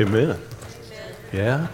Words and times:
Amen. 0.00 0.40
Yeah? 1.30 1.66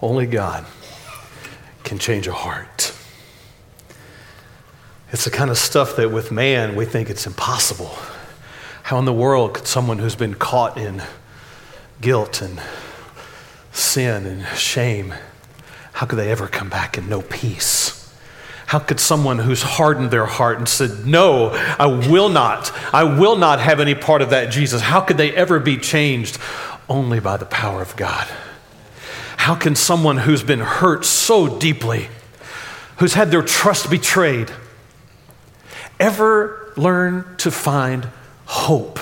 Only 0.00 0.26
God 0.26 0.64
can 1.82 1.98
change 1.98 2.28
a 2.28 2.32
heart. 2.32 2.94
It's 5.10 5.24
the 5.24 5.32
kind 5.32 5.50
of 5.50 5.58
stuff 5.58 5.96
that 5.96 6.12
with 6.12 6.30
man 6.30 6.76
we 6.76 6.84
think 6.84 7.10
it's 7.10 7.26
impossible. 7.26 7.90
How 8.84 9.00
in 9.00 9.04
the 9.04 9.12
world 9.12 9.54
could 9.54 9.66
someone 9.66 9.98
who's 9.98 10.14
been 10.14 10.34
caught 10.34 10.78
in 10.78 11.02
guilt 12.00 12.40
and 12.40 12.60
sin 13.72 14.26
and 14.26 14.46
shame, 14.56 15.12
how 15.94 16.06
could 16.06 16.20
they 16.20 16.30
ever 16.30 16.46
come 16.46 16.68
back 16.68 16.96
and 16.96 17.10
know 17.10 17.22
peace? 17.22 17.97
How 18.68 18.78
could 18.78 19.00
someone 19.00 19.38
who's 19.38 19.62
hardened 19.62 20.10
their 20.10 20.26
heart 20.26 20.58
and 20.58 20.68
said, 20.68 21.06
No, 21.06 21.52
I 21.78 21.86
will 21.86 22.28
not, 22.28 22.70
I 22.92 23.02
will 23.04 23.36
not 23.36 23.60
have 23.60 23.80
any 23.80 23.94
part 23.94 24.20
of 24.20 24.28
that 24.28 24.52
Jesus, 24.52 24.82
how 24.82 25.00
could 25.00 25.16
they 25.16 25.34
ever 25.34 25.58
be 25.58 25.78
changed? 25.78 26.38
Only 26.86 27.18
by 27.18 27.38
the 27.38 27.46
power 27.46 27.80
of 27.80 27.96
God. 27.96 28.28
How 29.38 29.54
can 29.54 29.74
someone 29.74 30.18
who's 30.18 30.42
been 30.42 30.60
hurt 30.60 31.06
so 31.06 31.58
deeply, 31.58 32.08
who's 32.98 33.14
had 33.14 33.30
their 33.30 33.40
trust 33.40 33.88
betrayed, 33.88 34.52
ever 35.98 36.74
learn 36.76 37.24
to 37.38 37.50
find 37.50 38.06
hope? 38.44 39.00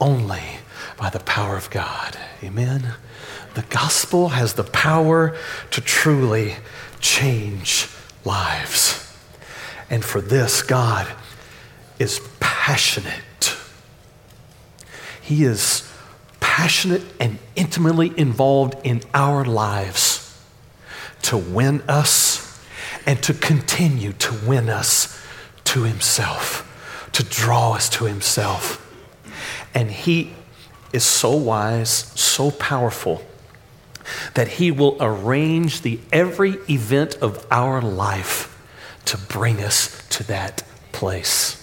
Only 0.00 0.42
by 0.96 1.10
the 1.10 1.20
power 1.20 1.56
of 1.56 1.70
God. 1.70 2.18
Amen. 2.42 2.94
The 3.54 3.62
gospel 3.62 4.30
has 4.30 4.54
the 4.54 4.64
power 4.64 5.36
to 5.70 5.80
truly 5.80 6.56
change 6.98 7.86
lives. 8.26 9.16
And 9.88 10.04
for 10.04 10.20
this, 10.20 10.62
God 10.62 11.06
is 11.98 12.20
passionate. 12.40 13.56
He 15.22 15.44
is 15.44 15.90
passionate 16.40 17.02
and 17.18 17.38
intimately 17.54 18.12
involved 18.16 18.74
in 18.84 19.02
our 19.14 19.44
lives 19.44 20.22
to 21.22 21.36
win 21.36 21.82
us 21.88 22.60
and 23.06 23.22
to 23.22 23.34
continue 23.34 24.12
to 24.12 24.34
win 24.46 24.68
us 24.68 25.20
to 25.64 25.84
Himself, 25.84 27.08
to 27.12 27.22
draw 27.22 27.74
us 27.74 27.88
to 27.90 28.04
Himself. 28.04 28.82
And 29.74 29.90
He 29.90 30.34
is 30.92 31.04
so 31.04 31.36
wise, 31.36 31.90
so 31.90 32.50
powerful, 32.50 33.22
that 34.34 34.48
He 34.48 34.70
will 34.70 34.96
arrange 35.00 35.82
the 35.82 35.98
every 36.12 36.56
event 36.68 37.16
of 37.16 37.46
our 37.50 37.80
life 37.80 38.52
to 39.06 39.16
bring 39.16 39.60
us 39.60 40.06
to 40.10 40.24
that 40.24 40.62
place. 40.92 41.62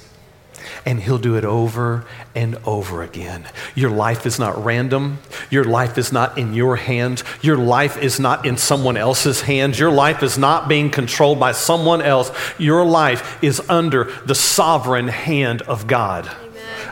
And 0.86 1.00
He'll 1.00 1.18
do 1.18 1.36
it 1.36 1.46
over 1.46 2.06
and 2.36 2.58
over 2.66 3.04
again. 3.04 3.46
Your 3.76 3.90
life 3.90 4.26
is 4.26 4.38
not 4.38 4.64
random. 4.64 5.20
Your 5.50 5.64
life 5.64 5.98
is 5.98 6.12
not 6.12 6.38
in 6.38 6.54
your 6.54 6.76
hands. 6.76 7.24
Your 7.42 7.58
life 7.58 7.98
is 7.98 8.20
not 8.20 8.46
in 8.46 8.58
someone 8.58 8.98
else's 8.98 9.42
hands. 9.42 9.80
Your 9.80 9.92
life 9.92 10.24
is 10.24 10.38
not 10.38 10.68
being 10.68 10.90
controlled 10.90 11.40
by 11.40 11.54
someone 11.54 12.02
else. 12.02 12.32
Your 12.58 12.86
life 12.86 13.42
is 13.42 13.62
under 13.70 14.12
the 14.26 14.36
sovereign 14.36 15.08
hand 15.08 15.62
of 15.64 15.88
God. 15.88 16.30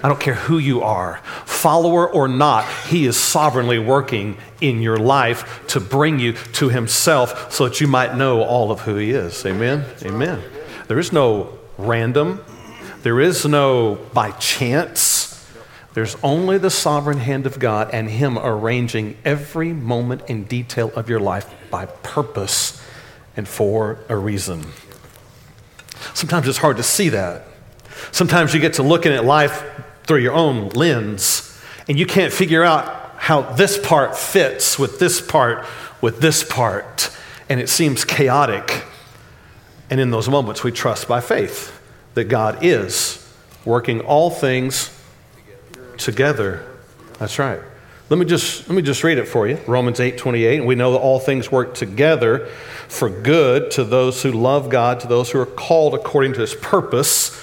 I 0.04 0.08
don't 0.08 0.20
care 0.20 0.34
who 0.34 0.58
you 0.58 0.82
are, 0.82 1.18
follower 1.46 2.10
or 2.10 2.28
not, 2.28 2.68
He 2.88 3.06
is 3.06 3.18
sovereignly 3.18 3.78
working 3.78 4.38
in 4.60 4.82
your 4.82 4.98
life 4.98 5.68
to 5.68 5.80
bring 5.80 6.20
you 6.20 6.34
to 6.34 6.70
Himself 6.70 7.52
so 7.52 7.68
that 7.68 7.80
you 7.80 7.88
might 7.88 8.16
know 8.16 8.42
all 8.42 8.72
of 8.72 8.82
who 8.82 8.96
He 8.96 9.12
is. 9.12 9.46
Amen? 9.46 9.86
Amen. 10.04 10.42
There 10.88 10.98
is 10.98 11.14
no 11.14 11.58
random, 11.78 12.44
there 13.04 13.20
is 13.20 13.46
no 13.46 13.96
by 14.14 14.32
chance. 14.32 15.28
There's 15.94 16.16
only 16.24 16.58
the 16.58 16.70
sovereign 16.70 17.18
hand 17.18 17.46
of 17.46 17.60
God 17.60 17.90
and 17.92 18.10
Him 18.10 18.40
arranging 18.40 19.18
every 19.26 19.74
moment 19.74 20.24
in 20.28 20.46
detail 20.46 20.92
of 20.96 21.10
your 21.10 21.20
life 21.20 21.54
by 21.70 21.86
purpose 21.86 22.82
and 23.36 23.48
for 23.48 24.00
a 24.08 24.16
reason. 24.16 24.66
Sometimes 26.14 26.48
it's 26.48 26.58
hard 26.58 26.78
to 26.78 26.84
see 26.84 27.10
that. 27.10 27.46
Sometimes 28.12 28.54
you 28.54 28.60
get 28.60 28.74
to 28.74 28.84
looking 28.84 29.12
at 29.12 29.26
life 29.26 29.64
through 30.12 30.20
your 30.20 30.34
own 30.34 30.68
lens, 30.72 31.58
and 31.88 31.98
you 31.98 32.06
can't 32.06 32.34
figure 32.34 32.66
out 32.66 33.14
how 33.16 33.42
this 33.42 33.78
part 33.78 34.18
fits 34.18 34.78
with 34.78 35.00
this 35.00 35.22
part, 35.22 35.66
with 36.02 36.20
this 36.20 36.44
part, 36.44 37.10
and 37.48 37.62
it 37.62 37.70
seems 37.70 38.04
chaotic. 38.04 38.84
And 39.90 40.02
in 40.02 40.12
those 40.12 40.28
moments, 40.28 40.66
we 40.66 40.74
trust 40.74 41.08
by 41.08 41.22
faith 41.22 41.82
that 42.16 42.26
God 42.26 42.62
is 42.62 43.26
working 43.64 44.02
all 44.02 44.30
things 44.30 44.92
together. 45.98 46.62
That's 47.18 47.40
right. 47.40 47.62
Let 48.10 48.20
me 48.20 48.26
just 48.26 48.68
let 48.68 48.76
me 48.76 48.82
just 48.82 49.06
read 49.06 49.18
it 49.18 49.30
for 49.30 49.48
you. 49.48 49.60
Romans 49.66 50.02
8, 50.02 50.18
28. 50.18 50.58
And 50.58 50.68
we 50.68 50.76
know 50.76 50.92
that 50.92 50.98
all 50.98 51.22
things 51.22 51.50
work 51.50 51.74
together 51.74 52.48
for 52.90 53.10
good 53.10 53.72
to 53.72 53.86
those 53.86 54.24
who 54.24 54.34
love 54.34 54.70
God, 54.70 55.00
to 55.00 55.08
those 55.08 55.32
who 55.32 55.40
are 55.40 55.46
called 55.46 55.96
according 55.96 56.34
to 56.34 56.42
his 56.42 56.54
purpose. 56.54 57.42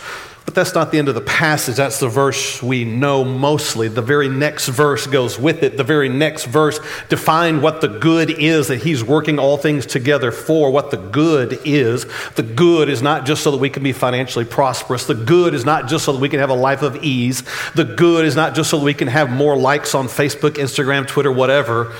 But 0.48 0.54
that's 0.54 0.74
not 0.74 0.92
the 0.92 0.98
end 0.98 1.10
of 1.10 1.14
the 1.14 1.20
passage. 1.20 1.76
That's 1.76 2.00
the 2.00 2.08
verse 2.08 2.62
we 2.62 2.82
know 2.82 3.22
mostly. 3.22 3.88
The 3.88 4.00
very 4.00 4.30
next 4.30 4.68
verse 4.68 5.06
goes 5.06 5.38
with 5.38 5.62
it. 5.62 5.76
The 5.76 5.84
very 5.84 6.08
next 6.08 6.46
verse 6.46 6.80
defined 7.10 7.62
what 7.62 7.82
the 7.82 7.88
good 7.88 8.30
is 8.30 8.68
that 8.68 8.82
he's 8.82 9.04
working 9.04 9.38
all 9.38 9.58
things 9.58 9.84
together 9.84 10.32
for, 10.32 10.70
what 10.70 10.90
the 10.90 10.96
good 10.96 11.60
is. 11.66 12.06
The 12.36 12.42
good 12.42 12.88
is 12.88 13.02
not 13.02 13.26
just 13.26 13.42
so 13.42 13.50
that 13.50 13.58
we 13.58 13.68
can 13.68 13.82
be 13.82 13.92
financially 13.92 14.46
prosperous. 14.46 15.04
The 15.04 15.14
good 15.14 15.52
is 15.52 15.66
not 15.66 15.86
just 15.86 16.06
so 16.06 16.14
that 16.14 16.18
we 16.18 16.30
can 16.30 16.40
have 16.40 16.48
a 16.48 16.54
life 16.54 16.80
of 16.80 17.04
ease. 17.04 17.42
The 17.74 17.84
good 17.84 18.24
is 18.24 18.34
not 18.34 18.54
just 18.54 18.70
so 18.70 18.78
that 18.78 18.84
we 18.86 18.94
can 18.94 19.08
have 19.08 19.30
more 19.30 19.54
likes 19.54 19.94
on 19.94 20.06
Facebook, 20.06 20.52
Instagram, 20.52 21.06
Twitter, 21.06 21.30
whatever. 21.30 21.94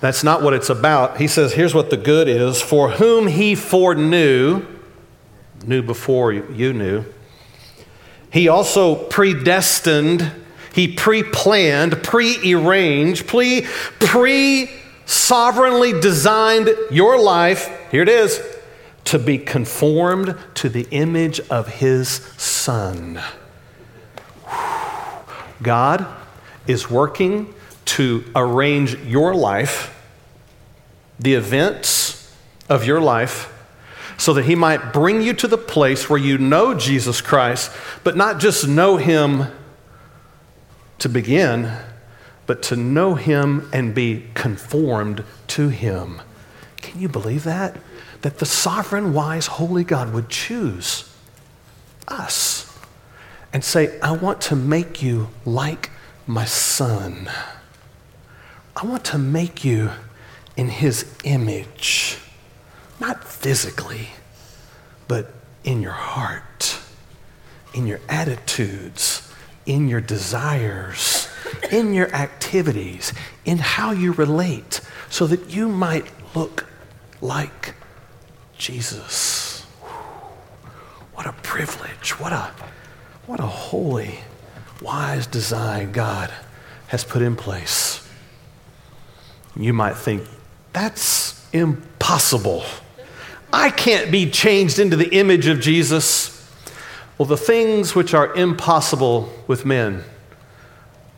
That's 0.00 0.24
not 0.24 0.40
what 0.40 0.54
it's 0.54 0.70
about. 0.70 1.18
He 1.18 1.28
says, 1.28 1.52
here's 1.52 1.74
what 1.74 1.90
the 1.90 1.98
good 1.98 2.26
is 2.26 2.62
for 2.62 2.92
whom 2.92 3.26
he 3.26 3.54
foreknew, 3.54 4.64
knew 5.66 5.82
before 5.82 6.32
you 6.32 6.72
knew 6.72 7.04
he 8.32 8.48
also 8.48 8.94
predestined, 8.94 10.32
he 10.74 10.88
pre 10.88 11.22
planned, 11.22 12.02
pre 12.02 12.54
arranged, 12.54 13.26
pre 13.26 14.70
sovereignly 15.04 16.00
designed 16.00 16.70
your 16.90 17.20
life. 17.20 17.70
Here 17.90 18.02
it 18.02 18.08
is 18.08 18.40
to 19.04 19.18
be 19.18 19.36
conformed 19.36 20.34
to 20.54 20.70
the 20.70 20.88
image 20.90 21.40
of 21.50 21.68
his 21.68 22.08
son. 22.08 23.20
God 25.62 26.06
is 26.66 26.90
working 26.90 27.52
to 27.84 28.24
arrange 28.34 28.94
your 29.00 29.34
life, 29.34 29.94
the 31.20 31.34
events 31.34 32.34
of 32.70 32.86
your 32.86 33.00
life, 33.00 33.51
so 34.22 34.32
that 34.34 34.44
he 34.44 34.54
might 34.54 34.92
bring 34.92 35.20
you 35.20 35.32
to 35.32 35.48
the 35.48 35.58
place 35.58 36.08
where 36.08 36.16
you 36.16 36.38
know 36.38 36.74
Jesus 36.74 37.20
Christ, 37.20 37.72
but 38.04 38.16
not 38.16 38.38
just 38.38 38.68
know 38.68 38.96
him 38.96 39.46
to 41.00 41.08
begin, 41.08 41.76
but 42.46 42.62
to 42.62 42.76
know 42.76 43.16
him 43.16 43.68
and 43.72 43.92
be 43.92 44.26
conformed 44.34 45.24
to 45.48 45.70
him. 45.70 46.22
Can 46.76 47.00
you 47.00 47.08
believe 47.08 47.42
that? 47.42 47.76
That 48.20 48.38
the 48.38 48.46
sovereign, 48.46 49.12
wise, 49.12 49.48
holy 49.48 49.82
God 49.82 50.14
would 50.14 50.28
choose 50.28 51.12
us 52.06 52.78
and 53.52 53.64
say, 53.64 53.98
I 53.98 54.12
want 54.12 54.40
to 54.42 54.54
make 54.54 55.02
you 55.02 55.30
like 55.44 55.90
my 56.28 56.44
son. 56.44 57.28
I 58.76 58.86
want 58.86 59.04
to 59.06 59.18
make 59.18 59.64
you 59.64 59.90
in 60.56 60.68
his 60.68 61.12
image 61.24 62.18
not 63.02 63.24
physically, 63.24 64.10
but 65.08 65.34
in 65.64 65.82
your 65.82 65.90
heart, 65.90 66.78
in 67.74 67.84
your 67.84 67.98
attitudes, 68.08 69.28
in 69.66 69.88
your 69.88 70.00
desires, 70.00 71.28
in 71.72 71.92
your 71.92 72.08
activities, 72.14 73.12
in 73.44 73.58
how 73.58 73.90
you 73.90 74.12
relate, 74.12 74.80
so 75.10 75.26
that 75.26 75.50
you 75.50 75.68
might 75.68 76.06
look 76.36 76.64
like 77.20 77.74
Jesus. 78.56 79.62
What 81.14 81.26
a 81.26 81.32
privilege. 81.42 82.20
What 82.20 82.32
a, 82.32 82.52
what 83.26 83.40
a 83.40 83.46
holy, 83.46 84.20
wise 84.80 85.26
design 85.26 85.90
God 85.90 86.32
has 86.86 87.02
put 87.02 87.20
in 87.20 87.34
place. 87.34 88.08
You 89.56 89.72
might 89.72 89.96
think, 89.96 90.22
that's 90.72 91.52
impossible. 91.52 92.64
I 93.52 93.70
can't 93.70 94.10
be 94.10 94.30
changed 94.30 94.78
into 94.78 94.96
the 94.96 95.14
image 95.14 95.46
of 95.46 95.60
Jesus. 95.60 96.30
Well, 97.18 97.26
the 97.26 97.36
things 97.36 97.94
which 97.94 98.14
are 98.14 98.34
impossible 98.34 99.30
with 99.46 99.66
men 99.66 100.04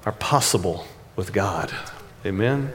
are 0.05 0.13
possible 0.13 0.87
with 1.15 1.33
God. 1.33 1.73
Amen. 2.27 2.73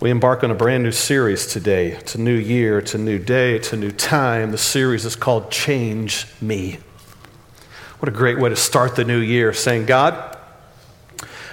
We 0.00 0.08
embark 0.10 0.42
on 0.42 0.50
a 0.50 0.54
brand 0.54 0.82
new 0.82 0.92
series 0.92 1.46
today. 1.46 1.88
It's 1.88 2.14
a 2.14 2.20
new 2.20 2.34
year, 2.34 2.78
it's 2.78 2.94
a 2.94 2.98
new 2.98 3.18
day, 3.18 3.54
it's 3.54 3.74
a 3.74 3.76
new 3.76 3.90
time. 3.90 4.50
The 4.50 4.58
series 4.58 5.04
is 5.04 5.14
called 5.14 5.50
Change 5.50 6.26
Me. 6.40 6.78
What 7.98 8.08
a 8.08 8.12
great 8.12 8.38
way 8.38 8.48
to 8.48 8.56
start 8.56 8.96
the 8.96 9.04
new 9.04 9.18
year, 9.18 9.52
saying, 9.52 9.84
God, 9.84 10.38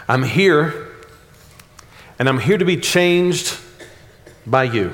I'm 0.08 0.24
here, 0.24 0.88
and 2.18 2.30
I'm 2.30 2.40
here 2.40 2.58
to 2.58 2.64
be 2.64 2.78
changed 2.78 3.60
by 4.46 4.64
you. 4.64 4.94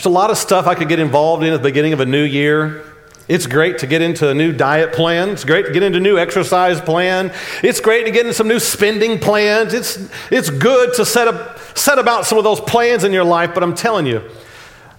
There's 0.00 0.06
a 0.06 0.16
lot 0.16 0.30
of 0.30 0.38
stuff 0.38 0.66
I 0.66 0.74
could 0.74 0.88
get 0.88 0.98
involved 0.98 1.44
in 1.44 1.52
at 1.52 1.58
the 1.58 1.68
beginning 1.68 1.92
of 1.92 2.00
a 2.00 2.06
new 2.06 2.22
year. 2.22 2.86
It's 3.28 3.46
great 3.46 3.76
to 3.80 3.86
get 3.86 4.00
into 4.00 4.30
a 4.30 4.34
new 4.34 4.50
diet 4.50 4.94
plan. 4.94 5.28
It's 5.28 5.44
great 5.44 5.66
to 5.66 5.72
get 5.74 5.82
into 5.82 5.98
a 5.98 6.00
new 6.00 6.16
exercise 6.16 6.80
plan. 6.80 7.30
It's 7.62 7.80
great 7.80 8.06
to 8.06 8.10
get 8.10 8.22
into 8.22 8.32
some 8.32 8.48
new 8.48 8.60
spending 8.60 9.18
plans. 9.18 9.74
It's, 9.74 9.98
it's 10.30 10.48
good 10.48 10.94
to 10.94 11.04
set, 11.04 11.28
up, 11.28 11.58
set 11.76 11.98
about 11.98 12.24
some 12.24 12.38
of 12.38 12.44
those 12.44 12.60
plans 12.60 13.04
in 13.04 13.12
your 13.12 13.24
life, 13.24 13.50
but 13.52 13.62
I'm 13.62 13.74
telling 13.74 14.06
you, 14.06 14.22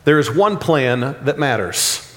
there 0.04 0.20
is 0.20 0.30
one 0.30 0.60
plan 0.60 1.00
that 1.00 1.40
matters 1.40 2.08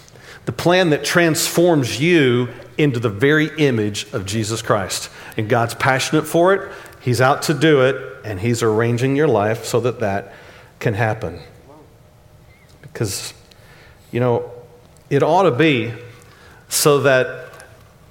the 0.44 0.52
plan 0.52 0.90
that 0.90 1.06
transforms 1.06 1.98
you 1.98 2.50
into 2.76 3.00
the 3.00 3.08
very 3.08 3.48
image 3.56 4.12
of 4.12 4.26
Jesus 4.26 4.60
Christ. 4.60 5.08
And 5.38 5.48
God's 5.48 5.74
passionate 5.74 6.26
for 6.26 6.52
it, 6.52 6.70
He's 7.00 7.22
out 7.22 7.40
to 7.44 7.54
do 7.54 7.80
it, 7.80 7.96
and 8.26 8.40
He's 8.40 8.62
arranging 8.62 9.16
your 9.16 9.28
life 9.28 9.64
so 9.64 9.80
that 9.80 10.00
that 10.00 10.34
can 10.80 10.92
happen. 10.92 11.40
Because, 12.94 13.34
you 14.12 14.20
know, 14.20 14.50
it 15.10 15.22
ought 15.22 15.42
to 15.42 15.50
be 15.50 15.92
so 16.68 17.00
that 17.00 17.50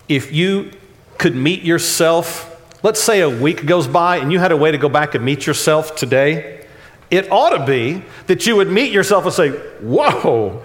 if 0.08 0.32
you 0.32 0.72
could 1.18 1.36
meet 1.36 1.64
yourself, 1.64 2.50
let's 2.84 3.02
say 3.02 3.22
a 3.22 3.30
week 3.30 3.66
goes 3.66 3.88
by 3.88 4.18
and 4.18 4.32
you 4.32 4.40
had 4.40 4.52
a 4.52 4.58
way 4.58 4.72
to 4.72 4.78
go 4.78 4.90
back 4.90 5.16
and 5.16 5.24
meet 5.24 5.48
yourself 5.48 5.96
today, 5.96 6.66
it 7.10 7.32
ought 7.32 7.58
to 7.58 7.66
be 7.66 8.04
that 8.28 8.46
you 8.46 8.58
would 8.58 8.70
meet 8.70 8.92
yourself 8.92 9.24
and 9.24 9.34
say, 9.34 9.50
Whoa, 9.80 10.64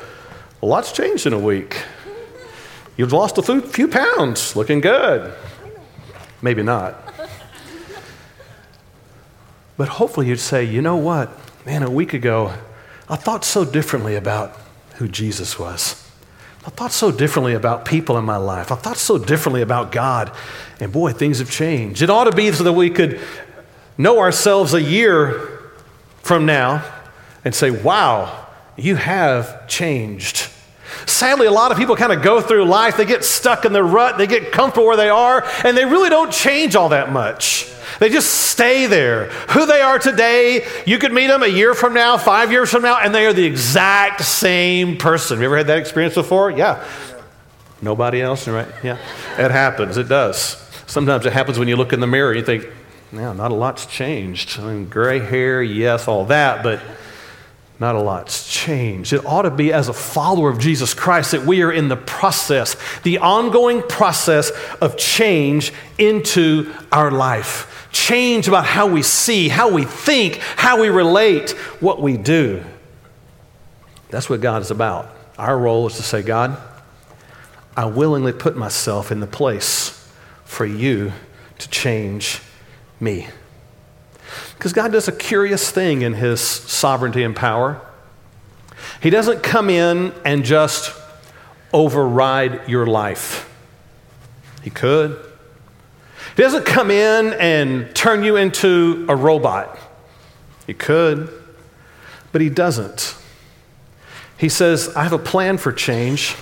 a 0.60 0.66
lot's 0.66 0.92
changed 0.92 1.26
in 1.26 1.32
a 1.32 1.38
week. 1.38 1.80
You've 2.96 3.12
lost 3.12 3.38
a 3.38 3.60
few 3.60 3.86
pounds, 3.86 4.56
looking 4.56 4.80
good. 4.80 5.32
Maybe 6.42 6.64
not. 6.64 7.14
But 9.76 9.88
hopefully 9.88 10.26
you'd 10.26 10.40
say, 10.40 10.64
You 10.64 10.82
know 10.82 10.96
what? 10.96 11.30
Man, 11.64 11.84
a 11.84 11.90
week 11.90 12.14
ago, 12.14 12.52
I 13.10 13.16
thought 13.16 13.44
so 13.44 13.64
differently 13.64 14.16
about 14.16 14.56
who 14.96 15.08
Jesus 15.08 15.58
was. 15.58 16.04
I 16.66 16.70
thought 16.70 16.92
so 16.92 17.10
differently 17.10 17.54
about 17.54 17.84
people 17.84 18.18
in 18.18 18.24
my 18.24 18.36
life. 18.36 18.70
I 18.70 18.74
thought 18.74 18.98
so 18.98 19.16
differently 19.16 19.62
about 19.62 19.90
God. 19.90 20.30
And 20.80 20.92
boy, 20.92 21.12
things 21.12 21.38
have 21.38 21.50
changed. 21.50 22.02
It 22.02 22.10
ought 22.10 22.24
to 22.24 22.32
be 22.32 22.52
so 22.52 22.64
that 22.64 22.74
we 22.74 22.90
could 22.90 23.20
know 23.96 24.18
ourselves 24.18 24.74
a 24.74 24.82
year 24.82 25.60
from 26.22 26.44
now 26.44 26.84
and 27.44 27.54
say, 27.54 27.70
wow, 27.70 28.46
you 28.76 28.96
have 28.96 29.66
changed. 29.66 30.50
Sadly, 31.06 31.46
a 31.46 31.52
lot 31.52 31.72
of 31.72 31.78
people 31.78 31.96
kind 31.96 32.12
of 32.12 32.22
go 32.22 32.40
through 32.40 32.64
life, 32.64 32.96
they 32.96 33.04
get 33.04 33.24
stuck 33.24 33.64
in 33.64 33.72
the 33.72 33.82
rut, 33.82 34.18
they 34.18 34.26
get 34.26 34.52
comfortable 34.52 34.86
where 34.86 34.96
they 34.96 35.08
are, 35.08 35.46
and 35.64 35.76
they 35.76 35.84
really 35.84 36.10
don't 36.10 36.32
change 36.32 36.76
all 36.76 36.90
that 36.90 37.12
much. 37.12 37.72
They 37.98 38.10
just 38.10 38.32
stay 38.32 38.86
there. 38.86 39.26
Who 39.50 39.66
they 39.66 39.80
are 39.80 39.98
today, 39.98 40.66
you 40.86 40.98
could 40.98 41.12
meet 41.12 41.26
them 41.26 41.42
a 41.42 41.48
year 41.48 41.74
from 41.74 41.94
now, 41.94 42.16
five 42.16 42.52
years 42.52 42.70
from 42.70 42.82
now, 42.82 42.98
and 42.98 43.14
they 43.14 43.26
are 43.26 43.32
the 43.32 43.44
exact 43.44 44.24
same 44.24 44.98
person. 44.98 45.40
You 45.40 45.46
ever 45.46 45.56
had 45.56 45.66
that 45.66 45.78
experience 45.78 46.14
before? 46.14 46.50
Yeah. 46.50 46.84
Nobody 47.80 48.20
else, 48.20 48.46
right? 48.46 48.68
Yeah. 48.82 48.98
It 49.38 49.50
happens. 49.50 49.96
It 49.96 50.08
does. 50.08 50.56
Sometimes 50.86 51.26
it 51.26 51.32
happens 51.32 51.58
when 51.58 51.68
you 51.68 51.76
look 51.76 51.92
in 51.92 52.00
the 52.00 52.06
mirror 52.06 52.30
and 52.30 52.38
you 52.38 52.44
think, 52.44 52.66
no, 53.10 53.32
not 53.32 53.50
a 53.50 53.54
lot's 53.54 53.86
changed. 53.86 54.58
I 54.60 54.64
mean, 54.64 54.88
gray 54.88 55.18
hair, 55.18 55.62
yes, 55.62 56.08
all 56.08 56.26
that, 56.26 56.62
but 56.62 56.80
not 57.80 57.94
a 57.94 58.00
lot's 58.00 58.52
changed. 58.52 59.12
It 59.12 59.24
ought 59.24 59.42
to 59.42 59.50
be, 59.50 59.72
as 59.72 59.88
a 59.88 59.92
follower 59.92 60.50
of 60.50 60.58
Jesus 60.58 60.94
Christ, 60.94 61.30
that 61.30 61.44
we 61.44 61.62
are 61.62 61.70
in 61.70 61.88
the 61.88 61.96
process, 61.96 62.76
the 63.02 63.18
ongoing 63.18 63.82
process 63.82 64.50
of 64.80 64.96
change 64.96 65.72
into 65.98 66.72
our 66.90 67.10
life 67.10 67.74
change 67.90 68.48
about 68.48 68.66
how 68.66 68.86
we 68.86 69.02
see, 69.02 69.48
how 69.48 69.70
we 69.70 69.84
think, 69.84 70.36
how 70.36 70.80
we 70.80 70.88
relate, 70.88 71.50
what 71.80 72.00
we 72.00 72.16
do. 72.16 72.62
That's 74.10 74.28
what 74.30 74.40
God 74.40 74.62
is 74.62 74.70
about. 74.70 75.14
Our 75.38 75.58
role 75.58 75.86
is 75.86 75.96
to 75.96 76.02
say, 76.02 76.22
God, 76.22 76.56
I 77.76 77.86
willingly 77.86 78.32
put 78.32 78.56
myself 78.56 79.12
in 79.12 79.20
the 79.20 79.26
place 79.26 80.10
for 80.44 80.66
you 80.66 81.12
to 81.58 81.70
change 81.70 82.40
me. 83.00 83.28
Because 84.54 84.72
God 84.72 84.92
does 84.92 85.08
a 85.08 85.12
curious 85.12 85.70
thing 85.70 86.02
in 86.02 86.14
His 86.14 86.40
sovereignty 86.40 87.22
and 87.22 87.34
power. 87.34 87.80
He 89.02 89.10
doesn't 89.10 89.42
come 89.42 89.70
in 89.70 90.12
and 90.24 90.44
just 90.44 90.94
override 91.72 92.68
your 92.68 92.86
life. 92.86 93.48
He 94.62 94.70
could. 94.70 95.18
He 96.36 96.42
doesn't 96.42 96.66
come 96.66 96.90
in 96.90 97.32
and 97.34 97.94
turn 97.94 98.22
you 98.22 98.36
into 98.36 99.06
a 99.08 99.16
robot. 99.16 99.78
He 100.66 100.74
could, 100.74 101.30
but 102.32 102.40
he 102.40 102.50
doesn't. 102.50 103.16
He 104.36 104.48
says, 104.48 104.94
I 104.94 105.02
have 105.02 105.12
a 105.12 105.18
plan 105.18 105.58
for 105.58 105.72
change. 105.72 106.36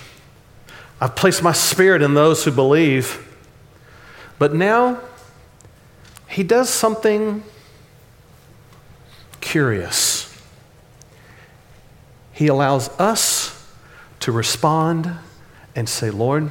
I've 1.01 1.15
placed 1.15 1.43
my 1.43 1.53
spirit 1.53 2.03
in 2.03 2.15
those 2.15 2.45
who 2.45 2.51
believe. 2.51 3.23
But 4.39 4.55
now, 4.55 5.01
he 6.29 6.43
does 6.43 6.69
something 6.69 7.43
curious. 9.47 10.37
He 12.33 12.49
allows 12.49 12.89
us 12.99 13.73
to 14.21 14.33
respond 14.33 15.09
and 15.77 15.89
say, 15.89 16.11
Lord, 16.11 16.51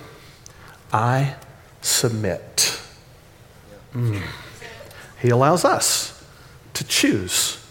I 0.93 1.35
submit. 1.81 2.79
Mm. 3.93 4.21
He 5.21 5.29
allows 5.29 5.65
us 5.65 6.25
to 6.73 6.85
choose. 6.85 7.64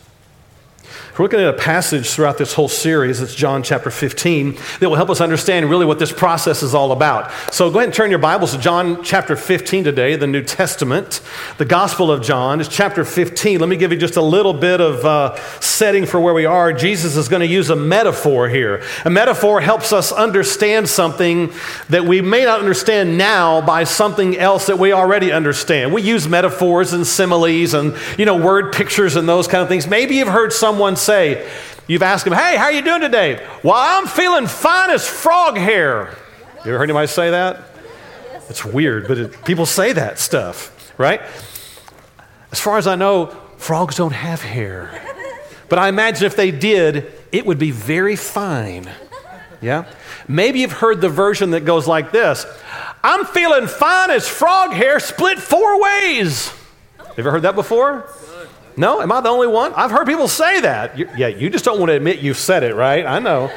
We're 1.16 1.26
looking 1.26 1.38
at 1.38 1.46
a 1.46 1.52
passage 1.52 2.10
throughout 2.10 2.38
this 2.38 2.54
whole 2.54 2.66
series. 2.66 3.20
It's 3.20 3.36
John 3.36 3.62
chapter 3.62 3.88
15 3.88 4.58
that 4.80 4.88
will 4.88 4.96
help 4.96 5.10
us 5.10 5.20
understand 5.20 5.70
really 5.70 5.86
what 5.86 6.00
this 6.00 6.10
process 6.10 6.60
is 6.60 6.74
all 6.74 6.90
about. 6.90 7.30
So 7.54 7.70
go 7.70 7.78
ahead 7.78 7.90
and 7.90 7.94
turn 7.94 8.10
your 8.10 8.18
Bibles 8.18 8.50
to 8.50 8.58
John 8.58 9.04
chapter 9.04 9.36
15 9.36 9.84
today, 9.84 10.16
the 10.16 10.26
New 10.26 10.42
Testament. 10.42 11.20
The 11.56 11.66
Gospel 11.66 12.10
of 12.10 12.20
John 12.20 12.60
is 12.60 12.66
chapter 12.66 13.04
15. 13.04 13.60
Let 13.60 13.68
me 13.68 13.76
give 13.76 13.92
you 13.92 13.98
just 13.98 14.16
a 14.16 14.22
little 14.22 14.52
bit 14.52 14.80
of 14.80 15.04
uh, 15.04 15.36
setting 15.60 16.04
for 16.04 16.18
where 16.18 16.34
we 16.34 16.46
are. 16.46 16.72
Jesus 16.72 17.14
is 17.14 17.28
going 17.28 17.42
to 17.42 17.46
use 17.46 17.70
a 17.70 17.76
metaphor 17.76 18.48
here. 18.48 18.82
A 19.04 19.10
metaphor 19.10 19.60
helps 19.60 19.92
us 19.92 20.10
understand 20.10 20.88
something 20.88 21.52
that 21.90 22.04
we 22.04 22.22
may 22.22 22.44
not 22.44 22.58
understand 22.58 23.16
now 23.16 23.60
by 23.60 23.84
something 23.84 24.36
else 24.36 24.66
that 24.66 24.80
we 24.80 24.92
already 24.92 25.30
understand. 25.30 25.92
We 25.92 26.02
use 26.02 26.26
metaphors 26.26 26.92
and 26.92 27.06
similes 27.06 27.72
and, 27.72 27.94
you 28.18 28.24
know, 28.24 28.36
word 28.36 28.72
pictures 28.72 29.14
and 29.14 29.28
those 29.28 29.46
kind 29.46 29.62
of 29.62 29.68
things. 29.68 29.86
Maybe 29.86 30.16
you've 30.16 30.26
heard 30.26 30.52
someone 30.52 30.96
say, 31.04 31.50
you've 31.86 32.02
asked 32.02 32.24
them, 32.24 32.34
hey, 32.34 32.56
how 32.56 32.64
are 32.64 32.72
you 32.72 32.82
doing 32.82 33.00
today? 33.00 33.46
Well, 33.62 33.74
I'm 33.76 34.06
feeling 34.06 34.46
fine 34.46 34.90
as 34.90 35.06
frog 35.06 35.56
hair. 35.56 36.16
You 36.64 36.70
ever 36.70 36.78
heard 36.78 36.84
anybody 36.84 37.06
say 37.06 37.30
that? 37.30 37.62
It's 38.48 38.64
weird, 38.64 39.08
but 39.08 39.18
it, 39.18 39.44
people 39.44 39.66
say 39.66 39.92
that 39.92 40.18
stuff, 40.18 40.92
right? 40.98 41.20
As 42.52 42.60
far 42.60 42.78
as 42.78 42.86
I 42.86 42.94
know, 42.94 43.26
frogs 43.56 43.96
don't 43.96 44.12
have 44.12 44.42
hair. 44.42 45.02
But 45.68 45.78
I 45.78 45.88
imagine 45.88 46.26
if 46.26 46.36
they 46.36 46.50
did, 46.50 47.12
it 47.32 47.46
would 47.46 47.58
be 47.58 47.70
very 47.70 48.16
fine. 48.16 48.90
Yeah? 49.60 49.86
Maybe 50.28 50.60
you've 50.60 50.72
heard 50.72 51.00
the 51.00 51.08
version 51.08 51.52
that 51.52 51.64
goes 51.64 51.86
like 51.86 52.12
this 52.12 52.46
I'm 53.02 53.26
feeling 53.26 53.66
fine 53.66 54.10
as 54.10 54.28
frog 54.28 54.72
hair 54.72 55.00
split 55.00 55.38
four 55.38 55.80
ways. 55.80 56.48
Have 56.98 57.18
you 57.18 57.22
ever 57.22 57.30
heard 57.32 57.42
that 57.42 57.54
before? 57.54 58.08
No? 58.76 59.00
Am 59.00 59.12
I 59.12 59.20
the 59.20 59.28
only 59.28 59.46
one? 59.46 59.72
I've 59.74 59.90
heard 59.90 60.06
people 60.06 60.28
say 60.28 60.60
that. 60.60 60.98
You, 60.98 61.08
yeah, 61.16 61.28
you 61.28 61.50
just 61.50 61.64
don't 61.64 61.78
want 61.78 61.90
to 61.90 61.94
admit 61.94 62.18
you've 62.18 62.38
said 62.38 62.62
it, 62.62 62.74
right? 62.74 63.06
I 63.06 63.18
know. 63.18 63.50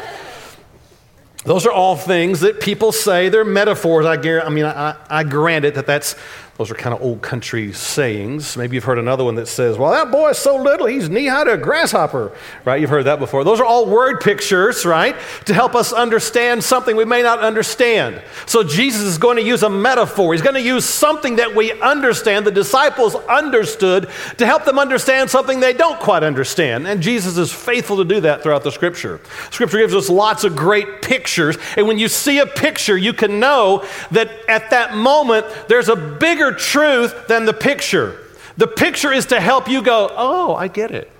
Those 1.43 1.65
are 1.65 1.71
all 1.71 1.95
things 1.95 2.41
that 2.41 2.59
people 2.59 2.91
say. 2.91 3.29
They're 3.29 3.45
metaphors. 3.45 4.05
I, 4.05 4.15
I 4.15 4.49
mean, 4.49 4.65
I, 4.65 4.97
I 5.09 5.23
grant 5.23 5.63
it 5.63 5.75
that 5.75 5.85
that's 5.85 6.15
those 6.57 6.71
are 6.71 6.75
kind 6.75 6.95
of 6.95 7.01
old 7.03 7.21
country 7.21 7.71
sayings. 7.71 8.57
Maybe 8.57 8.75
you've 8.75 8.83
heard 8.83 8.97
another 8.97 9.23
one 9.23 9.35
that 9.35 9.47
says, 9.47 9.77
Well, 9.77 9.91
that 9.91 10.11
boy 10.11 10.31
is 10.31 10.39
so 10.39 10.55
little, 10.55 10.87
he's 10.87 11.07
knee 11.07 11.27
high 11.27 11.43
to 11.43 11.53
a 11.53 11.57
grasshopper, 11.57 12.31
right? 12.65 12.81
You've 12.81 12.89
heard 12.89 13.05
that 13.05 13.19
before. 13.19 13.43
Those 13.43 13.59
are 13.59 13.65
all 13.65 13.85
word 13.85 14.21
pictures, 14.21 14.83
right? 14.83 15.15
To 15.45 15.53
help 15.53 15.75
us 15.75 15.93
understand 15.93 16.63
something 16.63 16.95
we 16.95 17.05
may 17.05 17.21
not 17.21 17.39
understand. 17.39 18.23
So 18.47 18.63
Jesus 18.63 19.03
is 19.03 19.19
going 19.19 19.37
to 19.37 19.43
use 19.43 19.61
a 19.61 19.69
metaphor. 19.69 20.33
He's 20.33 20.41
going 20.41 20.55
to 20.55 20.61
use 20.61 20.83
something 20.83 21.35
that 21.35 21.55
we 21.55 21.79
understand, 21.79 22.47
the 22.47 22.51
disciples 22.51 23.13
understood, 23.13 24.09
to 24.37 24.45
help 24.45 24.65
them 24.65 24.79
understand 24.79 25.29
something 25.29 25.59
they 25.59 25.73
don't 25.73 25.99
quite 25.99 26.23
understand. 26.23 26.87
And 26.87 27.03
Jesus 27.03 27.37
is 27.37 27.53
faithful 27.53 27.97
to 27.97 28.05
do 28.05 28.21
that 28.21 28.41
throughout 28.41 28.63
the 28.63 28.71
scripture. 28.71 29.21
Scripture 29.51 29.77
gives 29.77 29.93
us 29.93 30.09
lots 30.09 30.43
of 30.43 30.55
great 30.55 31.03
pictures. 31.03 31.55
And 31.75 31.87
when 31.87 31.99
you 31.99 32.07
see 32.07 32.39
a 32.39 32.47
picture, 32.47 32.97
you 32.97 33.13
can 33.13 33.39
know 33.39 33.85
that 34.09 34.31
at 34.49 34.71
that 34.71 34.95
moment, 34.95 35.45
there's 35.67 35.89
a 35.89 35.95
bigger 35.95 36.46
truth 36.53 37.27
than 37.27 37.45
the 37.45 37.53
picture. 37.53 38.19
The 38.57 38.67
picture 38.67 39.11
is 39.11 39.27
to 39.27 39.39
help 39.39 39.69
you 39.69 39.81
go, 39.81 40.11
oh, 40.15 40.55
I 40.55 40.67
get 40.67 40.91
it. 40.91 41.11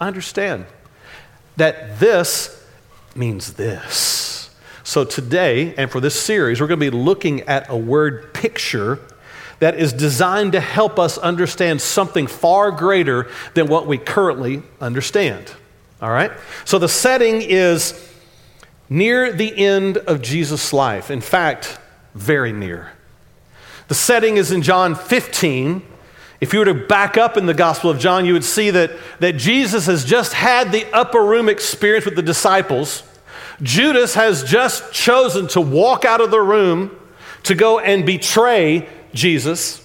I 0.00 0.06
understand. 0.06 0.66
That 1.56 1.98
this 1.98 2.64
means 3.14 3.54
this. 3.54 4.50
So 4.84 5.04
today, 5.04 5.74
and 5.76 5.90
for 5.90 6.00
this 6.00 6.20
series, 6.20 6.60
we're 6.60 6.66
going 6.66 6.80
to 6.80 6.90
be 6.90 6.96
looking 6.96 7.42
at 7.42 7.70
a 7.70 7.76
word 7.76 8.34
picture 8.34 9.00
that 9.60 9.78
is 9.78 9.92
designed 9.92 10.52
to 10.52 10.60
help 10.60 10.98
us 10.98 11.16
understand 11.16 11.80
something 11.80 12.26
far 12.26 12.70
greater 12.70 13.30
than 13.54 13.66
what 13.66 13.86
we 13.86 13.98
currently 13.98 14.62
understand. 14.80 15.52
All 16.02 16.10
right? 16.10 16.32
So 16.64 16.78
the 16.78 16.88
setting 16.88 17.40
is 17.40 18.12
near 18.90 19.32
the 19.32 19.56
end 19.56 19.96
of 19.96 20.20
Jesus' 20.22 20.72
life. 20.72 21.10
In 21.10 21.20
fact, 21.20 21.78
very 22.14 22.52
near. 22.52 22.92
The 23.88 23.94
setting 23.94 24.36
is 24.36 24.50
in 24.50 24.62
John 24.62 24.94
15. 24.94 25.82
If 26.40 26.52
you 26.52 26.58
were 26.58 26.64
to 26.66 26.74
back 26.74 27.16
up 27.16 27.36
in 27.36 27.46
the 27.46 27.54
Gospel 27.54 27.90
of 27.90 27.98
John, 27.98 28.26
you 28.26 28.32
would 28.32 28.44
see 28.44 28.70
that, 28.70 28.92
that 29.20 29.36
Jesus 29.36 29.86
has 29.86 30.04
just 30.04 30.32
had 30.32 30.72
the 30.72 30.86
upper 30.92 31.22
room 31.24 31.48
experience 31.48 32.04
with 32.04 32.16
the 32.16 32.22
disciples. 32.22 33.02
Judas 33.62 34.14
has 34.14 34.42
just 34.44 34.92
chosen 34.92 35.46
to 35.48 35.60
walk 35.60 36.04
out 36.04 36.20
of 36.20 36.30
the 36.30 36.40
room 36.40 36.98
to 37.44 37.54
go 37.54 37.78
and 37.78 38.04
betray 38.04 38.88
Jesus. 39.12 39.80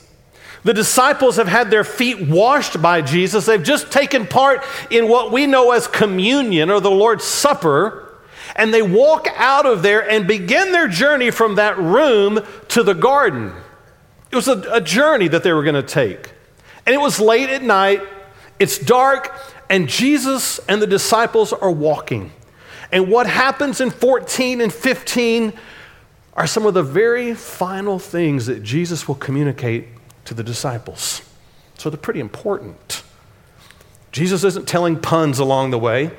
The 0.64 0.74
disciples 0.74 1.38
have 1.38 1.48
had 1.48 1.72
their 1.72 1.84
feet 1.84 2.28
washed 2.28 2.82
by 2.82 3.02
Jesus. 3.02 3.46
They've 3.46 3.64
just 3.64 3.92
taken 3.92 4.28
part 4.28 4.64
in 4.90 5.08
what 5.08 5.32
we 5.32 5.46
know 5.46 5.72
as 5.72 5.88
communion 5.88 6.70
or 6.70 6.80
the 6.80 6.92
Lord's 6.92 7.24
Supper. 7.24 8.18
And 8.56 8.74
they 8.74 8.82
walk 8.82 9.28
out 9.36 9.66
of 9.66 9.84
there 9.84 10.10
and 10.10 10.28
begin 10.28 10.72
their 10.72 10.88
journey 10.88 11.32
from 11.32 11.56
that 11.56 11.78
room 11.78 12.42
to 12.70 12.84
the 12.84 12.96
garden. 12.96 13.54
It 14.32 14.36
was 14.36 14.48
a, 14.48 14.62
a 14.72 14.82
journey 14.82 15.28
that 15.28 15.44
they 15.44 15.54
were 15.54 15.64
going 15.64 15.76
to 15.76 15.84
take. 15.84 16.32
And 16.86 16.94
it 16.94 17.00
was 17.00 17.20
late 17.20 17.50
at 17.50 17.64
night, 17.64 18.02
it's 18.58 18.78
dark, 18.78 19.34
and 19.70 19.88
Jesus 19.88 20.60
and 20.68 20.82
the 20.82 20.88
disciples 20.88 21.54
are 21.54 21.72
walking. 21.72 22.32
And 22.92 23.10
what 23.10 23.28
happens 23.28 23.82
in 23.82 23.92
14 23.92 24.62
and 24.62 24.74
15 24.74 25.54
are 26.34 26.48
some 26.48 26.66
of 26.66 26.74
the 26.74 26.84
very 26.84 27.34
final 27.34 28.00
things 28.00 28.48
that 28.48 28.64
Jesus 28.64 29.08
will 29.08 29.16
communicate 29.16 29.88
to 30.26 30.34
the 30.34 30.44
disciples. 30.44 31.22
So 31.78 31.90
they're 31.90 31.98
pretty 31.98 32.20
important. 32.20 33.04
Jesus 34.12 34.44
isn't 34.44 34.68
telling 34.68 35.00
puns 35.00 35.40
along 35.40 35.72
the 35.72 35.80
way. 35.80 36.12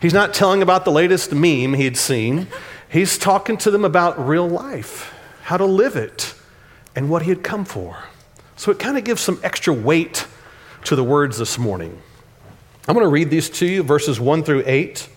He's 0.00 0.14
not 0.14 0.34
telling 0.34 0.62
about 0.62 0.84
the 0.84 0.92
latest 0.92 1.32
meme 1.32 1.74
he'd 1.74 1.96
seen. 1.96 2.46
He's 2.88 3.18
talking 3.18 3.56
to 3.58 3.70
them 3.70 3.84
about 3.84 4.26
real 4.26 4.48
life, 4.48 5.12
how 5.42 5.56
to 5.56 5.64
live 5.64 5.96
it, 5.96 6.34
and 6.96 7.10
what 7.10 7.22
he 7.22 7.30
had 7.30 7.42
come 7.42 7.64
for. 7.64 8.04
So 8.56 8.70
it 8.70 8.78
kind 8.78 8.96
of 8.96 9.04
gives 9.04 9.20
some 9.20 9.40
extra 9.42 9.72
weight 9.72 10.26
to 10.84 10.96
the 10.96 11.04
words 11.04 11.38
this 11.38 11.58
morning. 11.58 12.00
I'm 12.86 12.94
going 12.94 13.04
to 13.04 13.10
read 13.10 13.30
these 13.30 13.48
to 13.50 13.66
you, 13.66 13.82
verses 13.82 14.20
1 14.20 14.44
through 14.44 14.64
8. 14.66 15.08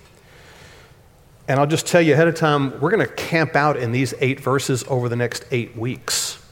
And 1.47 1.59
I'll 1.59 1.67
just 1.67 1.87
tell 1.87 2.01
you 2.01 2.13
ahead 2.13 2.27
of 2.27 2.35
time, 2.35 2.79
we're 2.79 2.91
going 2.91 3.05
to 3.05 3.13
camp 3.13 3.55
out 3.55 3.77
in 3.77 3.91
these 3.91 4.13
eight 4.19 4.39
verses 4.39 4.83
over 4.87 5.07
the 5.07 5.15
next 5.15 5.45
eight 5.51 5.77
weeks. 5.77 6.43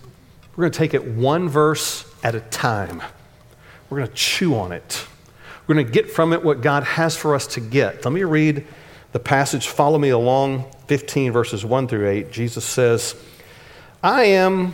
We're 0.56 0.64
going 0.64 0.72
to 0.72 0.78
take 0.78 0.94
it 0.94 1.06
one 1.06 1.50
verse 1.50 2.06
at 2.24 2.34
a 2.36 2.40
time. 2.40 3.02
We're 3.90 3.98
going 3.98 4.10
to 4.10 4.16
chew 4.16 4.56
on 4.56 4.72
it. 4.72 5.06
We're 5.68 5.76
going 5.76 5.86
to 5.86 5.92
get 5.92 6.10
from 6.10 6.32
it 6.32 6.44
what 6.44 6.62
God 6.62 6.84
has 6.84 7.18
for 7.18 7.36
us 7.36 7.48
to 7.48 7.60
get. 7.60 8.06
Let 8.06 8.14
me 8.14 8.24
read 8.24 8.66
the 9.12 9.20
passage. 9.20 9.68
Follow 9.68 9.98
me 9.98 10.10
along 10.10 10.72
15 10.88 11.32
verses 11.32 11.66
1 11.66 11.88
through 11.88 12.08
8. 12.08 12.32
Jesus 12.32 12.64
says, 12.64 13.16
I 14.04 14.26
am 14.26 14.74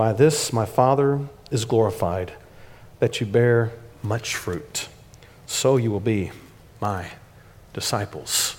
By 0.00 0.14
this 0.14 0.50
my 0.50 0.64
Father 0.64 1.20
is 1.50 1.66
glorified, 1.66 2.32
that 3.00 3.20
you 3.20 3.26
bear 3.26 3.70
much 4.02 4.34
fruit. 4.34 4.88
So 5.44 5.76
you 5.76 5.90
will 5.90 6.00
be 6.00 6.32
my 6.80 7.10
disciples. 7.74 8.56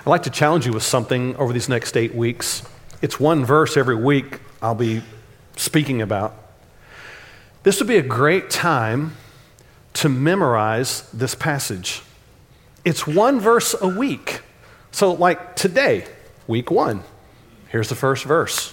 I'd 0.00 0.06
like 0.06 0.22
to 0.22 0.30
challenge 0.30 0.64
you 0.64 0.72
with 0.72 0.82
something 0.82 1.36
over 1.36 1.52
these 1.52 1.68
next 1.68 1.94
eight 1.94 2.14
weeks. 2.14 2.62
It's 3.02 3.20
one 3.20 3.44
verse 3.44 3.76
every 3.76 3.96
week 3.96 4.40
I'll 4.62 4.74
be 4.74 5.02
speaking 5.58 6.00
about. 6.00 6.34
This 7.64 7.78
would 7.78 7.86
be 7.86 7.98
a 7.98 8.02
great 8.02 8.48
time 8.48 9.12
to 9.92 10.08
memorize 10.08 11.02
this 11.10 11.34
passage. 11.34 12.00
It's 12.82 13.06
one 13.06 13.40
verse 13.40 13.74
a 13.78 13.88
week. 13.88 14.40
So, 14.90 15.12
like 15.12 15.54
today, 15.54 16.06
week 16.46 16.70
one, 16.70 17.02
here's 17.68 17.90
the 17.90 17.94
first 17.94 18.24
verse. 18.24 18.72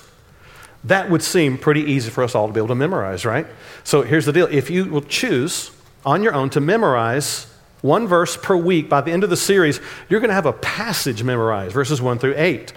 That 0.83 1.09
would 1.09 1.21
seem 1.21 1.57
pretty 1.57 1.81
easy 1.81 2.09
for 2.09 2.23
us 2.23 2.35
all 2.35 2.47
to 2.47 2.53
be 2.53 2.59
able 2.59 2.69
to 2.69 2.75
memorize, 2.75 3.25
right? 3.25 3.45
So, 3.83 4.01
here's 4.01 4.25
the 4.25 4.33
deal 4.33 4.47
if 4.49 4.69
you 4.69 4.85
will 4.85 5.01
choose 5.01 5.71
on 6.05 6.23
your 6.23 6.33
own 6.33 6.49
to 6.51 6.61
memorize 6.61 7.47
one 7.81 8.07
verse 8.07 8.37
per 8.37 8.55
week. 8.55 8.89
By 8.89 9.01
the 9.01 9.11
end 9.11 9.23
of 9.23 9.29
the 9.29 9.37
series, 9.37 9.79
you're 10.07 10.19
going 10.19 10.29
to 10.29 10.35
have 10.35 10.45
a 10.45 10.53
passage 10.53 11.23
memorized, 11.23 11.73
verses 11.73 12.01
1 12.01 12.19
through 12.19 12.35
8. 12.37 12.73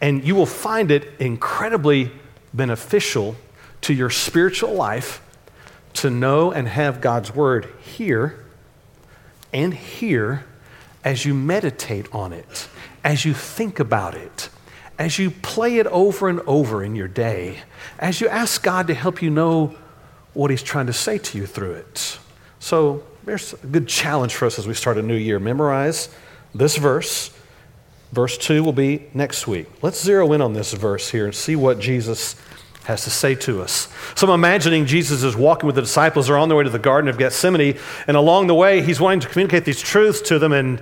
And 0.00 0.24
you 0.24 0.34
will 0.34 0.46
find 0.46 0.90
it 0.90 1.08
incredibly 1.18 2.10
beneficial 2.52 3.36
to 3.82 3.94
your 3.94 4.10
spiritual 4.10 4.74
life 4.74 5.22
to 5.94 6.10
know 6.10 6.52
and 6.52 6.68
have 6.68 7.00
God's 7.00 7.34
word 7.34 7.72
here 7.82 8.44
and 9.52 9.72
here 9.72 10.44
as 11.04 11.24
you 11.24 11.34
meditate 11.34 12.12
on 12.12 12.32
it, 12.32 12.68
as 13.04 13.24
you 13.24 13.32
think 13.32 13.78
about 13.78 14.14
it, 14.14 14.48
as 14.98 15.18
you 15.18 15.30
play 15.30 15.78
it 15.78 15.86
over 15.88 16.28
and 16.28 16.40
over 16.40 16.82
in 16.82 16.94
your 16.94 17.08
day, 17.08 17.58
as 17.98 18.20
you 18.20 18.28
ask 18.28 18.62
God 18.62 18.86
to 18.86 18.94
help 18.94 19.22
you 19.22 19.30
know 19.30 19.74
what 20.32 20.50
He's 20.50 20.62
trying 20.62 20.86
to 20.86 20.92
say 20.92 21.18
to 21.18 21.38
you 21.38 21.46
through 21.46 21.72
it. 21.72 22.18
So, 22.58 23.02
there's 23.24 23.54
a 23.54 23.66
good 23.66 23.88
challenge 23.88 24.34
for 24.34 24.46
us 24.46 24.58
as 24.58 24.68
we 24.68 24.74
start 24.74 24.98
a 24.98 25.02
new 25.02 25.16
year. 25.16 25.40
Memorize 25.40 26.08
this 26.54 26.76
verse. 26.76 27.30
Verse 28.12 28.38
2 28.38 28.62
will 28.62 28.72
be 28.72 29.08
next 29.14 29.48
week. 29.48 29.66
Let's 29.82 30.02
zero 30.02 30.32
in 30.32 30.40
on 30.40 30.52
this 30.52 30.72
verse 30.72 31.10
here 31.10 31.26
and 31.26 31.34
see 31.34 31.56
what 31.56 31.80
Jesus 31.80 32.36
has 32.84 33.02
to 33.02 33.10
say 33.10 33.34
to 33.34 33.62
us. 33.62 33.88
So 34.14 34.28
I'm 34.28 34.34
imagining 34.34 34.86
Jesus 34.86 35.24
is 35.24 35.36
walking 35.36 35.66
with 35.66 35.74
the 35.74 35.82
disciples. 35.82 36.28
They're 36.28 36.38
on 36.38 36.48
their 36.48 36.56
way 36.56 36.64
to 36.64 36.70
the 36.70 36.78
Garden 36.78 37.08
of 37.10 37.18
Gethsemane. 37.18 37.76
And 38.06 38.16
along 38.16 38.46
the 38.46 38.54
way, 38.54 38.80
he's 38.80 39.00
wanting 39.00 39.20
to 39.20 39.28
communicate 39.28 39.64
these 39.64 39.80
truths 39.80 40.20
to 40.22 40.38
them. 40.38 40.52
And 40.52 40.80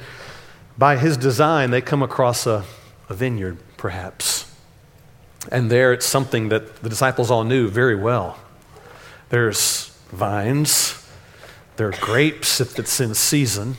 by 0.76 0.98
his 0.98 1.16
design, 1.16 1.70
they 1.70 1.80
come 1.80 2.02
across 2.02 2.46
a, 2.46 2.64
a 3.08 3.14
vineyard, 3.14 3.56
perhaps. 3.84 4.50
And 5.52 5.70
there 5.70 5.92
it's 5.92 6.06
something 6.06 6.48
that 6.48 6.76
the 6.76 6.88
disciples 6.88 7.30
all 7.30 7.44
knew 7.44 7.68
very 7.68 7.94
well. 7.94 8.38
There's 9.28 9.94
vines, 10.10 11.06
there 11.76 11.88
are 11.88 11.94
grapes 12.00 12.62
if 12.62 12.78
it's 12.78 12.98
in 12.98 13.12
season. 13.12 13.76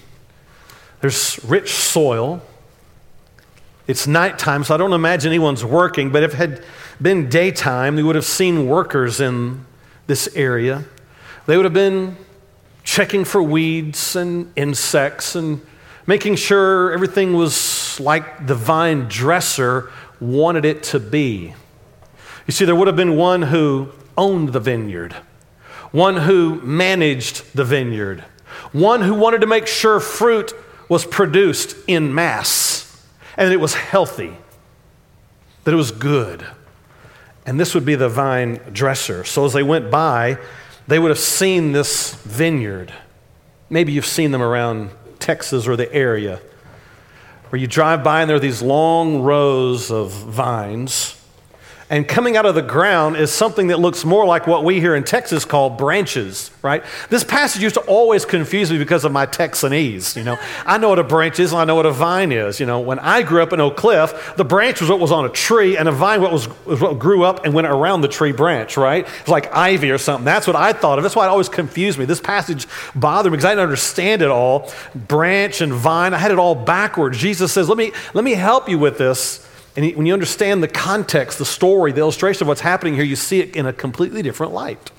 There's 1.02 1.44
rich 1.44 1.72
soil. 1.72 2.44
It's 3.88 4.06
nighttime, 4.06 4.64
so 4.64 4.76
I 4.76 4.78
don't 4.78 4.94
imagine 4.94 5.32
anyone's 5.32 5.66
working, 5.66 6.12
but 6.12 6.22
if 6.22 6.36
it 6.36 6.38
had 6.38 6.64
been 7.02 7.28
daytime, 7.28 7.96
we 7.96 8.04
would 8.04 8.16
have 8.16 8.26
seen 8.26 8.68
workers 8.68 9.20
in 9.20 9.66
this 10.06 10.30
area. 10.36 10.86
They 11.48 11.58
would 11.58 11.66
have 11.66 11.74
been 11.74 12.16
checking 12.84 13.26
for 13.26 13.42
weeds 13.42 14.16
and 14.16 14.54
insects 14.56 15.34
and 15.34 15.66
making 16.06 16.36
sure 16.36 16.92
everything 16.92 17.34
was 17.34 17.85
like 18.00 18.48
the 18.48 18.56
vine 18.56 19.08
dresser 19.08 19.92
wanted 20.20 20.66
it 20.66 20.84
to 20.84 21.00
be. 21.00 21.54
You 22.48 22.52
see, 22.52 22.66
there 22.66 22.76
would 22.76 22.88
have 22.88 22.96
been 22.96 23.16
one 23.16 23.44
who 23.44 23.90
owned 24.18 24.54
the 24.54 24.60
vineyard 24.60 25.16
one 25.96 26.18
who 26.18 26.56
managed 26.62 27.56
the 27.56 27.64
vineyard, 27.64 28.20
one 28.74 29.02
who 29.02 29.14
wanted 29.14 29.40
to 29.40 29.48
make 29.48 29.66
sure 29.66 30.02
fruit 30.02 30.54
was 30.90 31.06
produced 31.06 31.74
in 31.88 32.14
mass 32.14 33.02
and 33.38 33.52
it 33.54 33.62
was 33.62 33.76
healthy, 33.76 34.36
that 35.64 35.74
it 35.74 35.78
was 35.78 35.92
good. 35.92 36.46
And 37.46 37.58
this 37.58 37.74
would 37.74 37.86
be 37.86 37.96
the 37.96 38.10
vine 38.10 38.60
dresser. 38.74 39.24
So 39.24 39.46
as 39.46 39.54
they 39.54 39.64
went 39.64 39.90
by, 39.90 40.38
they 40.86 41.00
would 41.00 41.12
have 41.12 41.20
seen 41.20 41.72
this 41.72 42.14
vineyard. 42.16 42.92
Maybe 43.70 43.94
you've 43.94 44.06
seen 44.06 44.32
them 44.32 44.42
around 44.42 44.90
Texas 45.20 45.66
or 45.66 45.78
the 45.78 45.92
area, 45.94 46.42
where 47.50 47.60
you 47.60 47.68
drive 47.68 48.04
by 48.04 48.22
and 48.22 48.30
there 48.30 48.38
are 48.38 48.40
these 48.40 48.62
long 48.62 49.22
rows 49.22 49.92
of 49.92 50.12
vines 50.12 51.16
and 51.88 52.08
coming 52.08 52.36
out 52.36 52.48
of 52.48 52.56
the 52.56 52.64
ground 52.64 53.16
is 53.16 53.32
something 53.32 53.68
that 53.68 53.80
looks 53.80 54.04
more 54.04 54.26
like 54.26 54.48
what 54.48 54.64
we 54.64 54.80
here 54.80 54.96
in 54.96 55.04
Texas 55.04 55.46
call 55.46 55.70
branches, 55.70 56.50
right? 56.64 56.84
This 57.12 57.24
passage 57.24 57.62
used 57.62 57.76
to 57.76 57.82
always 57.82 58.26
confuse 58.26 58.72
me 58.72 58.80
because 58.80 59.06
of 59.06 59.12
my 59.12 59.28
Texanese, 59.28 60.16
you 60.16 60.24
know. 60.24 60.40
I 60.66 60.80
know 60.80 60.90
what 60.90 60.98
a 60.98 61.04
branch 61.04 61.40
is 61.40 61.52
and 61.52 61.62
I 61.62 61.66
know 61.66 61.76
what 61.76 61.86
a 61.86 61.92
vine 61.92 62.32
is. 62.32 62.60
You 62.60 62.66
know, 62.66 62.80
when 62.80 62.98
I 62.98 63.22
grew 63.22 63.44
up 63.44 63.54
in 63.54 63.62
Oak 63.62 63.78
Cliff, 63.78 64.34
the 64.36 64.44
branch 64.44 64.82
was 64.82 64.90
what 64.90 65.00
was 65.00 65.12
on 65.12 65.26
a 65.26 65.30
tree 65.30 65.78
and 65.78 65.88
a 65.88 65.92
vine 65.92 66.22
what 66.22 66.32
was, 66.32 66.48
was 66.66 66.82
what 66.82 66.98
grew 66.98 67.24
up 67.24 67.46
and 67.46 67.54
went 67.54 67.68
around 67.68 68.02
the 68.02 68.08
tree 68.08 68.32
branch, 68.32 68.78
right? 68.78 69.08
It's 69.20 69.30
like 69.30 69.54
ivy 69.54 69.92
or 69.92 70.00
something. 70.00 70.26
That's 70.26 70.48
what 70.48 70.56
I 70.56 70.74
thought 70.74 70.98
of. 70.98 71.04
That's 71.04 71.16
why 71.16 71.26
it 71.26 71.30
always 71.30 71.50
confused 71.50 72.00
me. 72.00 72.06
This 72.06 72.20
passage 72.20 72.66
bothered 72.96 73.32
me 73.32 73.38
because 73.38 73.46
I 73.46 73.52
didn't 73.52 73.64
understand 73.64 74.24
it 74.24 74.32
all. 74.32 74.72
Branch 74.96 75.62
and 75.62 75.72
vine, 75.72 76.16
I 76.16 76.18
had 76.18 76.32
it 76.32 76.40
all 76.40 76.56
backwards. 76.56 77.20
Jesus 77.20 77.54
says, 77.54 77.70
let 77.70 77.78
me, 77.78 77.92
let 78.16 78.24
me 78.24 78.32
help 78.32 78.68
you 78.68 78.80
with 78.80 78.98
this 78.98 79.45
and 79.76 79.96
when 79.96 80.06
you 80.06 80.14
understand 80.14 80.64
the 80.64 80.68
context, 80.68 81.38
the 81.38 81.46
story, 81.46 81.92
the 81.92 82.00
illustration 82.00 82.44
of 82.44 82.48
what's 82.48 82.62
happening 82.62 82.94
here, 82.94 83.04
you 83.04 83.18
see 83.18 83.42
it 83.42 83.56
in 83.56 83.66
a 83.66 83.74
completely 83.74 84.22
different 84.22 84.54
light. 84.54 84.92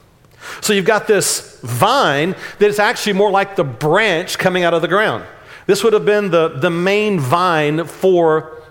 So 0.60 0.72
you've 0.72 0.84
got 0.84 1.06
this 1.06 1.58
vine 1.62 2.36
that 2.58 2.66
is 2.66 2.78
actually 2.78 3.14
more 3.14 3.30
like 3.30 3.56
the 3.56 3.64
branch 3.64 4.38
coming 4.38 4.64
out 4.64 4.74
of 4.74 4.82
the 4.82 4.88
ground. 4.88 5.24
This 5.66 5.82
would 5.82 5.94
have 5.94 6.04
been 6.04 6.30
the, 6.30 6.48
the 6.48 6.70
main 6.70 7.18
vine 7.18 7.84
for 7.84 8.62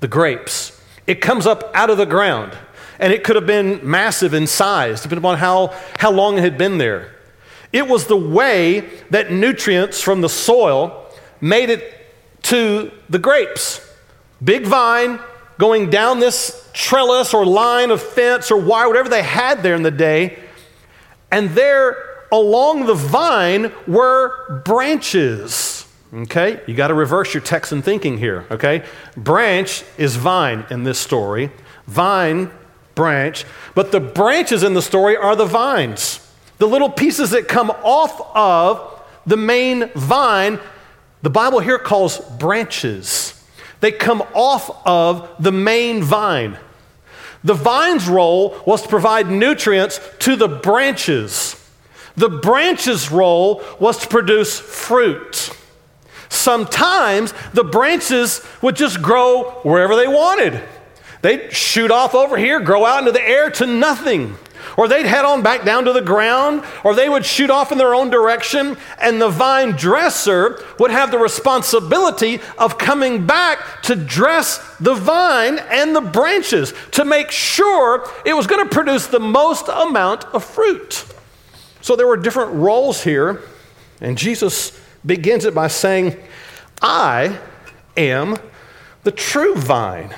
the 0.00 0.08
grapes. 0.08 0.80
It 1.06 1.20
comes 1.20 1.46
up 1.46 1.70
out 1.74 1.90
of 1.90 1.96
the 1.96 2.06
ground, 2.06 2.56
and 2.98 3.12
it 3.12 3.24
could 3.24 3.36
have 3.36 3.46
been 3.46 3.80
massive 3.82 4.34
in 4.34 4.46
size, 4.46 5.02
depending 5.02 5.22
upon 5.24 5.38
how, 5.38 5.74
how 5.98 6.10
long 6.10 6.38
it 6.38 6.42
had 6.42 6.58
been 6.58 6.78
there. 6.78 7.16
It 7.72 7.88
was 7.88 8.06
the 8.06 8.16
way 8.16 8.80
that 9.10 9.32
nutrients 9.32 10.00
from 10.00 10.20
the 10.20 10.28
soil 10.28 11.10
made 11.40 11.70
it 11.70 11.96
to 12.42 12.90
the 13.08 13.18
grapes. 13.18 13.86
Big 14.42 14.64
vine, 14.64 15.18
going 15.60 15.90
down 15.90 16.18
this 16.18 16.68
trellis 16.72 17.34
or 17.34 17.46
line 17.46 17.90
of 17.90 18.02
fence 18.02 18.50
or 18.50 18.60
wire, 18.60 18.88
whatever 18.88 19.08
they 19.08 19.22
had 19.22 19.62
there 19.62 19.76
in 19.76 19.82
the 19.82 19.90
day. 19.90 20.38
And 21.30 21.50
there 21.50 21.96
along 22.32 22.86
the 22.86 22.94
vine 22.94 23.70
were 23.86 24.62
branches. 24.64 25.86
Okay? 26.12 26.60
You 26.66 26.74
got 26.74 26.88
to 26.88 26.94
reverse 26.94 27.34
your 27.34 27.42
Texan 27.42 27.82
thinking 27.82 28.18
here. 28.18 28.46
Okay? 28.50 28.84
Branch 29.16 29.84
is 29.98 30.16
vine 30.16 30.64
in 30.70 30.82
this 30.84 30.98
story. 30.98 31.50
Vine, 31.86 32.50
branch. 32.94 33.44
But 33.74 33.92
the 33.92 34.00
branches 34.00 34.62
in 34.62 34.74
the 34.74 34.82
story 34.82 35.16
are 35.16 35.36
the 35.36 35.46
vines. 35.46 36.26
The 36.58 36.66
little 36.66 36.90
pieces 36.90 37.30
that 37.30 37.48
come 37.48 37.70
off 37.70 38.20
of 38.34 39.02
the 39.26 39.36
main 39.36 39.90
vine, 39.94 40.58
the 41.22 41.30
Bible 41.30 41.60
here 41.60 41.78
calls 41.78 42.18
branches. 42.38 43.39
They 43.80 43.92
come 43.92 44.22
off 44.34 44.86
of 44.86 45.28
the 45.38 45.52
main 45.52 46.02
vine. 46.02 46.58
The 47.42 47.54
vine's 47.54 48.08
role 48.08 48.60
was 48.66 48.82
to 48.82 48.88
provide 48.88 49.30
nutrients 49.30 50.00
to 50.20 50.36
the 50.36 50.48
branches. 50.48 51.56
The 52.16 52.28
branch's 52.28 53.10
role 53.10 53.62
was 53.78 53.98
to 53.98 54.08
produce 54.08 54.58
fruit. 54.60 55.50
Sometimes 56.28 57.32
the 57.54 57.64
branches 57.64 58.46
would 58.60 58.76
just 58.76 59.00
grow 59.00 59.60
wherever 59.62 59.96
they 59.96 60.06
wanted. 60.06 60.62
They'd 61.22 61.52
shoot 61.52 61.90
off 61.90 62.14
over 62.14 62.36
here, 62.36 62.60
grow 62.60 62.84
out 62.84 63.00
into 63.00 63.12
the 63.12 63.26
air 63.26 63.50
to 63.52 63.66
nothing 63.66 64.36
or 64.76 64.88
they'd 64.88 65.06
head 65.06 65.24
on 65.24 65.42
back 65.42 65.64
down 65.64 65.84
to 65.84 65.92
the 65.92 66.00
ground, 66.00 66.64
or 66.84 66.94
they 66.94 67.08
would 67.08 67.24
shoot 67.24 67.50
off 67.50 67.72
in 67.72 67.78
their 67.78 67.94
own 67.94 68.10
direction, 68.10 68.76
and 69.00 69.20
the 69.20 69.28
vine 69.28 69.72
dresser 69.72 70.64
would 70.78 70.90
have 70.90 71.10
the 71.10 71.18
responsibility 71.18 72.40
of 72.58 72.78
coming 72.78 73.26
back 73.26 73.82
to 73.82 73.96
dress 73.96 74.76
the 74.78 74.94
vine 74.94 75.58
and 75.58 75.94
the 75.94 76.00
branches 76.00 76.72
to 76.92 77.04
make 77.04 77.30
sure 77.30 78.08
it 78.24 78.34
was 78.34 78.46
going 78.46 78.62
to 78.66 78.74
produce 78.74 79.06
the 79.06 79.20
most 79.20 79.68
amount 79.68 80.24
of 80.26 80.44
fruit. 80.44 81.04
So 81.82 81.96
there 81.96 82.06
were 82.06 82.16
different 82.16 82.52
roles 82.52 83.02
here, 83.02 83.42
and 84.00 84.18
Jesus 84.18 84.78
begins 85.04 85.44
it 85.44 85.54
by 85.54 85.68
saying, 85.68 86.16
I 86.82 87.38
am 87.96 88.36
the 89.02 89.12
true 89.12 89.54
vine. 89.54 90.14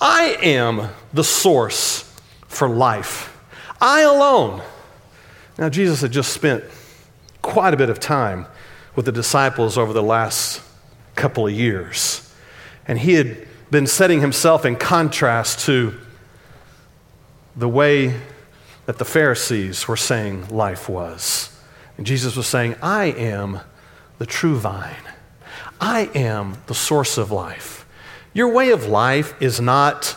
I 0.00 0.36
am 0.42 0.90
the 1.12 1.24
source 1.24 2.04
for 2.46 2.68
life. 2.68 3.37
I 3.80 4.00
alone. 4.00 4.62
Now, 5.58 5.68
Jesus 5.68 6.00
had 6.00 6.12
just 6.12 6.32
spent 6.32 6.64
quite 7.42 7.74
a 7.74 7.76
bit 7.76 7.90
of 7.90 8.00
time 8.00 8.46
with 8.94 9.06
the 9.06 9.12
disciples 9.12 9.78
over 9.78 9.92
the 9.92 10.02
last 10.02 10.60
couple 11.14 11.46
of 11.46 11.52
years. 11.52 12.32
And 12.86 12.98
he 12.98 13.14
had 13.14 13.46
been 13.70 13.86
setting 13.86 14.20
himself 14.20 14.64
in 14.64 14.76
contrast 14.76 15.60
to 15.66 15.94
the 17.54 17.68
way 17.68 18.14
that 18.86 18.98
the 18.98 19.04
Pharisees 19.04 19.86
were 19.86 19.96
saying 19.96 20.48
life 20.48 20.88
was. 20.88 21.54
And 21.96 22.06
Jesus 22.06 22.36
was 22.36 22.46
saying, 22.46 22.76
I 22.80 23.06
am 23.06 23.60
the 24.18 24.26
true 24.26 24.56
vine, 24.56 24.94
I 25.80 26.10
am 26.14 26.56
the 26.66 26.74
source 26.74 27.18
of 27.18 27.30
life. 27.30 27.84
Your 28.32 28.52
way 28.52 28.70
of 28.70 28.86
life 28.86 29.34
is 29.40 29.60
not 29.60 30.16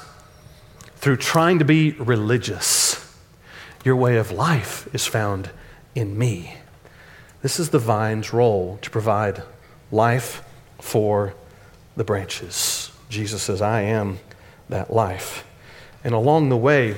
through 0.97 1.17
trying 1.17 1.59
to 1.59 1.65
be 1.65 1.91
religious. 1.91 2.80
Your 3.83 3.95
way 3.95 4.17
of 4.17 4.31
life 4.31 4.87
is 4.93 5.05
found 5.07 5.49
in 5.95 6.17
me. 6.17 6.55
This 7.41 7.59
is 7.59 7.69
the 7.69 7.79
vine's 7.79 8.33
role 8.33 8.77
to 8.81 8.89
provide 8.89 9.41
life 9.91 10.43
for 10.79 11.33
the 11.95 12.03
branches. 12.03 12.91
Jesus 13.09 13.41
says, 13.41 13.61
I 13.61 13.81
am 13.81 14.19
that 14.69 14.93
life. 14.93 15.45
And 16.03 16.13
along 16.13 16.49
the 16.49 16.57
way, 16.57 16.95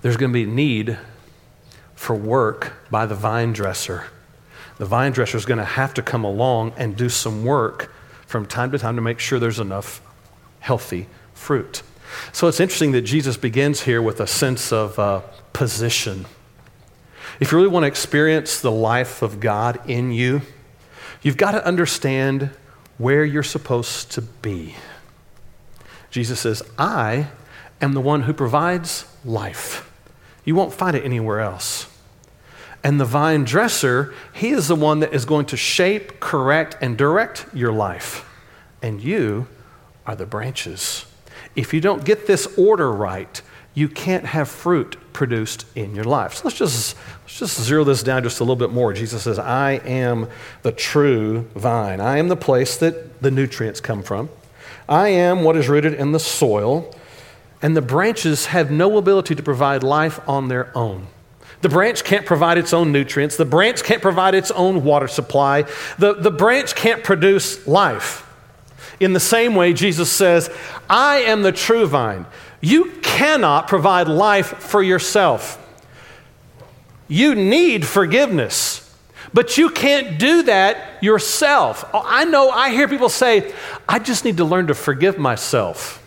there's 0.00 0.16
going 0.16 0.32
to 0.32 0.34
be 0.34 0.46
need 0.46 0.98
for 1.94 2.14
work 2.14 2.72
by 2.90 3.06
the 3.06 3.14
vine 3.14 3.52
dresser. 3.52 4.04
The 4.78 4.86
vine 4.86 5.12
dresser 5.12 5.36
is 5.36 5.44
going 5.44 5.58
to 5.58 5.64
have 5.64 5.94
to 5.94 6.02
come 6.02 6.24
along 6.24 6.72
and 6.76 6.96
do 6.96 7.08
some 7.08 7.44
work 7.44 7.92
from 8.26 8.46
time 8.46 8.72
to 8.72 8.78
time 8.78 8.96
to 8.96 9.02
make 9.02 9.18
sure 9.18 9.38
there's 9.38 9.60
enough 9.60 10.00
healthy 10.60 11.06
fruit. 11.34 11.82
So 12.32 12.48
it's 12.48 12.60
interesting 12.60 12.92
that 12.92 13.02
Jesus 13.02 13.36
begins 13.36 13.82
here 13.82 14.02
with 14.02 14.20
a 14.20 14.26
sense 14.26 14.72
of 14.72 14.98
uh, 14.98 15.20
position. 15.52 16.26
If 17.40 17.52
you 17.52 17.58
really 17.58 17.70
want 17.70 17.84
to 17.84 17.88
experience 17.88 18.60
the 18.60 18.70
life 18.70 19.22
of 19.22 19.40
God 19.40 19.80
in 19.88 20.12
you, 20.12 20.42
you've 21.22 21.36
got 21.36 21.52
to 21.52 21.66
understand 21.66 22.50
where 22.98 23.24
you're 23.24 23.42
supposed 23.42 24.12
to 24.12 24.22
be. 24.22 24.74
Jesus 26.10 26.40
says, 26.40 26.62
I 26.78 27.28
am 27.80 27.94
the 27.94 28.00
one 28.00 28.22
who 28.22 28.32
provides 28.32 29.06
life. 29.24 29.90
You 30.44 30.54
won't 30.54 30.72
find 30.72 30.96
it 30.96 31.04
anywhere 31.04 31.40
else. 31.40 31.88
And 32.84 33.00
the 33.00 33.04
vine 33.04 33.44
dresser, 33.44 34.12
he 34.32 34.50
is 34.50 34.68
the 34.68 34.74
one 34.74 35.00
that 35.00 35.14
is 35.14 35.24
going 35.24 35.46
to 35.46 35.56
shape, 35.56 36.20
correct, 36.20 36.76
and 36.80 36.98
direct 36.98 37.46
your 37.54 37.72
life. 37.72 38.28
And 38.82 39.00
you 39.00 39.46
are 40.04 40.16
the 40.16 40.26
branches. 40.26 41.06
If 41.54 41.74
you 41.74 41.80
don't 41.80 42.04
get 42.04 42.26
this 42.26 42.46
order 42.58 42.90
right, 42.90 43.40
you 43.74 43.88
can't 43.88 44.24
have 44.26 44.48
fruit 44.48 44.96
produced 45.12 45.66
in 45.74 45.94
your 45.94 46.04
life. 46.04 46.34
So 46.34 46.42
let's 46.44 46.56
just, 46.56 46.96
let's 47.22 47.38
just 47.38 47.60
zero 47.60 47.84
this 47.84 48.02
down 48.02 48.22
just 48.22 48.40
a 48.40 48.42
little 48.42 48.56
bit 48.56 48.70
more. 48.70 48.92
Jesus 48.92 49.22
says, 49.22 49.38
I 49.38 49.72
am 49.84 50.28
the 50.62 50.72
true 50.72 51.48
vine. 51.54 52.00
I 52.00 52.18
am 52.18 52.28
the 52.28 52.36
place 52.36 52.76
that 52.78 53.22
the 53.22 53.30
nutrients 53.30 53.80
come 53.80 54.02
from. 54.02 54.28
I 54.88 55.08
am 55.08 55.42
what 55.42 55.56
is 55.56 55.68
rooted 55.68 55.94
in 55.94 56.12
the 56.12 56.18
soil, 56.18 56.94
and 57.62 57.76
the 57.76 57.82
branches 57.82 58.46
have 58.46 58.70
no 58.70 58.98
ability 58.98 59.34
to 59.34 59.42
provide 59.42 59.82
life 59.82 60.20
on 60.28 60.48
their 60.48 60.76
own. 60.76 61.06
The 61.62 61.68
branch 61.68 62.02
can't 62.02 62.26
provide 62.26 62.58
its 62.58 62.72
own 62.72 62.90
nutrients. 62.90 63.36
The 63.36 63.44
branch 63.44 63.84
can't 63.84 64.02
provide 64.02 64.34
its 64.34 64.50
own 64.50 64.82
water 64.82 65.06
supply. 65.06 65.62
The, 65.96 66.14
the 66.14 66.30
branch 66.30 66.74
can't 66.74 67.04
produce 67.04 67.66
life. 67.68 68.28
In 69.02 69.14
the 69.14 69.20
same 69.20 69.56
way, 69.56 69.72
Jesus 69.72 70.08
says, 70.12 70.48
I 70.88 71.22
am 71.22 71.42
the 71.42 71.50
true 71.50 71.88
vine. 71.88 72.24
You 72.60 72.92
cannot 73.02 73.66
provide 73.66 74.06
life 74.06 74.58
for 74.58 74.80
yourself. 74.80 75.58
You 77.08 77.34
need 77.34 77.84
forgiveness, 77.84 78.96
but 79.34 79.58
you 79.58 79.70
can't 79.70 80.20
do 80.20 80.44
that 80.44 81.02
yourself. 81.02 81.84
I 81.92 82.24
know, 82.24 82.48
I 82.50 82.70
hear 82.70 82.86
people 82.86 83.08
say, 83.08 83.52
I 83.88 83.98
just 83.98 84.24
need 84.24 84.36
to 84.36 84.44
learn 84.44 84.68
to 84.68 84.74
forgive 84.74 85.18
myself. 85.18 86.00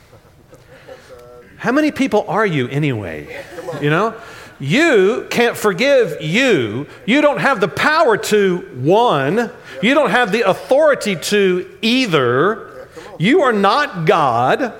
How 1.57 1.73
many 1.73 1.91
people 1.91 2.23
are 2.29 2.45
you 2.45 2.69
anyway? 2.69 3.43
You 3.81 3.89
know? 3.89 4.15
You 4.57 5.27
can't 5.29 5.57
forgive 5.57 6.21
you. 6.21 6.87
You 7.05 7.19
don't 7.19 7.41
have 7.41 7.59
the 7.59 7.67
power 7.67 8.15
to, 8.15 8.59
one, 8.75 9.51
you 9.81 9.93
don't 9.93 10.11
have 10.11 10.31
the 10.31 10.49
authority 10.49 11.17
to 11.17 11.77
either. 11.81 12.71
You 13.19 13.41
are 13.41 13.53
not 13.53 14.05
God. 14.05 14.73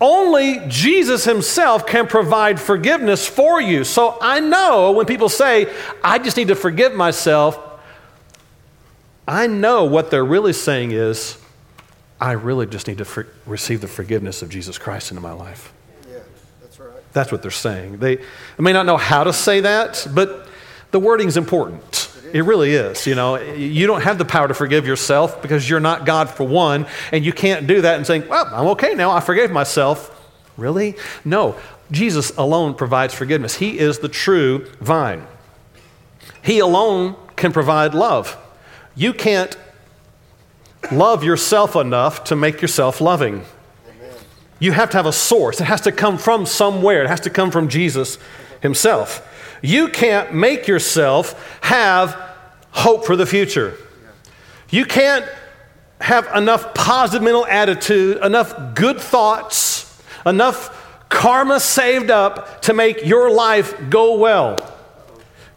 Only 0.00 0.60
Jesus 0.66 1.24
himself 1.24 1.86
can 1.86 2.08
provide 2.08 2.60
forgiveness 2.60 3.26
for 3.26 3.60
you. 3.60 3.84
So 3.84 4.18
I 4.20 4.40
know 4.40 4.90
when 4.92 5.06
people 5.06 5.28
say, 5.28 5.72
I 6.02 6.18
just 6.18 6.36
need 6.36 6.48
to 6.48 6.56
forgive 6.56 6.92
myself, 6.92 7.58
I 9.28 9.46
know 9.46 9.84
what 9.84 10.10
they're 10.10 10.24
really 10.24 10.52
saying 10.52 10.90
is, 10.90 11.38
I 12.20 12.32
really 12.32 12.66
just 12.66 12.86
need 12.86 12.98
to 12.98 13.04
for- 13.04 13.28
receive 13.46 13.80
the 13.80 13.88
forgiveness 13.88 14.42
of 14.42 14.48
Jesus 14.48 14.78
Christ 14.78 15.10
into 15.10 15.20
my 15.20 15.32
life. 15.32 15.72
Yeah, 16.08 16.18
that's 16.60 16.78
right. 16.78 16.90
That's 17.12 17.32
what 17.32 17.42
they're 17.42 17.50
saying. 17.50 17.98
They, 17.98 18.18
may 18.58 18.72
not 18.72 18.86
know 18.86 18.96
how 18.96 19.24
to 19.24 19.32
say 19.32 19.60
that, 19.60 20.06
but 20.12 20.48
the 20.90 21.00
wording 21.00 21.28
is 21.28 21.36
important. 21.36 22.11
It 22.32 22.44
really 22.44 22.72
is. 22.72 23.06
You 23.06 23.14
know, 23.14 23.36
you 23.36 23.86
don't 23.86 24.02
have 24.02 24.18
the 24.18 24.24
power 24.24 24.48
to 24.48 24.54
forgive 24.54 24.86
yourself 24.86 25.42
because 25.42 25.68
you're 25.68 25.80
not 25.80 26.06
God 26.06 26.30
for 26.30 26.44
one, 26.44 26.86
and 27.12 27.24
you 27.24 27.32
can't 27.32 27.66
do 27.66 27.82
that 27.82 27.96
and 27.96 28.06
saying, 28.06 28.28
"Well, 28.28 28.48
I'm 28.52 28.66
okay 28.68 28.94
now. 28.94 29.10
I 29.10 29.20
forgave 29.20 29.50
myself." 29.50 30.10
Really? 30.56 30.96
No. 31.24 31.54
Jesus 31.90 32.32
alone 32.38 32.74
provides 32.74 33.12
forgiveness. 33.12 33.56
He 33.56 33.78
is 33.78 33.98
the 33.98 34.08
true 34.08 34.66
vine. 34.80 35.26
He 36.40 36.58
alone 36.58 37.16
can 37.36 37.52
provide 37.52 37.94
love. 37.94 38.36
You 38.94 39.12
can't 39.12 39.56
love 40.90 41.22
yourself 41.22 41.76
enough 41.76 42.24
to 42.24 42.36
make 42.36 42.62
yourself 42.62 43.00
loving. 43.00 43.44
You 44.58 44.72
have 44.72 44.90
to 44.90 44.96
have 44.96 45.06
a 45.06 45.12
source. 45.12 45.60
It 45.60 45.64
has 45.64 45.80
to 45.82 45.92
come 45.92 46.18
from 46.18 46.46
somewhere. 46.46 47.02
It 47.02 47.08
has 47.08 47.20
to 47.20 47.30
come 47.30 47.50
from 47.50 47.68
Jesus 47.68 48.18
himself. 48.60 49.28
You 49.62 49.88
can't 49.88 50.34
make 50.34 50.66
yourself 50.66 51.58
have 51.62 52.20
hope 52.72 53.06
for 53.06 53.16
the 53.16 53.26
future. 53.26 53.76
You 54.70 54.84
can't 54.84 55.24
have 56.00 56.28
enough 56.34 56.74
positive 56.74 57.22
mental 57.22 57.46
attitude, 57.46 58.18
enough 58.24 58.74
good 58.74 59.00
thoughts, 59.00 60.02
enough 60.26 60.78
karma 61.08 61.60
saved 61.60 62.10
up 62.10 62.62
to 62.62 62.72
make 62.72 63.04
your 63.04 63.30
life 63.30 63.74
go 63.88 64.16
well. 64.16 64.56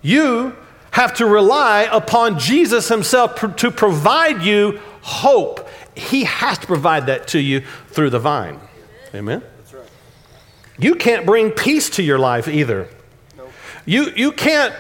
You 0.02 0.56
have 0.92 1.16
to 1.16 1.26
rely 1.26 1.90
upon 1.92 2.38
Jesus 2.38 2.88
Himself 2.90 3.38
pr- 3.38 3.48
to 3.48 3.72
provide 3.72 4.44
you 4.44 4.80
hope. 5.02 5.68
He 5.96 6.26
has 6.26 6.60
to 6.60 6.68
provide 6.68 7.08
that 7.08 7.28
to 7.30 7.40
you 7.40 7.62
through 7.88 8.12
the 8.12 8.20
vine. 8.20 8.60
Amen? 9.16 9.42
That's 9.58 9.74
right. 9.74 9.90
You 10.78 10.96
can't 10.96 11.26
bring 11.26 11.52
peace 11.52 11.90
to 11.92 12.04
your 12.04 12.20
life 12.20 12.48
either. 12.48 12.88
You, 13.86 14.12
you 14.16 14.32
can't. 14.32 14.74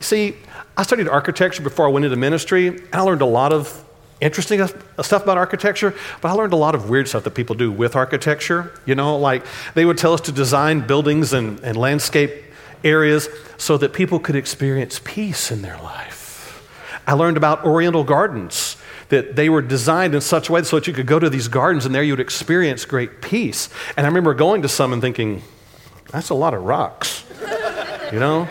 See, 0.00 0.36
I 0.76 0.82
studied 0.82 1.08
architecture 1.08 1.62
before 1.62 1.86
I 1.86 1.90
went 1.90 2.04
into 2.04 2.16
ministry, 2.16 2.68
and 2.68 2.94
I 2.94 3.00
learned 3.00 3.22
a 3.22 3.26
lot 3.26 3.52
of 3.52 3.84
interesting 4.20 4.66
stuff 4.66 5.22
about 5.22 5.38
architecture, 5.38 5.94
but 6.20 6.28
I 6.28 6.32
learned 6.32 6.52
a 6.52 6.56
lot 6.56 6.74
of 6.74 6.90
weird 6.90 7.08
stuff 7.08 7.24
that 7.24 7.32
people 7.32 7.56
do 7.56 7.70
with 7.70 7.96
architecture. 7.96 8.72
You 8.86 8.94
know, 8.94 9.16
like 9.16 9.44
they 9.74 9.84
would 9.84 9.98
tell 9.98 10.12
us 10.12 10.20
to 10.22 10.32
design 10.32 10.86
buildings 10.86 11.32
and, 11.32 11.60
and 11.60 11.76
landscape 11.76 12.44
areas 12.84 13.28
so 13.58 13.76
that 13.78 13.92
people 13.92 14.18
could 14.18 14.36
experience 14.36 15.00
peace 15.04 15.50
in 15.50 15.62
their 15.62 15.76
life. 15.78 16.66
I 17.06 17.14
learned 17.14 17.36
about 17.36 17.64
Oriental 17.64 18.04
gardens, 18.04 18.76
that 19.08 19.36
they 19.36 19.48
were 19.48 19.62
designed 19.62 20.14
in 20.14 20.20
such 20.20 20.48
a 20.48 20.52
way 20.52 20.62
so 20.62 20.76
that 20.78 20.86
you 20.86 20.92
could 20.92 21.06
go 21.06 21.18
to 21.18 21.28
these 21.28 21.48
gardens 21.48 21.84
and 21.84 21.94
there 21.94 22.02
you 22.02 22.12
would 22.12 22.20
experience 22.20 22.84
great 22.84 23.20
peace. 23.20 23.68
And 23.96 24.06
I 24.06 24.08
remember 24.08 24.34
going 24.34 24.62
to 24.62 24.68
some 24.68 24.92
and 24.92 25.02
thinking, 25.02 25.42
that's 26.10 26.30
a 26.30 26.34
lot 26.34 26.54
of 26.54 26.62
rocks, 26.62 27.24
you 28.12 28.18
know? 28.18 28.48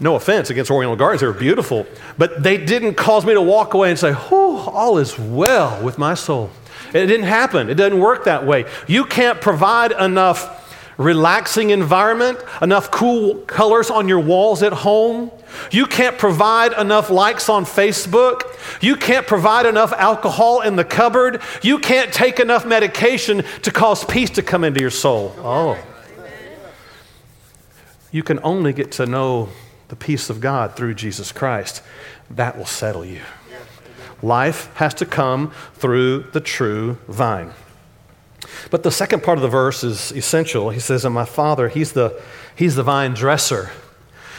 No 0.00 0.14
offense 0.14 0.50
against 0.50 0.70
Oriental 0.70 0.96
Gardens, 0.96 1.20
they 1.22 1.26
were 1.26 1.32
beautiful, 1.32 1.86
but 2.16 2.42
they 2.42 2.56
didn't 2.56 2.94
cause 2.94 3.26
me 3.26 3.34
to 3.34 3.42
walk 3.42 3.74
away 3.74 3.90
and 3.90 3.98
say, 3.98 4.12
Whew, 4.12 4.58
all 4.58 4.98
is 4.98 5.18
well 5.18 5.82
with 5.82 5.98
my 5.98 6.14
soul. 6.14 6.50
It 6.88 7.06
didn't 7.06 7.26
happen. 7.26 7.68
It 7.68 7.74
doesn't 7.74 7.98
work 7.98 8.24
that 8.24 8.46
way. 8.46 8.64
You 8.86 9.04
can't 9.04 9.40
provide 9.40 9.92
enough 9.92 10.54
relaxing 10.96 11.70
environment, 11.70 12.38
enough 12.62 12.90
cool 12.90 13.36
colors 13.42 13.90
on 13.90 14.08
your 14.08 14.20
walls 14.20 14.62
at 14.62 14.72
home. 14.72 15.30
You 15.70 15.86
can't 15.86 16.18
provide 16.18 16.72
enough 16.72 17.10
likes 17.10 17.48
on 17.48 17.64
Facebook. 17.64 18.42
You 18.82 18.96
can't 18.96 19.26
provide 19.26 19.66
enough 19.66 19.92
alcohol 19.92 20.60
in 20.60 20.76
the 20.76 20.84
cupboard. 20.84 21.40
You 21.62 21.78
can't 21.78 22.12
take 22.12 22.40
enough 22.40 22.66
medication 22.66 23.44
to 23.62 23.70
cause 23.70 24.04
peace 24.04 24.30
to 24.30 24.42
come 24.42 24.64
into 24.64 24.80
your 24.80 24.90
soul. 24.90 25.34
Oh. 25.38 25.78
You 28.10 28.22
can 28.22 28.40
only 28.42 28.72
get 28.72 28.92
to 28.92 29.06
know 29.06 29.50
the 29.88 29.96
peace 29.96 30.30
of 30.30 30.40
God 30.40 30.76
through 30.76 30.94
Jesus 30.94 31.32
Christ. 31.32 31.82
That 32.30 32.56
will 32.56 32.66
settle 32.66 33.04
you. 33.04 33.20
Life 34.22 34.74
has 34.74 34.94
to 34.94 35.06
come 35.06 35.52
through 35.74 36.24
the 36.32 36.40
true 36.40 36.98
vine. 37.06 37.52
But 38.70 38.82
the 38.82 38.90
second 38.90 39.22
part 39.22 39.38
of 39.38 39.42
the 39.42 39.48
verse 39.48 39.84
is 39.84 40.12
essential. 40.12 40.70
He 40.70 40.80
says, 40.80 41.04
And 41.04 41.14
my 41.14 41.24
father, 41.24 41.68
he's 41.68 41.92
the, 41.92 42.20
he's 42.56 42.74
the 42.74 42.82
vine 42.82 43.14
dresser. 43.14 43.70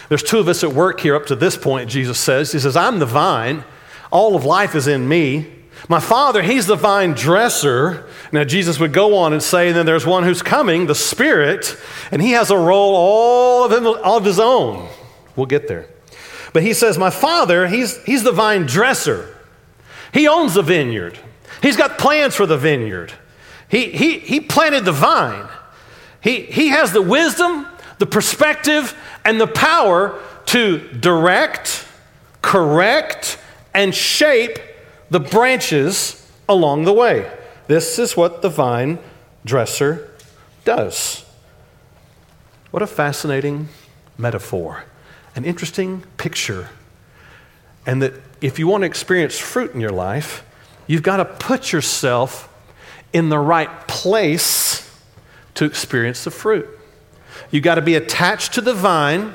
There's 0.10 0.24
two 0.24 0.40
of 0.40 0.48
us 0.48 0.64
at 0.64 0.74
work 0.74 1.00
here 1.00 1.16
up 1.16 1.28
to 1.28 1.36
this 1.36 1.56
point, 1.56 1.90
Jesus 1.90 2.20
says. 2.20 2.52
He 2.52 2.60
says, 2.60 2.76
I'm 2.76 3.00
the 3.00 3.06
vine. 3.06 3.64
All 4.12 4.36
of 4.36 4.44
life 4.44 4.76
is 4.76 4.88
in 4.88 5.08
me. 5.08 5.48
My 5.88 6.00
father, 6.00 6.42
he's 6.44 6.66
the 6.68 6.76
vine 6.76 7.14
dresser. 7.14 8.06
Now, 8.32 8.44
Jesus 8.44 8.80
would 8.80 8.94
go 8.94 9.16
on 9.18 9.34
and 9.34 9.42
say, 9.42 9.70
and 9.70 9.78
then 9.78 9.86
there's 9.86 10.06
one 10.06 10.24
who's 10.24 10.42
coming, 10.42 10.88
the 10.88 10.96
Spirit, 10.96 11.78
and 12.12 12.22
he 12.22 12.32
has 12.32 12.52
a 12.52 12.58
role 12.58 12.96
all 12.96 13.64
of, 13.64 13.72
him, 13.72 13.88
all 13.88 14.18
of 14.18 14.26
his 14.26 14.40
own. 14.40 14.90
We'll 15.36 15.46
get 15.46 15.68
there. 15.68 15.88
But 16.52 16.64
he 16.64 16.74
says, 16.74 16.98
My 16.98 17.10
father, 17.10 17.68
he's, 17.68 18.04
he's 18.04 18.24
the 18.24 18.32
vine 18.32 18.66
dresser. 18.66 19.36
He 20.14 20.28
owns 20.28 20.56
the 20.56 20.64
vineyard, 20.64 21.18
he's 21.62 21.78
got 21.78 21.98
plans 21.98 22.36
for 22.36 22.46
the 22.46 22.58
vineyard. 22.58 23.14
He, 23.70 23.92
he, 23.92 24.18
he 24.18 24.42
planted 24.42 24.84
the 24.84 24.92
vine. 24.92 25.48
He, 26.22 26.42
he 26.42 26.70
has 26.70 26.92
the 26.92 27.04
wisdom, 27.04 27.68
the 28.00 28.08
perspective, 28.08 28.98
and 29.24 29.40
the 29.40 29.46
power 29.46 30.20
to 30.48 30.80
direct, 30.94 31.86
correct, 32.42 33.38
and 33.76 33.94
shape 33.94 34.58
the 35.10 35.20
branches 35.20 36.30
along 36.48 36.86
the 36.86 36.94
way. 36.94 37.32
This 37.68 38.00
is 38.00 38.18
what 38.18 38.42
the 38.42 38.50
vine 38.50 39.00
dresser 39.46 40.10
does. 40.66 41.26
What 42.72 42.84
a 42.84 42.88
fascinating 42.88 43.70
metaphor, 44.18 44.84
an 45.36 45.46
interesting 45.46 46.04
picture. 46.18 46.70
And 47.86 48.02
that 48.02 48.14
if 48.42 48.60
you 48.60 48.68
want 48.68 48.82
to 48.82 48.86
experience 48.86 49.38
fruit 49.38 49.74
in 49.74 49.82
your 49.82 49.92
life, 49.92 50.44
you've 50.88 51.04
got 51.04 51.18
to 51.18 51.26
put 51.26 51.72
yourself 51.72 52.46
in 53.14 53.30
the 53.30 53.40
right 53.40 53.88
place 53.88 54.86
to 55.56 55.66
experience 55.66 56.24
the 56.24 56.32
fruit. 56.32 56.68
You've 57.52 57.64
got 57.64 57.76
to 57.76 57.82
be 57.82 57.96
attached 57.96 58.54
to 58.54 58.62
the 58.62 58.74
vine, 58.74 59.34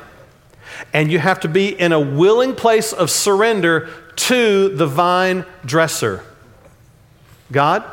and 0.92 1.10
you 1.10 1.18
have 1.18 1.40
to 1.40 1.48
be 1.48 1.68
in 1.68 1.92
a 1.92 2.00
willing 2.00 2.54
place 2.54 2.92
of 2.92 3.10
surrender 3.10 3.88
to 4.28 4.70
the 4.70 4.86
vine 4.86 5.44
dresser. 5.66 6.24
God, 7.52 7.84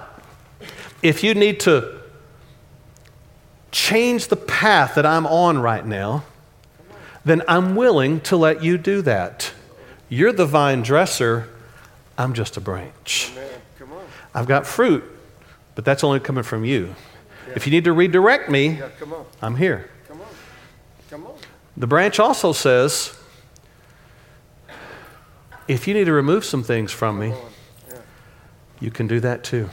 if 1.04 1.26
you 1.26 1.34
need 1.34 1.60
to 1.62 2.00
change 3.72 4.28
the 4.28 4.38
path 4.38 4.96
that 4.96 5.06
I'm 5.06 5.28
on 5.28 5.60
right 5.60 5.86
now, 5.86 6.24
then 7.26 7.42
I'm 7.50 7.76
willing 7.76 8.22
to 8.22 8.38
let 8.38 8.64
you 8.64 8.78
do 8.78 9.02
that. 9.02 9.52
You're 10.08 10.32
the 10.32 10.46
vine 10.46 10.84
dresser, 10.84 11.50
I'm 12.18 12.34
just 12.34 12.56
a 12.56 12.62
branch. 12.62 13.32
Amen. 13.34 13.50
Come 13.78 13.92
on. 13.92 14.06
I've 14.34 14.48
got 14.48 14.66
fruit, 14.66 15.04
but 15.76 15.84
that's 15.84 16.04
only 16.04 16.22
coming 16.22 16.44
from 16.44 16.64
you. 16.64 16.96
If 17.56 17.68
you 17.68 17.72
need 17.72 17.84
to 17.84 17.92
redirect 17.94 18.50
me, 18.50 18.78
Yeah. 18.78 18.90
I'm 19.42 19.58
here. 19.58 19.90
Come 20.08 20.22
on. 20.22 20.28
Come 21.10 21.26
on. 21.26 21.34
The 21.76 21.88
branch 21.88 22.20
also 22.20 22.54
says, 22.54 23.18
if 25.72 25.88
you 25.88 25.94
need 25.94 26.06
to 26.06 26.14
remove 26.14 26.44
some 26.46 26.64
things 26.64 26.92
from 26.92 27.20
me, 27.20 27.30
Come 27.30 27.38
on. 27.40 27.52
Yeah. 27.90 27.98
you 28.82 28.92
can 28.92 29.08
do 29.08 29.20
that 29.22 29.44
too. 29.44 29.70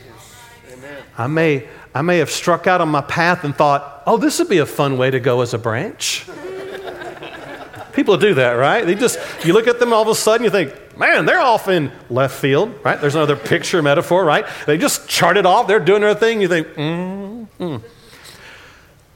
I 1.17 1.27
may, 1.27 1.67
I 1.95 2.03
may 2.03 2.19
have 2.19 2.31
struck 2.31 2.69
out 2.69 2.81
on 2.81 2.89
my 2.89 3.01
path 3.01 3.43
and 3.43 3.55
thought, 3.55 4.05
oh, 4.07 4.17
this 4.17 4.39
would 4.39 4.49
be 4.49 4.59
a 4.59 4.67
fun 4.67 4.97
way 4.99 5.11
to 5.11 5.19
go 5.19 5.41
as 5.41 5.53
a 5.53 5.59
branch. 5.59 6.25
People 7.93 8.17
do 8.17 8.35
that, 8.35 8.53
right? 8.53 8.87
They 8.87 8.95
just, 8.95 9.19
you 9.45 9.53
look 9.53 9.67
at 9.67 9.81
them 9.81 9.93
all 9.93 10.03
of 10.03 10.09
a 10.09 10.15
sudden, 10.15 10.45
you 10.45 10.51
think, 10.51 10.73
man, 10.97 11.27
they're 11.27 11.41
off 11.41 11.67
in 11.67 11.91
left 12.09 12.37
field, 12.39 12.73
right? 12.85 13.01
There's 13.01 13.17
another 13.17 13.35
picture 13.35 13.83
metaphor, 13.83 14.25
right? 14.25 14.47
They 14.67 14.79
just 14.79 15.09
charted 15.09 15.45
off, 15.45 15.67
they're 15.67 15.81
doing 15.81 16.03
their 16.03 16.15
thing. 16.15 16.41
You 16.41 16.47
think, 16.47 16.69
mm, 16.69 17.49
mm. 17.59 17.83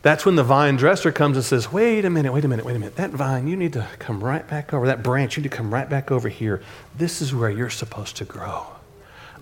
That's 0.03 0.27
when 0.27 0.35
the 0.35 0.43
vine 0.43 0.77
dresser 0.77 1.13
comes 1.13 1.37
and 1.37 1.45
says, 1.45 1.73
wait 1.73 2.05
a 2.05 2.11
minute, 2.11 2.33
wait 2.33 2.45
a 2.45 2.49
minute, 2.49 2.65
wait 2.65 2.75
a 2.75 2.79
minute. 2.79 2.97
That 2.97 3.11
vine, 3.11 3.47
you 3.47 3.57
need 3.57 3.73
to 3.75 3.87
come 4.01 4.23
right 4.23 4.47
back 4.47 4.75
over. 4.75 4.87
That 4.87 5.05
branch, 5.05 5.37
you 5.37 5.43
need 5.43 5.51
to 5.51 5.57
come 5.57 5.73
right 5.73 5.89
back 5.89 6.11
over 6.11 6.29
here. 6.29 6.61
This 6.97 7.23
is 7.23 7.33
where 7.33 7.51
you're 7.51 7.71
supposed 7.71 8.17
to 8.17 8.25
grow. 8.25 8.67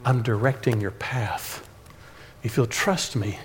I'm 0.05 0.23
directing 0.23 0.81
your 0.81 0.91
path. 0.91 1.67
If 2.43 2.57
you'll 2.57 2.67
trust 2.67 3.17
me, 3.17 3.39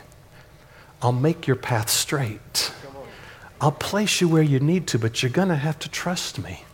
I'll 1.01 1.13
make 1.13 1.47
your 1.47 1.55
path 1.55 1.89
straight. 1.89 2.73
I'll 3.61 3.71
place 3.71 4.19
you 4.19 4.27
where 4.27 4.43
you 4.43 4.59
need 4.59 4.85
to, 4.87 4.99
but 4.99 5.23
you're 5.23 5.31
going 5.31 5.47
to 5.47 5.55
have 5.55 5.79
to 5.79 5.89
trust 5.89 6.37
me. 6.37 6.65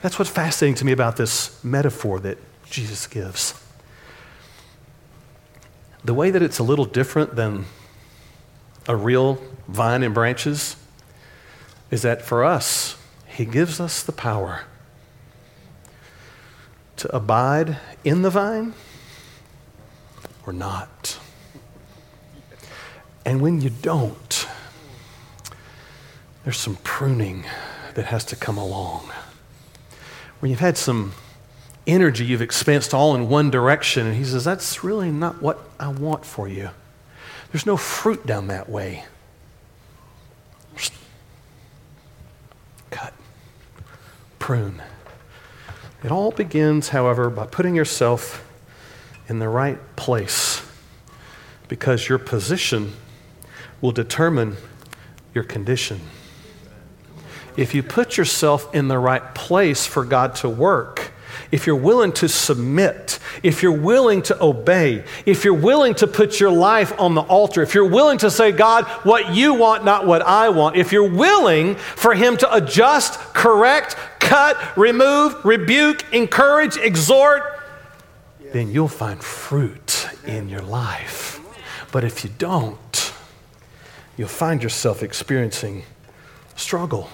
That's 0.00 0.18
what's 0.18 0.30
fascinating 0.30 0.76
to 0.76 0.86
me 0.86 0.92
about 0.92 1.16
this 1.16 1.62
metaphor 1.62 2.20
that 2.20 2.38
Jesus 2.70 3.06
gives. 3.06 3.54
The 6.02 6.14
way 6.14 6.30
that 6.30 6.42
it's 6.42 6.58
a 6.58 6.62
little 6.62 6.86
different 6.86 7.36
than 7.36 7.66
a 8.88 8.96
real 8.96 9.40
vine 9.68 10.02
and 10.02 10.14
branches 10.14 10.76
is 11.90 12.02
that 12.02 12.22
for 12.22 12.44
us, 12.44 12.96
He 13.26 13.44
gives 13.44 13.80
us 13.80 14.02
the 14.02 14.12
power 14.12 14.62
to 16.96 17.14
abide 17.14 17.78
in 18.04 18.22
the 18.22 18.30
vine 18.30 18.74
or 20.46 20.52
not. 20.52 21.18
And 23.26 23.40
when 23.40 23.60
you 23.60 23.70
don't, 23.70 24.46
there's 26.44 26.58
some 26.58 26.76
pruning 26.76 27.44
that 27.94 28.06
has 28.06 28.24
to 28.26 28.36
come 28.36 28.58
along. 28.58 29.10
When 30.40 30.50
you've 30.50 30.60
had 30.60 30.76
some 30.76 31.14
energy 31.86 32.24
you've 32.24 32.40
expensed 32.42 32.94
all 32.94 33.14
in 33.14 33.28
one 33.28 33.50
direction, 33.50 34.06
and 34.06 34.16
he 34.16 34.24
says, 34.24 34.44
That's 34.44 34.84
really 34.84 35.10
not 35.10 35.42
what 35.42 35.58
I 35.78 35.88
want 35.88 36.24
for 36.24 36.48
you. 36.48 36.70
There's 37.54 37.66
no 37.66 37.76
fruit 37.76 38.26
down 38.26 38.48
that 38.48 38.68
way. 38.68 39.04
Cut, 42.90 43.14
prune. 44.40 44.82
It 46.02 46.10
all 46.10 46.32
begins, 46.32 46.88
however, 46.88 47.30
by 47.30 47.46
putting 47.46 47.76
yourself 47.76 48.44
in 49.28 49.38
the 49.38 49.48
right 49.48 49.78
place 49.94 50.66
because 51.68 52.08
your 52.08 52.18
position 52.18 52.94
will 53.80 53.92
determine 53.92 54.56
your 55.32 55.44
condition. 55.44 56.00
If 57.56 57.72
you 57.72 57.84
put 57.84 58.16
yourself 58.16 58.74
in 58.74 58.88
the 58.88 58.98
right 58.98 59.32
place 59.32 59.86
for 59.86 60.04
God 60.04 60.34
to 60.36 60.48
work, 60.48 61.03
if 61.54 61.68
you're 61.68 61.76
willing 61.76 62.10
to 62.10 62.28
submit, 62.28 63.20
if 63.44 63.62
you're 63.62 63.70
willing 63.70 64.22
to 64.22 64.42
obey, 64.42 65.04
if 65.24 65.44
you're 65.44 65.54
willing 65.54 65.94
to 65.94 66.04
put 66.04 66.40
your 66.40 66.50
life 66.50 66.92
on 66.98 67.14
the 67.14 67.20
altar, 67.20 67.62
if 67.62 67.76
you're 67.76 67.88
willing 67.88 68.18
to 68.18 68.28
say, 68.28 68.50
God, 68.50 68.86
what 69.04 69.32
you 69.36 69.54
want, 69.54 69.84
not 69.84 70.04
what 70.04 70.20
I 70.22 70.48
want, 70.48 70.74
if 70.74 70.90
you're 70.90 71.08
willing 71.08 71.76
for 71.76 72.12
Him 72.12 72.36
to 72.38 72.52
adjust, 72.52 73.20
correct, 73.34 73.94
cut, 74.18 74.56
remove, 74.76 75.44
rebuke, 75.44 76.04
encourage, 76.12 76.76
exhort, 76.76 77.44
then 78.52 78.72
you'll 78.72 78.88
find 78.88 79.22
fruit 79.22 80.08
in 80.26 80.48
your 80.48 80.62
life. 80.62 81.40
But 81.92 82.02
if 82.02 82.24
you 82.24 82.30
don't, 82.36 83.12
you'll 84.16 84.26
find 84.26 84.60
yourself 84.60 85.04
experiencing 85.04 85.84
struggle. 86.56 87.10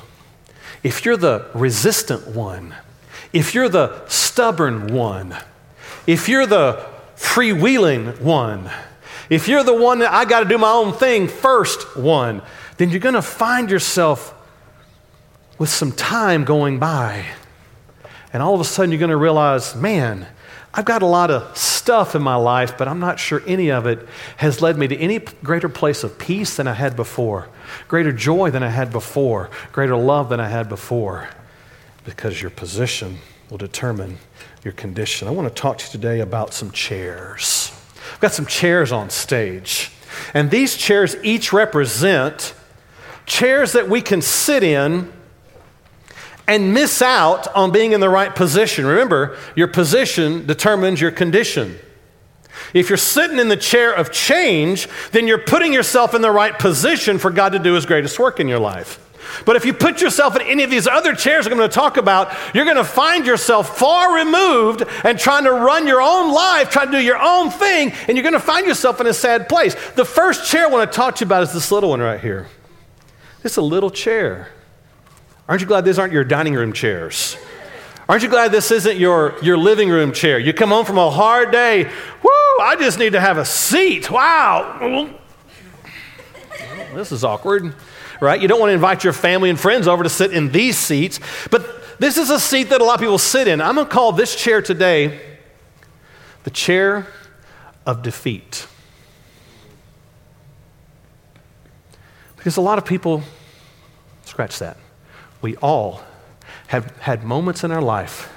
If 0.82 1.04
you're 1.04 1.18
the 1.18 1.50
resistant 1.52 2.28
one, 2.28 2.74
if 3.32 3.54
you're 3.54 3.68
the 3.68 4.06
stubborn 4.06 4.88
one, 4.88 5.36
if 6.06 6.28
you're 6.28 6.46
the 6.46 6.86
freewheeling 7.16 8.20
one, 8.20 8.70
if 9.28 9.46
you're 9.46 9.62
the 9.62 9.74
one 9.74 10.00
that 10.00 10.12
I 10.12 10.24
got 10.24 10.40
to 10.40 10.48
do 10.48 10.58
my 10.58 10.70
own 10.70 10.92
thing 10.92 11.28
first 11.28 11.96
one, 11.96 12.42
then 12.78 12.90
you're 12.90 13.00
going 13.00 13.14
to 13.14 13.22
find 13.22 13.70
yourself 13.70 14.34
with 15.58 15.68
some 15.68 15.92
time 15.92 16.44
going 16.44 16.78
by. 16.78 17.26
And 18.32 18.42
all 18.42 18.54
of 18.54 18.60
a 18.60 18.64
sudden, 18.64 18.90
you're 18.90 18.98
going 18.98 19.10
to 19.10 19.16
realize, 19.16 19.76
man, 19.76 20.26
I've 20.72 20.84
got 20.84 21.02
a 21.02 21.06
lot 21.06 21.30
of 21.30 21.56
stuff 21.56 22.14
in 22.14 22.22
my 22.22 22.36
life, 22.36 22.78
but 22.78 22.86
I'm 22.86 23.00
not 23.00 23.18
sure 23.18 23.42
any 23.46 23.70
of 23.70 23.86
it 23.86 24.06
has 24.36 24.62
led 24.62 24.78
me 24.78 24.86
to 24.88 24.96
any 24.96 25.18
greater 25.18 25.68
place 25.68 26.04
of 26.04 26.18
peace 26.18 26.56
than 26.56 26.68
I 26.68 26.74
had 26.74 26.94
before, 26.94 27.48
greater 27.88 28.12
joy 28.12 28.50
than 28.50 28.62
I 28.62 28.68
had 28.68 28.92
before, 28.92 29.50
greater 29.72 29.96
love 29.96 30.28
than 30.28 30.38
I 30.38 30.48
had 30.48 30.68
before, 30.68 31.28
because 32.10 32.42
your 32.42 32.50
position 32.50 33.18
will 33.50 33.56
determine 33.56 34.18
your 34.64 34.72
condition. 34.72 35.28
I 35.28 35.30
want 35.30 35.48
to 35.48 35.54
talk 35.54 35.78
to 35.78 35.84
you 35.86 35.92
today 35.92 36.20
about 36.20 36.52
some 36.52 36.72
chairs. 36.72 37.72
I've 38.12 38.20
got 38.20 38.32
some 38.32 38.46
chairs 38.46 38.90
on 38.90 39.10
stage, 39.10 39.92
and 40.34 40.50
these 40.50 40.76
chairs 40.76 41.14
each 41.22 41.52
represent 41.52 42.52
chairs 43.26 43.72
that 43.72 43.88
we 43.88 44.02
can 44.02 44.20
sit 44.22 44.64
in 44.64 45.12
and 46.48 46.74
miss 46.74 47.00
out 47.00 47.46
on 47.54 47.70
being 47.70 47.92
in 47.92 48.00
the 48.00 48.08
right 48.08 48.34
position. 48.34 48.86
Remember, 48.86 49.36
your 49.54 49.68
position 49.68 50.46
determines 50.46 51.00
your 51.00 51.12
condition. 51.12 51.78
If 52.74 52.88
you're 52.88 52.98
sitting 52.98 53.38
in 53.38 53.48
the 53.48 53.56
chair 53.56 53.94
of 53.94 54.10
change, 54.10 54.88
then 55.12 55.28
you're 55.28 55.38
putting 55.38 55.72
yourself 55.72 56.12
in 56.12 56.22
the 56.22 56.30
right 56.32 56.58
position 56.58 57.18
for 57.18 57.30
God 57.30 57.52
to 57.52 57.60
do 57.60 57.74
His 57.74 57.86
greatest 57.86 58.18
work 58.18 58.40
in 58.40 58.48
your 58.48 58.58
life. 58.58 58.98
But 59.44 59.56
if 59.56 59.64
you 59.64 59.72
put 59.72 60.00
yourself 60.00 60.36
in 60.36 60.42
any 60.42 60.62
of 60.62 60.70
these 60.70 60.86
other 60.86 61.14
chairs 61.14 61.46
I'm 61.46 61.56
going 61.56 61.68
to 61.68 61.74
talk 61.74 61.96
about, 61.96 62.32
you're 62.54 62.64
going 62.64 62.76
to 62.76 62.84
find 62.84 63.26
yourself 63.26 63.78
far 63.78 64.14
removed 64.14 64.84
and 65.04 65.18
trying 65.18 65.44
to 65.44 65.52
run 65.52 65.86
your 65.86 66.00
own 66.02 66.32
life, 66.32 66.70
trying 66.70 66.86
to 66.86 66.98
do 66.98 67.02
your 67.02 67.18
own 67.20 67.50
thing, 67.50 67.92
and 68.08 68.16
you're 68.16 68.22
going 68.22 68.32
to 68.32 68.40
find 68.40 68.66
yourself 68.66 69.00
in 69.00 69.06
a 69.06 69.14
sad 69.14 69.48
place. 69.48 69.74
The 69.92 70.04
first 70.04 70.50
chair 70.50 70.64
I 70.64 70.70
want 70.70 70.90
to 70.90 70.96
talk 70.96 71.16
to 71.16 71.24
you 71.24 71.28
about 71.28 71.42
is 71.42 71.52
this 71.52 71.70
little 71.72 71.90
one 71.90 72.00
right 72.00 72.20
here. 72.20 72.48
It's 73.42 73.56
a 73.56 73.62
little 73.62 73.90
chair. 73.90 74.48
Aren't 75.48 75.62
you 75.62 75.66
glad 75.66 75.84
these 75.84 75.98
aren't 75.98 76.12
your 76.12 76.24
dining 76.24 76.54
room 76.54 76.72
chairs? 76.72 77.36
Aren't 78.08 78.24
you 78.24 78.28
glad 78.28 78.50
this 78.50 78.72
isn't 78.72 78.98
your, 78.98 79.36
your 79.40 79.56
living 79.56 79.88
room 79.88 80.12
chair? 80.12 80.38
You 80.38 80.52
come 80.52 80.70
home 80.70 80.84
from 80.84 80.98
a 80.98 81.10
hard 81.10 81.52
day, 81.52 81.84
whoo, 81.84 82.58
I 82.60 82.76
just 82.78 82.98
need 82.98 83.12
to 83.12 83.20
have 83.20 83.38
a 83.38 83.44
seat. 83.44 84.10
Wow. 84.10 85.10
This 86.92 87.12
is 87.12 87.22
awkward, 87.22 87.72
right? 88.20 88.40
You 88.40 88.48
don't 88.48 88.60
want 88.60 88.70
to 88.70 88.74
invite 88.74 89.04
your 89.04 89.12
family 89.12 89.50
and 89.50 89.58
friends 89.58 89.88
over 89.88 90.02
to 90.02 90.08
sit 90.08 90.32
in 90.32 90.52
these 90.52 90.76
seats, 90.76 91.20
but 91.50 91.98
this 91.98 92.16
is 92.16 92.30
a 92.30 92.40
seat 92.40 92.70
that 92.70 92.80
a 92.80 92.84
lot 92.84 92.94
of 92.94 93.00
people 93.00 93.18
sit 93.18 93.48
in. 93.48 93.60
I'm 93.60 93.74
going 93.74 93.86
to 93.86 93.92
call 93.92 94.12
this 94.12 94.34
chair 94.34 94.62
today 94.62 95.20
the 96.44 96.50
chair 96.50 97.06
of 97.86 98.02
defeat. 98.02 98.66
Because 102.36 102.56
a 102.56 102.62
lot 102.62 102.78
of 102.78 102.86
people, 102.86 103.22
scratch 104.24 104.58
that 104.60 104.78
we 105.42 105.56
all 105.56 106.02
have 106.68 106.96
had 106.98 107.24
moments 107.24 107.64
in 107.64 107.70
our 107.70 107.82
life 107.82 108.32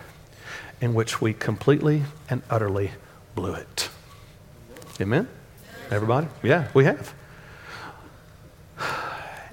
in 0.82 0.93
which 0.93 1.22
we 1.22 1.34
completely 1.34 2.04
and 2.30 2.41
utterly 2.50 2.91
blew 3.36 3.54
it. 3.54 3.89
Amen? 5.00 5.28
Everybody? 5.89 6.28
Yeah, 6.41 6.67
we 6.74 6.84
have. 6.86 7.13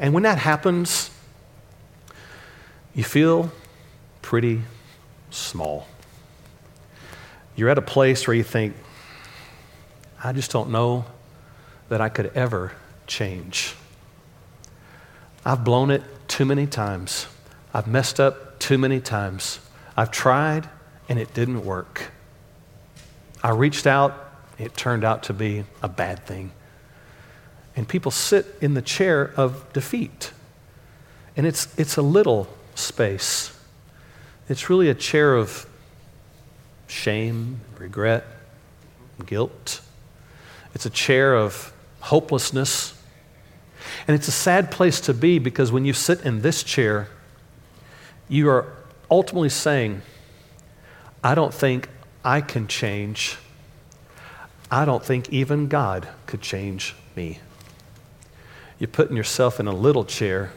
And 0.00 0.14
when 0.14 0.22
that 0.22 0.38
happens, 0.38 1.10
you 2.94 3.04
feel 3.04 3.52
pretty 4.22 4.62
small. 5.30 5.86
You're 7.54 7.68
at 7.68 7.78
a 7.78 7.82
place 7.82 8.26
where 8.26 8.34
you 8.34 8.42
think, 8.42 8.74
I 10.24 10.32
just 10.32 10.50
don't 10.50 10.70
know 10.70 11.04
that 11.90 12.00
I 12.00 12.08
could 12.08 12.32
ever 12.34 12.72
change. 13.06 13.74
I've 15.44 15.64
blown 15.64 15.90
it 15.90 16.02
too 16.28 16.46
many 16.46 16.66
times. 16.66 17.26
I've 17.74 17.86
messed 17.86 18.18
up 18.18 18.58
too 18.58 18.78
many 18.78 19.00
times. 19.00 19.60
I've 19.96 20.10
tried 20.10 20.68
and 21.08 21.18
it 21.18 21.34
didn't 21.34 21.64
work. 21.64 22.10
I 23.42 23.50
reached 23.50 23.86
out, 23.86 24.32
it 24.58 24.74
turned 24.76 25.04
out 25.04 25.24
to 25.24 25.34
be 25.34 25.64
a 25.82 25.88
bad 25.88 26.24
thing. 26.24 26.52
And 27.80 27.88
people 27.88 28.10
sit 28.10 28.44
in 28.60 28.74
the 28.74 28.82
chair 28.82 29.32
of 29.38 29.72
defeat. 29.72 30.32
And 31.34 31.46
it's, 31.46 31.66
it's 31.78 31.96
a 31.96 32.02
little 32.02 32.46
space. 32.74 33.58
It's 34.50 34.68
really 34.68 34.90
a 34.90 34.94
chair 34.94 35.34
of 35.34 35.66
shame, 36.88 37.62
regret, 37.78 38.26
guilt. 39.24 39.80
It's 40.74 40.84
a 40.84 40.90
chair 40.90 41.34
of 41.34 41.72
hopelessness. 42.00 42.92
And 44.06 44.14
it's 44.14 44.28
a 44.28 44.32
sad 44.32 44.70
place 44.70 45.00
to 45.00 45.14
be 45.14 45.38
because 45.38 45.72
when 45.72 45.86
you 45.86 45.94
sit 45.94 46.20
in 46.20 46.42
this 46.42 46.62
chair, 46.62 47.08
you 48.28 48.50
are 48.50 48.70
ultimately 49.10 49.48
saying, 49.48 50.02
I 51.24 51.34
don't 51.34 51.54
think 51.54 51.88
I 52.26 52.42
can 52.42 52.68
change. 52.68 53.38
I 54.70 54.84
don't 54.84 55.02
think 55.02 55.30
even 55.30 55.68
God 55.68 56.08
could 56.26 56.42
change 56.42 56.94
me. 57.16 57.38
You're 58.80 58.88
putting 58.88 59.16
yourself 59.16 59.60
in 59.60 59.68
a 59.68 59.74
little 59.74 60.04
chair, 60.04 60.50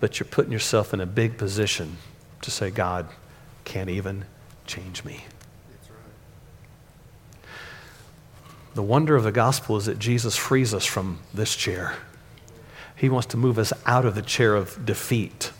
but 0.00 0.18
you're 0.18 0.26
putting 0.28 0.50
yourself 0.50 0.92
in 0.92 1.00
a 1.00 1.06
big 1.06 1.38
position 1.38 1.98
to 2.40 2.50
say, 2.50 2.70
God 2.70 3.06
can't 3.64 3.90
even 3.90 4.24
change 4.66 5.04
me. 5.04 5.24
The 8.74 8.82
wonder 8.82 9.16
of 9.16 9.24
the 9.24 9.32
gospel 9.32 9.76
is 9.76 9.86
that 9.86 9.98
Jesus 9.98 10.34
frees 10.36 10.74
us 10.74 10.84
from 10.84 11.20
this 11.32 11.54
chair. 11.54 11.94
He 12.96 13.08
wants 13.08 13.26
to 13.28 13.36
move 13.36 13.58
us 13.58 13.72
out 13.84 14.06
of 14.06 14.14
the 14.14 14.22
chair 14.22 14.54
of 14.54 14.84
defeat 14.86 15.52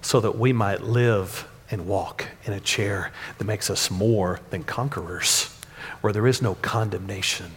so 0.00 0.20
that 0.20 0.36
we 0.36 0.52
might 0.52 0.80
live 0.82 1.48
and 1.70 1.86
walk 1.86 2.26
in 2.44 2.52
a 2.52 2.60
chair 2.60 3.12
that 3.38 3.44
makes 3.44 3.70
us 3.70 3.90
more 3.90 4.40
than 4.50 4.64
conquerors, 4.64 5.56
where 6.00 6.12
there 6.12 6.26
is 6.26 6.42
no 6.42 6.56
condemnation 6.56 7.52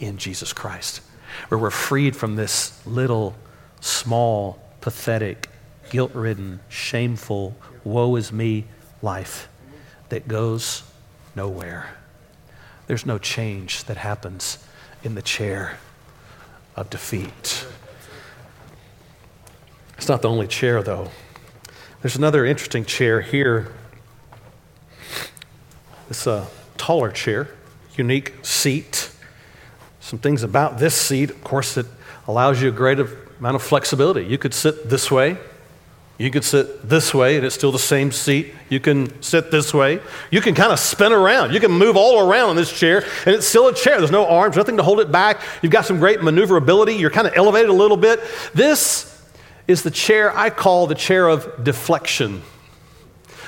in 0.00 0.16
Jesus 0.16 0.52
Christ, 0.54 1.02
where 1.48 1.58
we're 1.58 1.70
freed 1.70 2.16
from 2.16 2.36
this 2.36 2.84
little, 2.86 3.34
small, 3.80 4.58
pathetic, 4.80 5.48
guilt 5.90 6.14
ridden, 6.14 6.60
shameful, 6.68 7.56
woe 7.84 8.16
is 8.16 8.32
me 8.32 8.64
life 9.02 9.48
that 10.08 10.28
goes 10.28 10.82
nowhere. 11.34 11.96
There's 12.86 13.06
no 13.06 13.18
change 13.18 13.84
that 13.84 13.96
happens 13.96 14.58
in 15.02 15.14
the 15.14 15.22
chair 15.22 15.78
of 16.76 16.90
defeat. 16.90 17.66
It's 19.96 20.08
not 20.08 20.22
the 20.22 20.28
only 20.28 20.46
chair, 20.46 20.82
though. 20.82 21.10
There's 22.02 22.16
another 22.16 22.44
interesting 22.44 22.84
chair 22.84 23.20
here. 23.20 23.72
It's 26.10 26.26
a 26.26 26.48
taller 26.76 27.10
chair, 27.10 27.48
unique 27.96 28.34
seat. 28.42 29.10
Some 30.04 30.18
things 30.18 30.42
about 30.42 30.76
this 30.76 30.94
seat, 30.94 31.30
of 31.30 31.42
course, 31.42 31.78
it 31.78 31.86
allows 32.28 32.60
you 32.60 32.68
a 32.68 32.72
great 32.72 32.98
amount 33.38 33.56
of 33.56 33.62
flexibility. 33.62 34.26
You 34.26 34.36
could 34.36 34.52
sit 34.52 34.90
this 34.90 35.10
way, 35.10 35.38
you 36.18 36.30
could 36.30 36.44
sit 36.44 36.86
this 36.86 37.14
way, 37.14 37.38
and 37.38 37.46
it's 37.46 37.54
still 37.54 37.72
the 37.72 37.78
same 37.78 38.12
seat. 38.12 38.52
You 38.68 38.80
can 38.80 39.22
sit 39.22 39.50
this 39.50 39.72
way. 39.72 40.00
You 40.30 40.42
can 40.42 40.54
kind 40.54 40.72
of 40.72 40.78
spin 40.78 41.10
around. 41.10 41.54
You 41.54 41.58
can 41.58 41.72
move 41.72 41.96
all 41.96 42.30
around 42.30 42.50
in 42.50 42.56
this 42.56 42.70
chair, 42.70 43.02
and 43.24 43.34
it's 43.34 43.46
still 43.46 43.66
a 43.68 43.74
chair. 43.74 43.96
There's 43.96 44.10
no 44.10 44.26
arms, 44.26 44.56
nothing 44.56 44.76
to 44.76 44.82
hold 44.82 45.00
it 45.00 45.10
back. 45.10 45.40
You've 45.62 45.72
got 45.72 45.86
some 45.86 45.98
great 45.98 46.22
maneuverability. 46.22 46.96
You're 46.96 47.08
kind 47.08 47.26
of 47.26 47.32
elevated 47.34 47.70
a 47.70 47.72
little 47.72 47.96
bit. 47.96 48.20
This 48.52 49.10
is 49.66 49.84
the 49.84 49.90
chair 49.90 50.36
I 50.36 50.50
call 50.50 50.86
the 50.86 50.94
chair 50.94 51.28
of 51.28 51.64
deflection. 51.64 52.42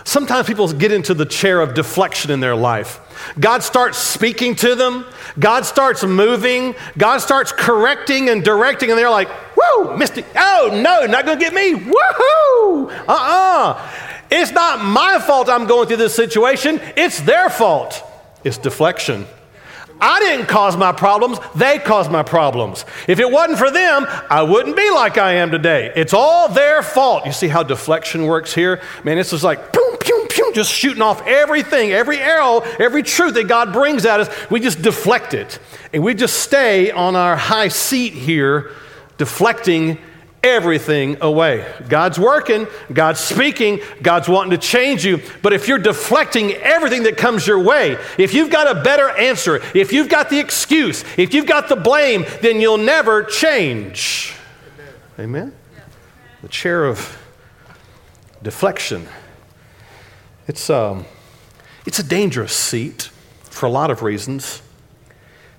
Sometimes 0.07 0.47
people 0.47 0.73
get 0.73 0.92
into 0.92 1.14
the 1.14 1.27
chair 1.27 1.61
of 1.61 1.75
deflection 1.75 2.31
in 2.31 2.38
their 2.38 2.55
life. 2.55 3.01
God 3.40 3.64
starts 3.64 3.99
speaking 3.99 4.55
to 4.55 4.77
them, 4.77 5.05
God 5.37 5.66
starts 5.66 6.05
moving, 6.05 6.77
God 6.97 7.19
starts 7.19 7.51
correcting 7.51 8.29
and 8.29 8.45
directing, 8.45 8.90
and 8.90 8.97
they're 8.97 9.11
like, 9.11 9.29
whoa, 9.57 9.97
Misty, 9.97 10.25
oh 10.37 10.71
no, 10.73 11.07
not 11.07 11.27
gonna 11.27 11.40
get 11.40 11.53
me, 11.53 11.73
woohoo, 11.73 12.88
uh 12.88 13.05
uh-uh. 13.09 13.73
uh. 13.73 13.92
It's 14.31 14.53
not 14.53 14.85
my 14.85 15.19
fault 15.19 15.49
I'm 15.49 15.66
going 15.66 15.88
through 15.88 15.97
this 15.97 16.14
situation, 16.14 16.81
it's 16.97 17.21
their 17.23 17.51
fault. 17.51 18.05
It's 18.45 18.59
deflection. 18.59 19.27
I 20.01 20.21
didn't 20.21 20.47
cause 20.47 20.77
my 20.77 20.93
problems, 20.93 21.39
they 21.55 21.79
caused 21.79 22.11
my 22.11 22.23
problems. 22.23 22.85
If 23.09 23.19
it 23.19 23.31
wasn't 23.31 23.59
for 23.59 23.71
them, 23.71 24.07
I 24.31 24.43
wouldn't 24.43 24.77
be 24.77 24.91
like 24.91 25.19
I 25.19 25.35
am 25.35 25.51
today. 25.51 25.93
It's 25.97 26.13
all 26.13 26.49
their 26.49 26.83
fault. 26.83 27.27
You 27.27 27.33
see 27.33 27.49
how 27.49 27.63
deflection 27.63 28.27
works 28.27 28.55
here? 28.55 28.83
Man, 29.05 29.17
this 29.17 29.33
is 29.33 29.43
like 29.43 29.73
boom, 29.73 29.97
boom, 30.07 30.29
boom, 30.37 30.53
just 30.53 30.73
shooting 30.73 31.03
off 31.03 31.27
everything, 31.27 31.93
every 31.93 32.19
arrow, 32.19 32.61
every 32.79 33.03
truth 33.03 33.35
that 33.35 33.49
God 33.49 33.73
brings 33.73 34.05
at 34.05 34.21
us. 34.21 34.51
We 34.51 34.61
just 34.61 34.83
deflect 34.83 35.35
it. 35.35 35.59
And 35.93 36.03
we 36.03 36.15
just 36.15 36.41
stay 36.41 36.91
on 36.91 37.17
our 37.17 37.37
high 37.37 37.69
seat 37.69 38.13
here, 38.13 38.73
deflecting 39.17 39.99
everything 40.47 41.19
away. 41.21 41.67
God's 41.89 42.19
working, 42.19 42.67
God's 42.93 43.21
speaking, 43.21 43.81
God's 44.03 44.29
wanting 44.29 44.53
to 44.53 44.59
change 44.59 45.05
you. 45.05 45.21
But 45.43 45.53
if 45.53 45.69
you're 45.69 45.79
deflecting 45.79 46.53
everything 46.53 47.03
that 47.05 47.17
comes 47.17 47.47
your 47.47 47.63
way, 47.63 47.99
if 48.19 48.33
you've 48.33 48.51
got 48.51 48.75
a 48.75 48.83
better 48.83 49.11
answer, 49.11 49.61
if 49.75 49.93
you've 49.93 50.09
got 50.09 50.31
the 50.31 50.39
excuse, 50.39 51.05
if 51.17 51.35
you've 51.35 51.47
got 51.47 51.69
the 51.69 51.77
blame, 51.77 52.25
then 52.41 52.61
you'll 52.61 52.79
never 52.79 53.23
change. 53.25 54.35
Amen? 55.19 55.53
The 56.43 56.49
chair 56.49 56.85
of 56.85 57.19
deflection. 58.43 59.09
It's, 60.47 60.71
um, 60.71 61.05
it's 61.85 61.99
a 61.99 62.05
dangerous 62.05 62.53
seat 62.53 63.11
for 63.45 63.67
a 63.67 63.71
lot 63.71 63.91
of 63.91 64.03
reasons. 64.03 64.63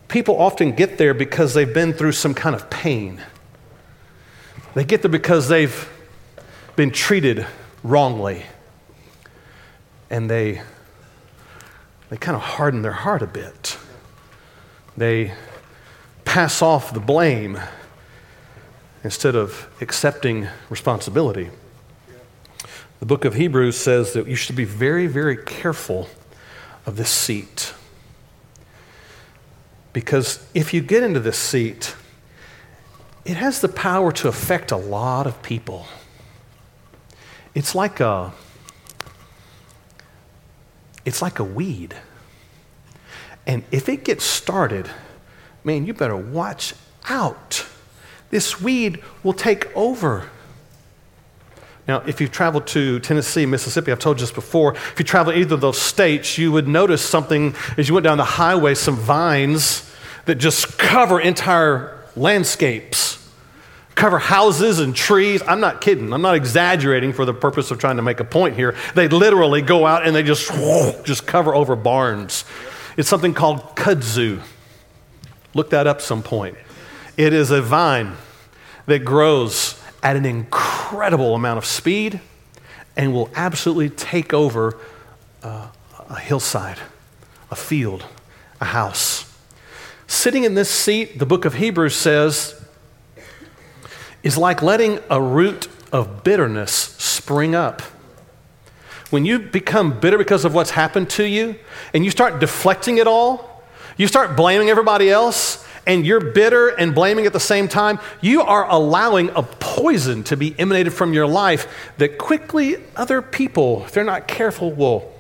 People 0.08 0.38
often 0.39 0.71
get 0.71 0.97
there 0.97 1.13
because 1.13 1.54
they've 1.54 1.73
been 1.73 1.91
through 1.91 2.13
some 2.13 2.34
kind 2.34 2.56
of 2.56 2.69
pain. 2.69 3.21
They 4.73 4.84
get 4.84 5.01
there 5.01 5.12
because 5.12 5.47
they've 5.47 5.89
been 6.75 6.91
treated 6.91 7.45
wrongly. 7.84 8.45
And 10.10 10.30
they, 10.30 10.62
they 12.10 12.17
kind 12.17 12.36
of 12.36 12.41
harden 12.41 12.82
their 12.82 12.91
heart 12.91 13.21
a 13.21 13.27
bit. 13.27 13.77
They 14.95 15.34
pass 16.25 16.62
off 16.62 16.93
the 16.93 16.99
blame 16.99 17.60
instead 19.03 19.36
of 19.36 19.67
accepting 19.82 20.47
responsibility. 20.69 21.49
The 22.99 23.06
book 23.06 23.25
of 23.25 23.36
Hebrews 23.36 23.77
says 23.77 24.13
that 24.13 24.27
you 24.27 24.36
should 24.36 24.56
be 24.56 24.65
very, 24.65 25.08
very 25.08 25.38
careful 25.38 26.10
of 26.86 26.95
this 26.95 27.10
seat. 27.10 27.73
Because 29.93 30.45
if 30.53 30.73
you 30.73 30.82
get 30.82 31.03
into 31.03 31.19
this 31.19 31.38
seat, 31.38 31.95
it 33.27 33.35
has 33.35 33.59
the 33.59 33.67
power 33.67 34.13
to 34.13 34.29
affect 34.29 34.71
a 34.71 34.77
lot 34.77 35.27
of 35.27 35.43
people. 35.43 35.85
It's 37.53 37.75
like 37.75 37.99
a 37.99 38.31
it's 41.05 41.21
like 41.21 41.39
a 41.39 41.43
weed. 41.43 41.93
And 43.45 43.63
if 43.71 43.89
it 43.89 44.05
gets 44.05 44.23
started, 44.23 44.89
man, 45.63 45.85
you 45.85 45.93
better 45.93 46.15
watch 46.15 46.73
out. 47.09 47.65
This 48.29 48.61
weed 48.61 49.03
will 49.23 49.33
take 49.33 49.75
over. 49.75 50.29
Now, 51.87 51.99
if 52.05 52.19
you've 52.19 52.31
traveled 52.31 52.67
to 52.67 52.99
Tennessee, 52.99 53.45
Mississippi, 53.45 53.91
I've 53.91 53.99
told 53.99 54.17
you 54.19 54.21
this 54.21 54.33
before, 54.33 54.73
if 54.75 54.95
you 54.99 55.05
travel 55.05 55.31
either 55.31 55.55
of 55.55 55.61
those 55.61 55.79
states, 55.79 56.37
you 56.37 56.51
would 56.51 56.67
notice 56.67 57.01
something 57.01 57.55
as 57.77 57.87
you 57.87 57.93
went 57.93 58.03
down 58.03 58.17
the 58.17 58.25
highway, 58.25 58.73
some 58.73 58.95
vines 58.95 59.89
that 60.25 60.35
just 60.35 60.77
cover 60.77 61.21
entire 61.21 62.03
landscapes 62.17 63.07
cover 63.97 64.19
houses 64.19 64.79
and 64.79 64.95
trees. 64.95 65.41
I'm 65.45 65.60
not 65.60 65.81
kidding. 65.81 66.13
I'm 66.13 66.21
not 66.21 66.36
exaggerating 66.36 67.12
for 67.12 67.25
the 67.25 67.33
purpose 67.33 67.71
of 67.71 67.79
trying 67.79 67.97
to 67.97 68.03
make 68.03 68.19
a 68.21 68.23
point 68.23 68.55
here. 68.55 68.75
They 68.95 69.10
literally 69.10 69.62
go 69.62 69.86
out 69.86 70.05
and 70.05 70.15
they 70.15 70.23
just 70.23 70.49
just 71.03 71.27
cover 71.27 71.53
over 71.53 71.75
barns. 71.75 72.45
It's 72.95 73.10
something 73.10 73.33
called 73.33 73.75
kudzu. 73.75 74.41
Look 75.53 75.71
that 75.71 75.88
up 75.88 75.99
some 75.99 76.23
point. 76.23 76.55
It 77.17 77.33
is 77.33 77.51
a 77.51 77.62
vine 77.62 78.13
that 78.86 78.99
grows 78.99 79.81
at 80.03 80.15
an 80.15 80.25
incredible 80.25 81.36
amount 81.36 81.57
of 81.57 81.65
speed 81.65 82.21
and 82.95 83.13
will 83.13 83.29
absolutely 83.36 83.89
take 83.89 84.33
over 84.33 84.77
uh, 85.43 85.67
a 86.10 86.19
hillside, 86.19 86.79
a 87.49 87.55
field, 87.55 88.05
a 88.62 88.65
house. 88.65 89.36
Sitting 90.05 90.43
in 90.43 90.53
this 90.53 90.69
seat, 90.69 91.19
the 91.19 91.25
book 91.25 91.45
of 91.45 91.55
Hebrews 91.55 91.95
says 91.95 92.57
is 94.23 94.38
like 94.38 94.62
letting 94.62 94.99
a 95.10 95.21
root 95.21 95.67
of 95.91 96.23
bitterness 96.23 96.71
spring 96.71 97.56
up. 97.56 97.82
When 99.10 99.25
you 99.25 99.39
become 99.39 99.99
bitter 99.99 100.17
because 100.17 100.43
of 100.43 100.53
what's 100.53 100.71
happened 100.71 101.10
to 101.12 101.23
you 101.23 101.56
and 101.93 102.03
you 102.03 102.12
start 102.12 102.39
deflecting 102.39 102.97
it 102.97 103.08
all, 103.08 103.63
you 103.95 104.08
start 104.08 104.36
blaming 104.36 104.69
everybody 104.69 105.10
else, 105.10 105.65
and 105.88 106.06
you're 106.06 106.19
bitter 106.19 106.67
and 106.67 106.93
blaming 106.93 107.25
at 107.25 107.34
the 107.34 107.39
same 107.39 107.69
time, 107.69 107.97
you 108.21 108.41
are 108.41 108.69
allowing 108.69 109.30
a 109.30 109.41
poison 109.41 110.21
to 110.25 110.36
be 110.36 110.53
emanated 110.60 110.93
from 110.93 111.13
your 111.13 111.25
life 111.25 111.93
that 111.97 112.17
quickly 112.17 112.75
other 112.95 113.21
people, 113.21 113.86
if 113.86 113.93
they're 113.93 114.03
not 114.03 114.27
careful, 114.27 114.71
will 114.71 115.12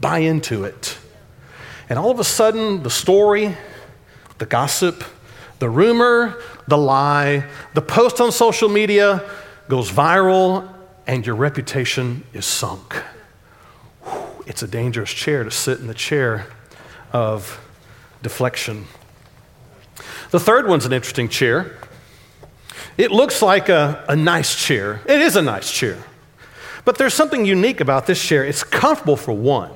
buy 0.00 0.20
into 0.20 0.64
it. 0.64 0.96
And 1.90 1.98
all 1.98 2.10
of 2.10 2.18
a 2.18 2.24
sudden, 2.24 2.82
the 2.82 2.90
story, 2.90 3.54
the 4.38 4.46
gossip, 4.46 5.04
the 5.64 5.70
rumor, 5.70 6.38
the 6.68 6.76
lie, 6.76 7.42
the 7.72 7.80
post 7.80 8.20
on 8.20 8.30
social 8.30 8.68
media 8.68 9.26
goes 9.66 9.90
viral, 9.90 10.68
and 11.06 11.24
your 11.24 11.36
reputation 11.36 12.22
is 12.34 12.44
sunk. 12.44 13.02
It's 14.46 14.62
a 14.62 14.66
dangerous 14.66 15.10
chair 15.10 15.42
to 15.42 15.50
sit 15.50 15.78
in 15.78 15.86
the 15.86 15.94
chair 15.94 16.48
of 17.14 17.58
deflection. 18.22 18.84
The 20.32 20.38
third 20.38 20.68
one's 20.68 20.84
an 20.84 20.92
interesting 20.92 21.30
chair. 21.30 21.78
It 22.98 23.10
looks 23.10 23.40
like 23.40 23.70
a, 23.70 24.04
a 24.06 24.14
nice 24.14 24.54
chair. 24.54 25.00
It 25.06 25.22
is 25.22 25.34
a 25.34 25.40
nice 25.40 25.72
chair. 25.72 25.96
But 26.84 26.98
there's 26.98 27.14
something 27.14 27.46
unique 27.46 27.80
about 27.80 28.04
this 28.04 28.22
chair. 28.22 28.44
It's 28.44 28.62
comfortable 28.62 29.16
for 29.16 29.32
one, 29.32 29.72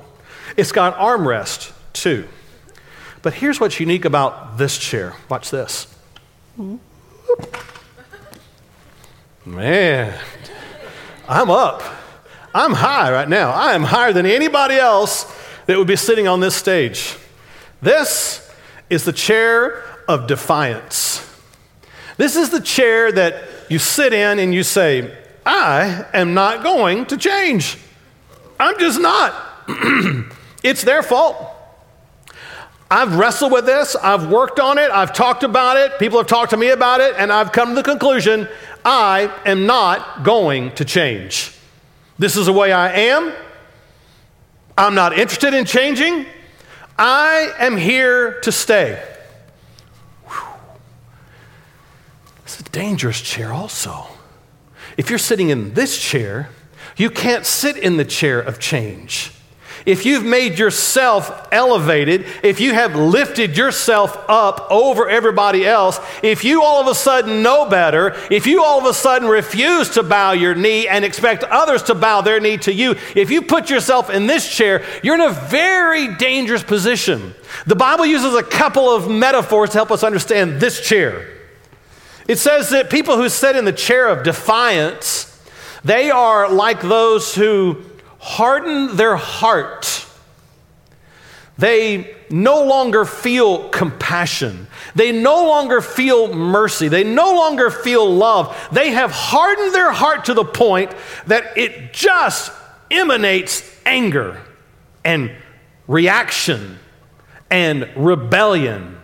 it's 0.55 0.71
got 0.71 0.95
armrest 0.97 1.71
too. 1.93 2.27
But 3.21 3.33
here's 3.33 3.59
what's 3.59 3.79
unique 3.79 4.05
about 4.05 4.57
this 4.57 4.77
chair. 4.77 5.15
Watch 5.27 5.49
this. 5.49 5.87
Man, 9.45 10.17
I'm 11.27 11.49
up. 11.49 11.81
I'm 12.53 12.73
high 12.73 13.11
right 13.11 13.27
now. 13.27 13.51
I 13.51 13.73
am 13.73 13.83
higher 13.83 14.13
than 14.13 14.25
anybody 14.25 14.75
else 14.75 15.25
that 15.65 15.77
would 15.77 15.87
be 15.87 15.95
sitting 15.95 16.27
on 16.27 16.39
this 16.39 16.55
stage. 16.55 17.15
This 17.81 18.49
is 18.89 19.05
the 19.05 19.13
chair 19.13 19.83
of 20.07 20.27
defiance. 20.27 21.25
This 22.17 22.35
is 22.35 22.49
the 22.49 22.59
chair 22.59 23.11
that 23.11 23.43
you 23.69 23.79
sit 23.79 24.13
in 24.13 24.39
and 24.39 24.53
you 24.53 24.63
say, 24.63 25.15
I 25.45 26.05
am 26.13 26.33
not 26.33 26.63
going 26.63 27.05
to 27.07 27.17
change. 27.17 27.77
I'm 28.59 28.77
just 28.79 28.99
not. 28.99 29.33
it's 30.63 30.83
their 30.83 31.01
fault. 31.01 31.48
I've 32.91 33.15
wrestled 33.17 33.51
with 33.51 33.65
this, 33.65 33.95
I've 33.95 34.31
worked 34.31 34.59
on 34.59 34.79
it, 34.79 34.89
I've 34.89 35.13
talked 35.13 35.43
about 35.43 35.77
it, 35.77 35.99
people 35.99 36.17
have 36.17 36.25
talked 36.25 36.49
to 36.51 36.57
me 36.57 36.69
about 36.69 37.01
it, 37.01 37.13
and 37.17 37.31
I've 37.31 37.51
come 37.51 37.69
to 37.69 37.75
the 37.75 37.83
conclusion 37.83 38.47
I 38.83 39.31
am 39.45 39.67
not 39.67 40.23
going 40.23 40.73
to 40.75 40.85
change. 40.85 41.55
This 42.17 42.35
is 42.35 42.47
the 42.47 42.53
way 42.53 42.71
I 42.71 42.91
am. 42.91 43.31
I'm 44.77 44.95
not 44.95 45.17
interested 45.17 45.53
in 45.53 45.65
changing. 45.65 46.25
I 46.97 47.53
am 47.59 47.77
here 47.77 48.39
to 48.41 48.51
stay. 48.51 49.01
It's 52.43 52.59
a 52.59 52.63
dangerous 52.63 53.21
chair, 53.21 53.53
also. 53.53 54.07
if 54.97 55.09
you're 55.09 55.19
sitting 55.19 55.49
in 55.49 55.75
this 55.75 55.97
chair, 55.97 56.49
you 56.97 57.09
can't 57.09 57.45
sit 57.45 57.77
in 57.77 57.97
the 57.97 58.03
chair 58.03 58.39
of 58.39 58.59
change. 58.59 59.31
If 59.89 60.05
you've 60.05 60.23
made 60.23 60.59
yourself 60.59 61.47
elevated, 61.51 62.27
if 62.43 62.59
you 62.59 62.75
have 62.75 62.95
lifted 62.95 63.57
yourself 63.57 64.15
up 64.29 64.67
over 64.69 65.09
everybody 65.09 65.65
else, 65.65 65.99
if 66.21 66.43
you 66.43 66.61
all 66.61 66.79
of 66.79 66.85
a 66.85 66.93
sudden 66.93 67.41
know 67.41 67.67
better, 67.67 68.15
if 68.29 68.45
you 68.45 68.63
all 68.63 68.77
of 68.77 68.85
a 68.85 68.93
sudden 68.93 69.27
refuse 69.27 69.89
to 69.95 70.03
bow 70.03 70.33
your 70.33 70.53
knee 70.53 70.87
and 70.87 71.03
expect 71.03 71.43
others 71.43 71.81
to 71.81 71.95
bow 71.95 72.21
their 72.21 72.39
knee 72.39 72.57
to 72.57 72.71
you, 72.71 72.97
if 73.15 73.31
you 73.31 73.41
put 73.41 73.71
yourself 73.71 74.11
in 74.11 74.27
this 74.27 74.55
chair, 74.55 74.85
you're 75.01 75.15
in 75.15 75.21
a 75.21 75.31
very 75.31 76.13
dangerous 76.17 76.61
position. 76.61 77.33
The 77.65 77.75
Bible 77.75 78.05
uses 78.05 78.35
a 78.35 78.43
couple 78.43 78.95
of 78.95 79.09
metaphors 79.09 79.71
to 79.71 79.77
help 79.79 79.89
us 79.89 80.03
understand 80.03 80.61
this 80.61 80.87
chair. 80.87 81.27
It 82.27 82.37
says 82.37 82.69
that 82.69 82.91
people 82.91 83.17
who 83.17 83.27
sit 83.27 83.55
in 83.55 83.65
the 83.65 83.73
chair 83.73 84.07
of 84.07 84.21
defiance, 84.21 85.25
they 85.83 86.11
are 86.11 86.47
like 86.47 86.79
those 86.79 87.33
who 87.33 87.83
harden 88.19 88.95
their 88.95 89.15
heart. 89.15 90.05
They 91.57 92.15
no 92.29 92.63
longer 92.63 93.03
feel 93.03 93.67
compassion. 93.69 94.67
They 94.95 95.11
no 95.11 95.47
longer 95.47 95.81
feel 95.81 96.33
mercy. 96.33 96.87
They 96.87 97.03
no 97.03 97.33
longer 97.33 97.69
feel 97.69 98.09
love. 98.09 98.55
They 98.71 98.91
have 98.91 99.11
hardened 99.11 99.73
their 99.73 99.91
heart 99.91 100.25
to 100.25 100.33
the 100.33 100.45
point 100.45 100.93
that 101.27 101.57
it 101.57 101.91
just 101.91 102.51
emanates 102.89 103.69
anger 103.85 104.41
and 105.03 105.31
reaction 105.87 106.79
and 107.49 107.89
rebellion 107.95 108.97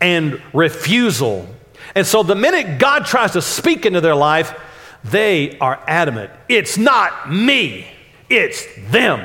and 0.00 0.40
refusal. 0.52 1.48
And 1.94 2.06
so 2.06 2.22
the 2.22 2.34
minute 2.34 2.78
God 2.78 3.06
tries 3.06 3.32
to 3.32 3.42
speak 3.42 3.86
into 3.86 4.00
their 4.00 4.14
life, 4.14 4.58
they 5.02 5.58
are 5.58 5.82
adamant. 5.86 6.30
It's 6.48 6.76
not 6.78 7.32
me. 7.32 7.88
It's 8.28 8.66
them. 8.90 9.24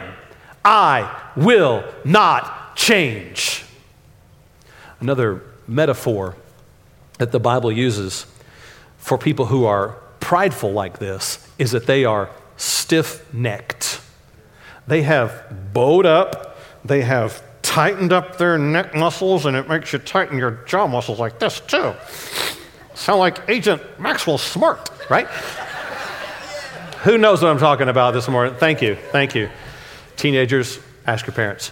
I 0.63 1.19
will 1.35 1.83
not 2.03 2.75
change. 2.75 3.63
Another 4.99 5.41
metaphor 5.67 6.35
that 7.17 7.31
the 7.31 7.39
Bible 7.39 7.71
uses 7.71 8.25
for 8.97 9.17
people 9.17 9.47
who 9.47 9.65
are 9.65 9.97
prideful 10.19 10.71
like 10.71 10.99
this 10.99 11.47
is 11.57 11.71
that 11.71 11.87
they 11.87 12.05
are 12.05 12.29
stiff 12.57 13.31
necked. 13.33 13.99
They 14.87 15.01
have 15.01 15.73
bowed 15.73 16.05
up, 16.05 16.57
they 16.85 17.01
have 17.01 17.43
tightened 17.61 18.11
up 18.11 18.37
their 18.37 18.57
neck 18.57 18.93
muscles, 18.93 19.45
and 19.45 19.55
it 19.55 19.67
makes 19.67 19.93
you 19.93 19.99
tighten 19.99 20.37
your 20.37 20.51
jaw 20.65 20.87
muscles 20.87 21.19
like 21.19 21.39
this 21.39 21.59
too. 21.61 21.93
Sound 22.93 23.19
like 23.19 23.49
Agent 23.49 23.81
Maxwell 23.99 24.37
Smart, 24.37 24.89
right? 25.09 25.27
Who 27.03 27.17
knows 27.17 27.41
what 27.41 27.49
I'm 27.49 27.57
talking 27.57 27.89
about 27.89 28.13
this 28.13 28.27
morning? 28.27 28.53
Thank 28.53 28.83
you. 28.83 28.95
Thank 28.95 29.33
you. 29.33 29.49
Teenagers, 30.17 30.79
ask 31.07 31.25
your 31.25 31.33
parents. 31.33 31.71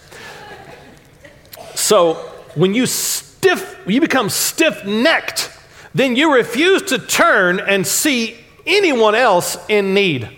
So, 1.76 2.14
when 2.56 2.74
you 2.74 2.86
stiff, 2.86 3.78
you 3.86 4.00
become 4.00 4.28
stiff-necked, 4.28 5.56
then 5.94 6.16
you 6.16 6.34
refuse 6.34 6.82
to 6.82 6.98
turn 6.98 7.60
and 7.60 7.86
see 7.86 8.38
anyone 8.66 9.14
else 9.14 9.56
in 9.68 9.94
need. 9.94 10.28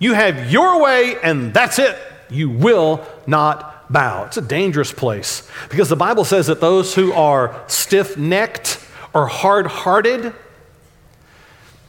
You 0.00 0.14
have 0.14 0.50
your 0.50 0.82
way 0.82 1.14
and 1.22 1.54
that's 1.54 1.78
it. 1.78 1.96
You 2.28 2.50
will 2.50 3.06
not 3.28 3.92
bow. 3.92 4.24
It's 4.24 4.38
a 4.38 4.42
dangerous 4.42 4.90
place 4.90 5.48
because 5.70 5.88
the 5.88 5.94
Bible 5.94 6.24
says 6.24 6.48
that 6.48 6.60
those 6.60 6.96
who 6.96 7.12
are 7.12 7.62
stiff-necked 7.68 8.84
or 9.14 9.28
hard-hearted, 9.28 10.34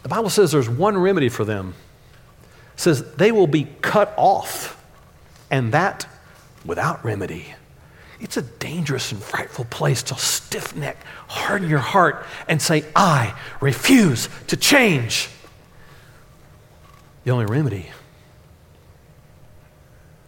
the 0.03 0.09
Bible 0.09 0.29
says 0.29 0.51
there's 0.51 0.69
one 0.69 0.99
remedy 0.99 1.29
for 1.29 1.45
them 1.45 1.73
says 2.75 3.03
they 3.15 3.31
will 3.31 3.47
be 3.47 3.67
cut 3.81 4.13
off, 4.17 4.81
and 5.51 5.71
that 5.73 6.07
without 6.65 7.03
remedy. 7.03 7.53
It's 8.19 8.37
a 8.37 8.41
dangerous 8.41 9.11
and 9.11 9.21
frightful 9.21 9.65
place 9.65 10.01
to 10.03 10.15
stiff 10.15 10.75
neck, 10.75 10.97
harden 11.27 11.69
your 11.69 11.79
heart, 11.79 12.25
and 12.47 12.61
say, 12.61 12.85
I 12.95 13.37
refuse 13.59 14.29
to 14.47 14.55
change. 14.55 15.29
The 17.25 17.31
only 17.31 17.45
remedy 17.45 17.89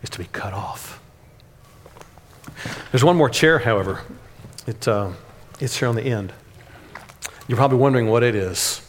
is 0.04 0.10
to 0.10 0.20
be 0.20 0.26
cut 0.26 0.54
off. 0.54 1.02
There's 2.92 3.04
one 3.04 3.16
more 3.16 3.30
chair, 3.30 3.60
however. 3.60 4.02
It, 4.68 4.88
uh, 4.88 5.12
it's 5.60 5.78
here 5.78 5.88
on 5.88 5.96
the 5.96 6.04
end. 6.04 6.34
You're 7.48 7.58
probably 7.58 7.78
wondering 7.78 8.08
what 8.08 8.24
it 8.24 8.36
is. 8.36 8.82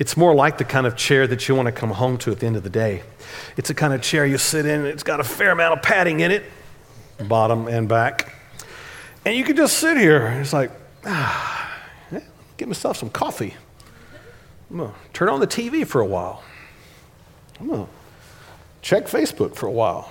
It's 0.00 0.16
more 0.16 0.34
like 0.34 0.56
the 0.56 0.64
kind 0.64 0.86
of 0.86 0.96
chair 0.96 1.26
that 1.26 1.46
you 1.46 1.54
want 1.54 1.66
to 1.66 1.72
come 1.72 1.90
home 1.90 2.16
to 2.18 2.30
at 2.30 2.40
the 2.40 2.46
end 2.46 2.56
of 2.56 2.62
the 2.62 2.70
day. 2.70 3.02
It's 3.58 3.68
the 3.68 3.74
kind 3.74 3.92
of 3.92 4.00
chair 4.00 4.24
you 4.24 4.38
sit 4.38 4.64
in, 4.64 4.80
and 4.80 4.86
it's 4.86 5.02
got 5.02 5.20
a 5.20 5.24
fair 5.24 5.50
amount 5.50 5.74
of 5.74 5.82
padding 5.82 6.20
in 6.20 6.30
it, 6.30 6.42
bottom 7.28 7.68
and 7.68 7.86
back. 7.86 8.34
And 9.26 9.36
you 9.36 9.44
can 9.44 9.56
just 9.56 9.76
sit 9.76 9.98
here. 9.98 10.28
It's 10.40 10.54
like, 10.54 10.70
ah, 11.04 11.70
get 12.56 12.66
myself 12.66 12.96
some 12.96 13.10
coffee. 13.10 13.54
I'm 14.70 14.78
going 14.78 14.90
to 14.90 14.96
turn 15.12 15.28
on 15.28 15.38
the 15.38 15.46
TV 15.46 15.86
for 15.86 16.00
a 16.00 16.06
while. 16.06 16.42
I'm 17.60 17.68
going 17.68 17.84
to 17.84 17.92
check 18.80 19.04
Facebook 19.04 19.54
for 19.54 19.66
a 19.66 19.70
while. 19.70 20.10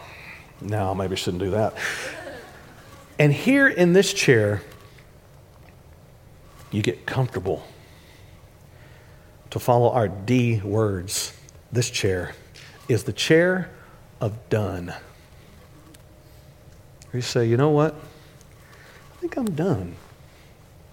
No, 0.62 0.94
maybe 0.94 1.14
I 1.14 1.16
shouldn't 1.16 1.42
do 1.42 1.50
that. 1.50 1.74
And 3.18 3.34
here 3.34 3.68
in 3.68 3.94
this 3.94 4.14
chair, 4.14 4.62
you 6.70 6.84
get 6.84 7.08
comfortable 7.08 7.64
to 9.52 9.60
follow 9.60 9.92
our 9.92 10.08
D 10.08 10.62
words, 10.62 11.34
this 11.72 11.90
chair 11.90 12.34
is 12.88 13.04
the 13.04 13.14
chair 13.14 13.70
of 14.22 14.50
done. 14.50 14.94
You 17.14 17.22
say, 17.22 17.48
you 17.48 17.58
know 17.58 17.70
what? 17.70 17.96
I 17.96 19.20
think 19.20 19.38
I'm 19.38 19.52
done. 19.52 19.96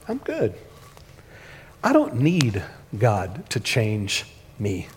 I'm 0.08 0.18
good. 0.18 0.54
I 1.84 1.92
don't 1.92 2.16
need 2.16 2.62
God 2.98 3.48
to 3.50 3.60
change 3.60 4.24
me. 4.58 4.88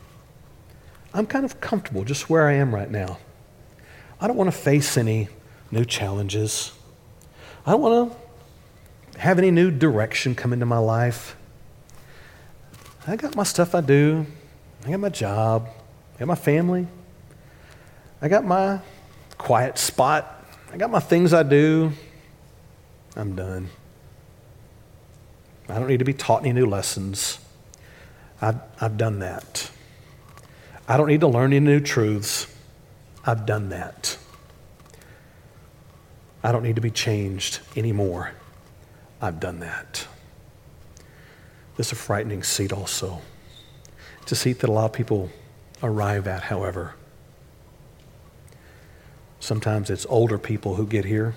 I'm 1.14 1.26
kind 1.26 1.44
of 1.44 1.60
comfortable 1.60 2.04
just 2.04 2.30
where 2.30 2.48
I 2.48 2.54
am 2.54 2.74
right 2.74 2.90
now. 2.90 3.18
I 4.22 4.28
don't 4.28 4.38
want 4.38 4.52
to 4.52 4.58
face 4.58 4.98
any 4.98 5.30
new 5.72 5.86
challenges. 5.86 6.72
I 7.66 7.72
don't 7.72 7.82
want 7.82 8.12
to 9.14 9.20
have 9.20 9.38
any 9.38 9.52
new 9.52 9.72
direction 9.72 10.36
come 10.36 10.54
into 10.54 10.66
my 10.66 10.78
life. 10.78 11.36
I 13.10 13.16
got 13.16 13.36
my 13.36 13.42
stuff 13.42 13.74
I 13.74 13.82
do. 13.82 14.28
I 14.86 14.92
got 14.92 15.00
my 15.00 15.10
job. 15.10 15.68
I 16.16 16.20
got 16.20 16.28
my 16.28 16.36
family. 16.36 16.86
I 18.22 18.28
got 18.28 18.46
my 18.46 18.82
quiet 19.40 19.80
spot. 19.80 20.46
I 20.72 20.78
got 20.78 20.92
my 20.92 21.00
things 21.00 21.34
I 21.34 21.42
do. 21.42 21.92
I'm 23.16 23.36
done. 23.36 23.70
I 25.68 25.80
don't 25.80 25.88
need 25.88 25.98
to 26.00 26.06
be 26.06 26.14
taught 26.14 26.42
any 26.42 26.54
new 26.54 26.68
lessons. 26.68 27.40
I've, 28.42 28.60
I've 28.80 28.96
done 28.96 29.18
that. 29.20 29.72
I 30.88 30.96
don't 30.96 31.08
need 31.08 31.22
to 31.22 31.28
learn 31.28 31.52
any 31.52 31.66
new 31.66 31.80
truths. 31.80 32.46
I've 33.26 33.48
done 33.48 33.70
that. 33.70 34.18
I 36.44 36.52
don't 36.52 36.62
need 36.62 36.76
to 36.76 36.82
be 36.82 36.92
changed 36.92 37.60
anymore. 37.76 38.34
I've 39.20 39.40
done 39.40 39.62
that. 39.62 40.08
It's 41.80 41.94
a 41.94 41.96
frightening 41.96 42.44
seat, 42.44 42.74
also. 42.74 43.22
It's 44.22 44.34
a 44.34 44.36
seat 44.36 44.60
that 44.60 44.70
a 44.70 44.74
lot 44.74 44.86
of 44.86 44.94
people 44.94 45.30
arrive 45.82 46.28
at, 46.28 46.44
however. 46.44 46.94
Sometimes 49.40 49.90
it's 49.90 50.06
older 50.10 50.38
people 50.38 50.76
who 50.76 50.86
get 50.86 51.06
here. 51.06 51.36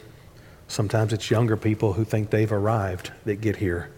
Sometimes 0.66 1.12
it's 1.12 1.30
younger 1.30 1.56
people 1.56 1.92
who 1.92 2.04
think 2.04 2.30
they've 2.30 2.50
arrived 2.50 3.12
that 3.24 3.40
get 3.40 3.56
here. 3.56 3.92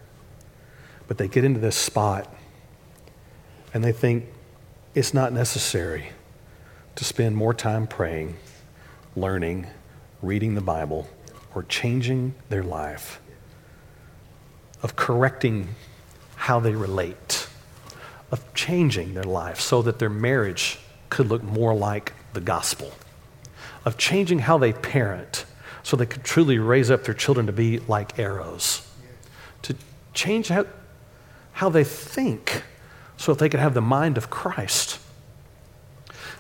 But 1.09 1.17
they 1.17 1.29
get 1.29 1.45
into 1.45 1.61
this 1.61 1.77
spot 1.77 2.31
and 3.73 3.83
they 3.83 3.93
think 3.93 4.27
it's 4.95 5.15
not 5.15 5.33
necessary 5.33 6.11
to 6.97 7.05
spend 7.05 7.37
more 7.37 7.55
time 7.55 7.87
praying, 7.87 8.37
learning, 9.17 9.67
reading 10.21 10.57
the 10.57 10.61
Bible, 10.61 11.09
or 11.55 11.63
changing 11.63 12.35
their 12.51 12.63
life, 12.63 13.19
of 14.83 14.95
correcting 14.95 15.69
how 16.37 16.61
they 16.61 16.75
relate, 16.75 17.49
of 18.31 18.55
changing 18.55 19.15
their 19.15 19.25
life 19.25 19.61
so 19.61 19.83
that 19.83 19.99
their 19.99 20.11
marriage 20.11 20.79
could 21.09 21.29
look 21.29 21.43
more 21.43 21.75
like 21.75 22.13
the 22.33 22.41
gospel, 22.41 22.93
of 23.85 23.97
changing 23.97 24.41
how 24.41 24.59
they 24.59 24.73
parent 24.73 25.45
so 25.83 25.97
they 25.97 26.07
could 26.07 26.25
truly 26.25 26.59
raise 26.59 26.91
up 26.91 27.05
their 27.05 27.15
children 27.15 27.47
to 27.47 27.53
be 27.53 27.79
like 27.81 28.19
arrows, 28.19 28.87
to 29.63 29.77
change 30.13 30.49
how, 30.49 30.67
how 31.53 31.69
they 31.69 31.85
think 31.85 32.63
so 33.17 33.33
that 33.33 33.39
they 33.39 33.49
could 33.49 33.61
have 33.61 33.75
the 33.75 33.81
mind 33.81 34.17
of 34.17 34.31
Christ. 34.31 34.99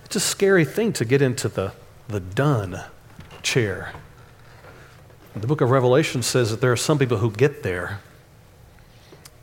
It's 0.05 0.16
a 0.16 0.20
scary 0.20 0.64
thing 0.64 0.92
to 0.95 1.05
get 1.05 1.22
into 1.22 1.49
the, 1.49 1.72
the 2.09 2.20
done 2.20 2.82
chair. 3.42 3.92
The 5.36 5.47
book 5.47 5.61
of 5.61 5.70
Revelation 5.70 6.22
says 6.22 6.51
that 6.51 6.61
there 6.61 6.70
are 6.70 6.76
some 6.76 6.99
people 6.99 7.18
who 7.18 7.30
get 7.30 7.62
there 7.62 8.01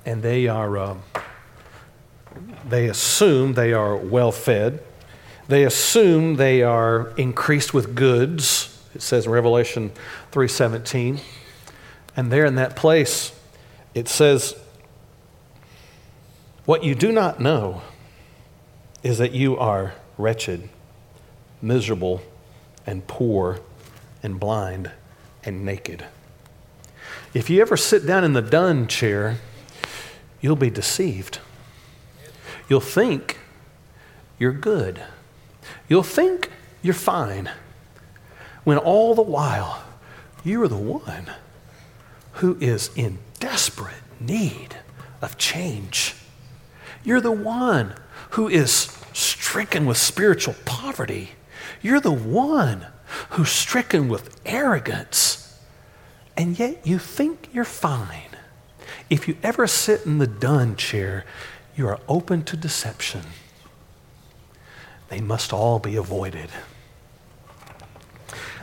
and 0.06 0.22
they 0.22 0.47
are, 0.47 0.78
uh, 0.78 0.97
they 2.68 2.88
assume 2.88 3.54
they 3.54 3.74
are 3.74 3.95
well 3.95 4.32
fed. 4.32 4.84
They 5.47 5.64
assume 5.64 6.36
they 6.36 6.64
are 6.64 7.10
increased 7.18 7.74
with 7.74 7.95
goods. 7.95 8.68
It 8.95 9.02
says 9.02 9.26
in 9.26 9.32
Revelation 9.32 9.91
3:17. 10.32 11.20
And 12.16 12.32
there 12.32 12.45
in 12.45 12.56
that 12.56 12.76
place 12.76 13.32
it 13.93 14.08
says 14.08 14.56
what 16.66 16.84
you 16.84 16.95
do 16.95 17.12
not 17.12 17.39
know 17.39 17.82
is 19.04 19.18
that 19.18 19.32
you 19.32 19.58
are 19.58 19.93
wretched, 20.18 20.70
miserable, 21.62 22.22
and 22.86 23.06
poor, 23.08 23.60
and 24.22 24.39
blind, 24.39 24.91
and 25.43 25.66
naked. 25.66 26.06
If 27.34 27.49
you 27.49 27.62
ever 27.62 27.76
sit 27.76 28.06
down 28.06 28.24
in 28.24 28.34
the 28.34 28.41
done 28.41 28.88
chair, 28.88 29.38
you'll 30.42 30.56
be 30.56 30.70
deceived. 30.70 31.39
You'll 32.68 32.80
think 32.80 33.39
you're 34.39 34.52
good. 34.52 35.02
You'll 35.88 36.04
think 36.04 36.50
you're 36.82 36.94
fine. 36.94 37.50
When 38.64 38.78
all 38.78 39.16
the 39.16 39.22
while, 39.22 39.84
you 40.44 40.62
are 40.64 40.68
the 40.68 40.76
one 40.76 41.32
who 42.34 42.58
is 42.60 42.89
in 42.96 43.20
desperate 43.39 44.02
need 44.20 44.78
of 45.22 45.38
change. 45.38 46.16
You're 47.04 47.22
the 47.22 47.32
one 47.32 47.96
who 48.32 48.48
is 48.48 48.98
stricken 49.14 49.86
with 49.86 49.98
spiritual 49.98 50.56
poverty. 50.66 51.32
You're 51.82 52.00
the 52.00 52.12
one 52.12 52.88
who's 53.32 53.50
stricken 53.50 54.08
with 54.10 54.39
arrogance. 54.46 55.60
And 56.38 56.58
yet 56.58 56.86
you 56.88 56.98
think 56.98 57.50
you're 57.54 57.66
fine. 57.66 58.31
If 59.12 59.28
you 59.28 59.36
ever 59.43 59.68
sit 59.68 60.05
in 60.05 60.20
the 60.20 60.26
done 60.26 60.78
chair, 60.78 61.26
you 61.76 61.86
are 61.86 61.99
open 62.07 62.43
to 62.45 62.55
deception. 62.55 63.24
They 65.09 65.20
must 65.20 65.51
all 65.51 65.80
be 65.80 65.97
avoided. 65.97 66.49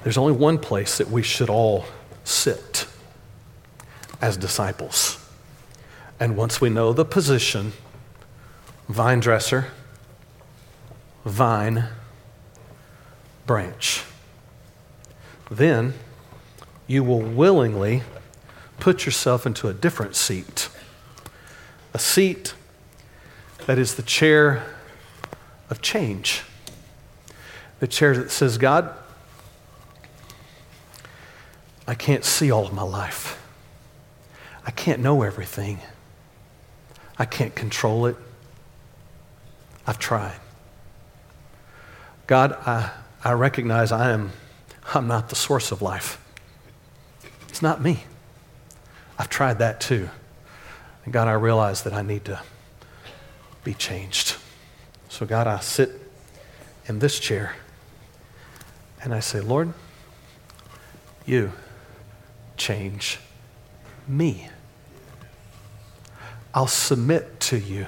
There's 0.02 0.16
only 0.16 0.32
one 0.32 0.56
place 0.56 0.96
that 0.96 1.10
we 1.10 1.22
should 1.22 1.50
all 1.50 1.84
sit 2.24 2.86
as 4.22 4.38
disciples. 4.38 5.22
And 6.18 6.34
once 6.34 6.62
we 6.62 6.70
know 6.70 6.94
the 6.94 7.04
position, 7.04 7.74
vine 8.88 9.20
dresser, 9.20 9.66
vine, 11.26 11.84
branch. 13.46 14.02
Then 15.50 15.92
you 16.86 17.04
will 17.04 17.20
willingly 17.20 18.02
put 18.80 19.04
yourself 19.04 19.46
into 19.46 19.68
a 19.68 19.74
different 19.74 20.16
seat, 20.16 20.68
a 21.94 21.98
seat 21.98 22.54
that 23.66 23.78
is 23.78 23.94
the 23.94 24.02
chair 24.02 24.64
of 25.70 25.82
change, 25.82 26.42
the 27.80 27.86
chair 27.86 28.16
that 28.16 28.30
says, 28.30 28.58
God, 28.58 28.94
I 31.86 31.94
can't 31.94 32.24
see 32.24 32.50
all 32.50 32.66
of 32.66 32.72
my 32.72 32.82
life. 32.82 33.42
I 34.66 34.70
can't 34.70 35.00
know 35.00 35.22
everything. 35.22 35.78
I 37.18 37.24
can't 37.24 37.54
control 37.54 38.06
it. 38.06 38.16
I've 39.86 39.98
tried. 39.98 40.38
God, 42.26 42.52
I, 42.66 42.90
I 43.24 43.32
recognize 43.32 43.90
I 43.90 44.10
am 44.10 44.32
I'm 44.94 45.06
not 45.06 45.28
the 45.28 45.34
source 45.34 45.70
of 45.70 45.82
life. 45.82 46.20
It's 47.48 47.62
not 47.62 47.80
me. 47.80 48.04
I've 49.18 49.28
tried 49.28 49.58
that 49.58 49.80
too. 49.80 50.08
And 51.04 51.12
God, 51.12 51.26
I 51.26 51.32
realize 51.32 51.82
that 51.82 51.92
I 51.92 52.02
need 52.02 52.24
to 52.26 52.40
be 53.64 53.74
changed. 53.74 54.36
So, 55.08 55.26
God, 55.26 55.46
I 55.46 55.58
sit 55.60 55.90
in 56.86 57.00
this 57.00 57.18
chair 57.18 57.56
and 59.02 59.12
I 59.12 59.20
say, 59.20 59.40
Lord, 59.40 59.72
you 61.26 61.52
change 62.56 63.18
me. 64.06 64.48
I'll 66.54 66.66
submit 66.66 67.40
to 67.40 67.58
you. 67.58 67.86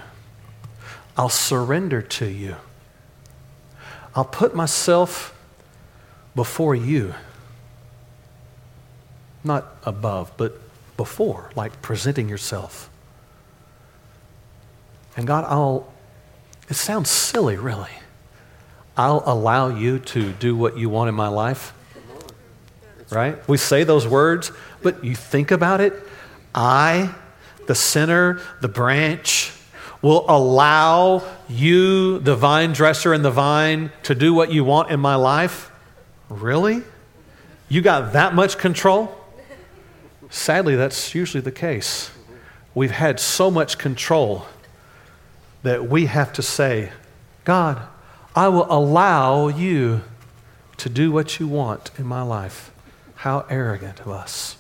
I'll 1.17 1.29
surrender 1.29 2.03
to 2.03 2.27
you. 2.27 2.57
I'll 4.15 4.25
put 4.25 4.55
myself 4.55 5.37
before 6.35 6.75
you. 6.75 7.15
Not 9.43 9.77
above, 9.85 10.33
but 10.37 10.61
before, 11.01 11.51
like 11.57 11.81
presenting 11.81 12.29
yourself. 12.29 12.91
And 15.17 15.27
God, 15.27 15.47
I'll, 15.49 15.91
it 16.69 16.75
sounds 16.75 17.09
silly, 17.09 17.57
really. 17.57 17.97
I'll 18.99 19.23
allow 19.25 19.69
you 19.69 19.99
to 19.99 20.31
do 20.33 20.55
what 20.55 20.77
you 20.77 20.91
want 20.91 21.09
in 21.09 21.15
my 21.15 21.29
life. 21.29 21.73
Right? 23.09 23.49
We 23.49 23.57
say 23.57 23.83
those 23.83 24.07
words, 24.07 24.53
but 24.83 25.03
you 25.03 25.15
think 25.15 25.51
about 25.51 25.81
it. 25.81 25.95
I, 26.55 27.15
the 27.67 27.75
sinner, 27.75 28.43
the 28.61 28.69
branch, 28.69 29.55
will 30.03 30.27
allow 30.29 31.23
you, 31.49 32.19
the 32.19 32.37
vine 32.37 32.75
dresser 32.75 33.15
and 33.15 33.25
the 33.25 33.31
vine, 33.31 33.91
to 34.03 34.15
do 34.15 34.35
what 34.35 34.53
you 34.53 34.65
want 34.65 34.91
in 34.91 35.01
my 35.01 35.15
life? 35.15 35.71
Really? 36.29 36.83
You 37.71 37.81
got 37.81 38.13
that 38.13 38.35
much 38.35 38.59
control? 38.59 39.17
Sadly, 40.31 40.77
that's 40.77 41.15
usually 41.15 41.41
the 41.41 41.53
case. 41.53 42.13
We've 42.73 42.93
had 42.93 43.19
so 43.19 43.51
much 43.51 43.79
control 43.79 44.47
that 45.65 45.89
we 45.89 46.07
have 46.07 46.33
to 46.35 46.43
say, 46.43 46.93
God, 47.45 47.83
I 48.35 48.49
will 48.49 48.67
allow 48.71 49.49
you 49.49 50.03
to 50.77 50.89
do 50.89 51.11
what 51.11 51.41
you 51.41 51.49
want 51.49 51.91
in 51.99 52.07
my 52.07 52.23
life. 52.23 52.71
How 53.17 53.45
arrogant 53.51 54.01
of 54.01 54.09
us. 54.09 54.57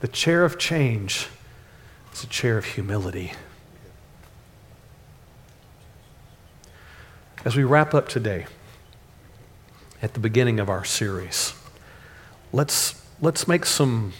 The 0.00 0.08
chair 0.08 0.44
of 0.44 0.58
change 0.58 1.28
is 2.12 2.24
a 2.24 2.26
chair 2.26 2.56
of 2.56 2.64
humility. 2.64 3.34
As 7.44 7.54
we 7.56 7.62
wrap 7.62 7.94
up 7.94 8.08
today, 8.08 8.46
at 10.02 10.14
the 10.14 10.20
beginning 10.20 10.58
of 10.58 10.70
our 10.70 10.84
series, 10.84 11.54
let's, 12.52 13.04
let's 13.20 13.46
make 13.46 13.66
some 13.66 14.14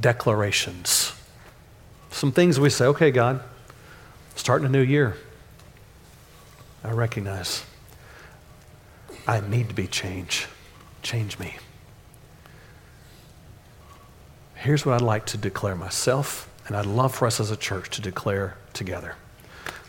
declarations. 0.00 1.12
Some 2.10 2.32
things 2.32 2.60
we 2.60 2.70
say, 2.70 2.86
okay, 2.86 3.10
God, 3.10 3.42
starting 4.34 4.66
a 4.66 4.70
new 4.70 4.82
year, 4.82 5.16
I 6.84 6.90
recognize 6.90 7.64
I 9.26 9.40
need 9.40 9.68
to 9.68 9.74
be 9.74 9.86
changed. 9.86 10.46
Change 11.02 11.38
me. 11.38 11.56
Here's 14.54 14.86
what 14.86 14.94
I'd 14.94 15.02
like 15.02 15.26
to 15.26 15.36
declare 15.36 15.74
myself, 15.74 16.48
and 16.66 16.76
I'd 16.76 16.86
love 16.86 17.14
for 17.14 17.26
us 17.26 17.40
as 17.40 17.50
a 17.50 17.56
church 17.56 17.90
to 17.90 18.00
declare 18.00 18.56
together. 18.72 19.16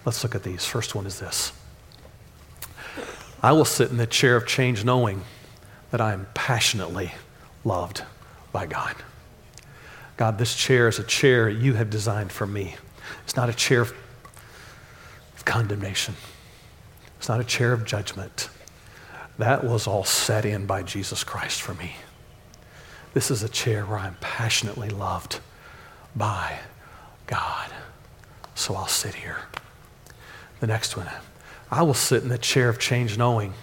Let's 0.05 0.23
look 0.23 0.35
at 0.35 0.43
these. 0.43 0.65
First 0.65 0.95
one 0.95 1.05
is 1.05 1.19
this 1.19 1.53
I 3.41 3.51
will 3.51 3.65
sit 3.65 3.91
in 3.91 3.97
the 3.97 4.07
chair 4.07 4.35
of 4.35 4.47
change 4.47 4.83
knowing 4.83 5.21
that 5.91 6.01
I 6.01 6.13
am 6.13 6.27
passionately 6.33 7.13
loved 7.63 8.03
by 8.51 8.65
God. 8.65 8.95
God, 10.17 10.37
this 10.37 10.55
chair 10.55 10.87
is 10.87 10.99
a 10.99 11.03
chair 11.03 11.49
you 11.49 11.73
have 11.73 11.89
designed 11.89 12.31
for 12.31 12.45
me. 12.45 12.75
It's 13.23 13.35
not 13.35 13.49
a 13.49 13.53
chair 13.53 13.81
of 13.81 13.93
condemnation, 15.45 16.15
it's 17.17 17.29
not 17.29 17.39
a 17.39 17.43
chair 17.43 17.73
of 17.73 17.85
judgment. 17.85 18.49
That 19.39 19.63
was 19.63 19.87
all 19.87 20.03
set 20.03 20.45
in 20.45 20.67
by 20.67 20.83
Jesus 20.83 21.23
Christ 21.23 21.61
for 21.61 21.73
me. 21.73 21.95
This 23.15 23.31
is 23.31 23.41
a 23.41 23.49
chair 23.49 23.83
where 23.83 23.97
I'm 23.97 24.15
passionately 24.21 24.89
loved 24.89 25.39
by 26.15 26.59
God. 27.25 27.71
So 28.53 28.75
I'll 28.75 28.87
sit 28.87 29.15
here. 29.15 29.37
The 30.59 30.67
next 30.67 30.95
one 30.95 31.09
I 31.71 31.81
will 31.81 31.95
sit 31.95 32.21
in 32.21 32.29
the 32.29 32.37
chair 32.37 32.69
of 32.69 32.77
change 32.77 33.17
knowing 33.17 33.53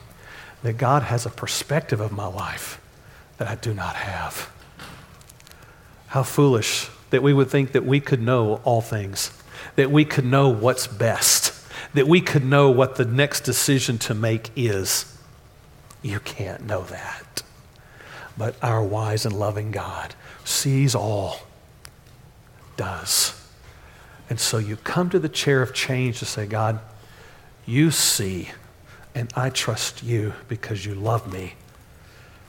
that 0.63 0.75
God 0.75 1.05
has 1.05 1.27
a 1.27 1.31
perspective 1.31 2.01
of 2.01 2.11
my 2.11 2.27
life 2.27 2.81
that 3.39 3.49
I 3.49 3.55
do 3.55 3.73
not 3.73 3.95
have. 3.95 4.51
How 6.11 6.25
foolish 6.25 6.89
that 7.11 7.23
we 7.23 7.33
would 7.33 7.49
think 7.49 7.71
that 7.73 7.85
we 7.85 8.01
could 8.01 8.21
know 8.21 8.61
all 8.65 8.81
things, 8.81 9.33
that 9.77 9.93
we 9.93 10.05
could 10.05 10.25
know 10.25 10.49
what's 10.49 10.89
best, 10.89 11.55
that 11.95 12.09
we 12.09 12.21
could 12.21 12.45
know 12.45 12.69
what 12.69 12.97
the 12.97 13.05
next 13.05 13.43
decision 13.43 13.97
to 13.99 14.15
make 14.15 14.51
is. 14.57 15.17
You 16.03 16.19
can't 16.19 16.67
know 16.67 16.83
that. 16.83 17.43
But 18.37 18.57
our 18.61 18.83
wise 18.83 19.25
and 19.25 19.39
loving 19.39 19.71
God 19.71 20.15
sees 20.45 20.97
all, 20.97 21.43
does. 22.77 23.41
And 24.29 24.41
so 24.41 24.59
you 24.59 24.77
come 24.77 25.11
to 25.11 25.19
the 25.21 25.29
chair 25.29 25.63
of 25.63 25.73
change 25.73 26.19
to 26.19 26.25
say, 26.25 26.45
God, 26.45 26.81
you 27.67 27.93
see, 27.93 28.51
and 29.15 29.33
I 29.37 29.51
trust 29.51 30.03
you 30.03 30.35
because 30.49 30.85
you 30.85 30.95
love 30.95 31.33
me. 31.33 31.55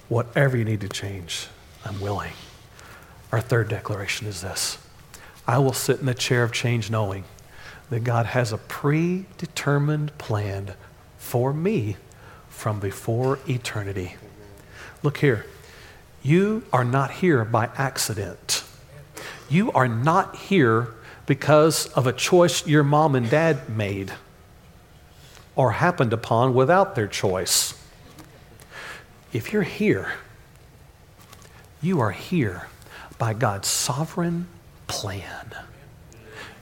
Whatever 0.10 0.58
you 0.58 0.66
need 0.66 0.82
to 0.82 0.90
change, 0.90 1.48
I'm 1.86 2.00
willing. 2.02 2.34
Our 3.32 3.40
third 3.40 3.70
declaration 3.70 4.28
is 4.28 4.42
this 4.42 4.78
I 5.48 5.58
will 5.58 5.74
sit 5.74 6.00
in 6.00 6.06
the 6.06 6.14
chair 6.14 6.44
of 6.44 6.52
change 6.52 6.90
knowing 6.90 7.24
that 7.90 8.04
God 8.04 8.28
has 8.28 8.52
a 8.52 8.58
predetermined 8.58 10.18
plan 10.18 10.74
for 11.18 11.54
me 11.54 11.98
from 12.50 12.80
before 12.80 13.40
eternity. 13.48 14.16
Look 15.04 15.18
here. 15.18 15.46
You 16.24 16.64
are 16.72 16.84
not 16.84 17.12
here 17.12 17.44
by 17.44 17.70
accident. 17.76 18.64
You 19.50 19.72
are 19.72 19.88
not 19.88 20.36
here 20.36 20.94
because 21.26 21.88
of 21.88 22.06
a 22.06 22.14
choice 22.14 22.66
your 22.68 22.84
mom 22.84 23.16
and 23.16 23.30
dad 23.30 23.70
made 23.70 24.14
or 25.56 25.74
happened 25.74 26.14
upon 26.14 26.54
without 26.54 26.96
their 26.96 27.08
choice. 27.08 27.74
If 29.34 29.52
you're 29.52 29.64
here, 29.64 30.14
you 31.82 32.00
are 32.00 32.12
here 32.12 32.68
by 33.22 33.34
God's 33.36 33.68
sovereign 33.68 34.48
plan. 34.88 35.56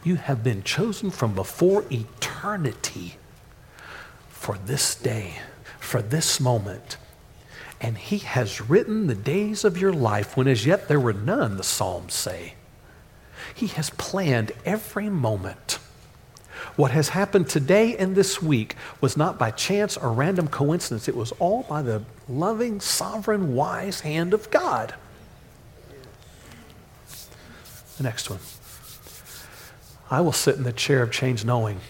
You 0.04 0.16
have 0.16 0.44
been 0.44 0.62
chosen 0.62 1.10
from 1.10 1.34
before 1.34 1.86
eternity 1.90 3.16
for 4.28 4.58
this 4.66 4.94
day, 4.94 5.36
for 5.80 6.02
this 6.02 6.42
moment. 6.42 6.98
And 7.80 7.98
He 7.98 8.18
has 8.18 8.60
written 8.60 9.08
the 9.08 9.16
days 9.16 9.64
of 9.64 9.78
your 9.78 9.94
life 9.94 10.36
when 10.36 10.50
as 10.50 10.66
yet 10.66 10.90
there 10.90 11.00
were 11.00 11.14
none, 11.14 11.56
the 11.56 11.64
Psalms 11.64 12.14
say. 12.14 12.56
He 13.56 13.68
has 13.68 13.92
planned 13.92 14.52
every 14.66 15.10
moment. 15.10 15.80
What 16.76 16.92
has 16.92 17.08
happened 17.08 17.48
today 17.48 17.96
and 17.96 18.18
this 18.18 18.42
week 18.42 18.76
was 19.00 19.16
not 19.16 19.40
by 19.40 19.52
chance 19.52 19.96
or 19.96 20.12
random 20.12 20.50
coincidence. 20.50 21.08
It 21.08 21.16
was 21.16 21.32
all 21.40 21.64
by 21.64 21.84
the 21.84 22.04
loving, 22.28 22.82
sovereign, 22.82 23.56
wise 23.56 24.02
hand 24.02 24.34
of 24.34 24.52
God. 24.52 24.94
The 28.00 28.04
next 28.06 28.30
one. 28.30 28.40
I 30.10 30.22
will 30.22 30.32
sit 30.32 30.56
in 30.56 30.64
the 30.64 30.72
chair 30.72 31.04
of 31.04 31.12
change 31.12 31.44
knowing 31.44 31.82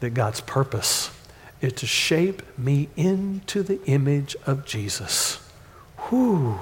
that 0.00 0.14
God's 0.14 0.40
purpose 0.40 1.10
is 1.60 1.74
to 1.74 1.86
shape 1.86 2.42
me 2.58 2.88
into 2.96 3.62
the 3.62 3.84
image 3.84 4.34
of 4.46 4.64
Jesus. 4.64 5.38
Whew. 6.08 6.58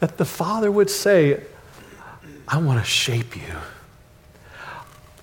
That 0.00 0.18
the 0.18 0.26
Father 0.26 0.70
would 0.70 0.90
say, 0.90 1.44
I 2.46 2.58
want 2.58 2.78
to 2.78 2.84
shape 2.84 3.34
you. 3.34 3.54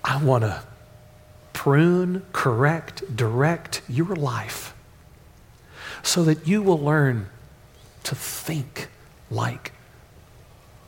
I 0.04 0.18
want 0.18 0.44
to 0.44 0.64
prune, 1.54 2.26
correct, 2.34 3.16
direct 3.16 3.84
your 3.88 4.16
life 4.16 4.74
so 6.02 6.24
that 6.24 6.48
you 6.48 6.64
will 6.64 6.80
learn 6.80 7.30
to 8.06 8.16
think 8.16 8.88
like 9.30 9.72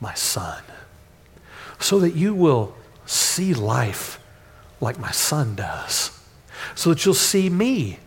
my 0.00 0.14
son, 0.14 0.64
so 1.86 2.00
that 2.00 2.16
you 2.16 2.34
will 2.34 2.74
see 3.06 3.54
life 3.54 4.18
like 4.80 4.98
my 4.98 5.12
son 5.12 5.54
does, 5.54 6.10
so 6.74 6.90
that 6.90 7.04
you'll 7.04 7.14
see 7.14 7.48
me 7.48 8.00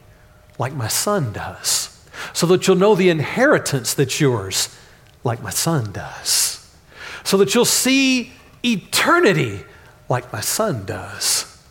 like 0.58 0.74
my 0.74 0.90
son 0.90 1.32
does, 1.32 2.06
so 2.34 2.46
that 2.46 2.68
you'll 2.68 2.76
know 2.76 2.94
the 2.94 3.08
inheritance 3.08 3.94
that's 3.94 4.20
yours 4.20 4.78
like 5.24 5.42
my 5.42 5.50
son 5.50 5.94
does, 5.94 6.76
so 7.24 7.38
that 7.38 7.56
you'll 7.56 7.64
see 7.64 8.34
eternity 8.66 9.62
like 10.10 10.34
my 10.34 10.42
son 10.42 10.86
does, 10.86 11.64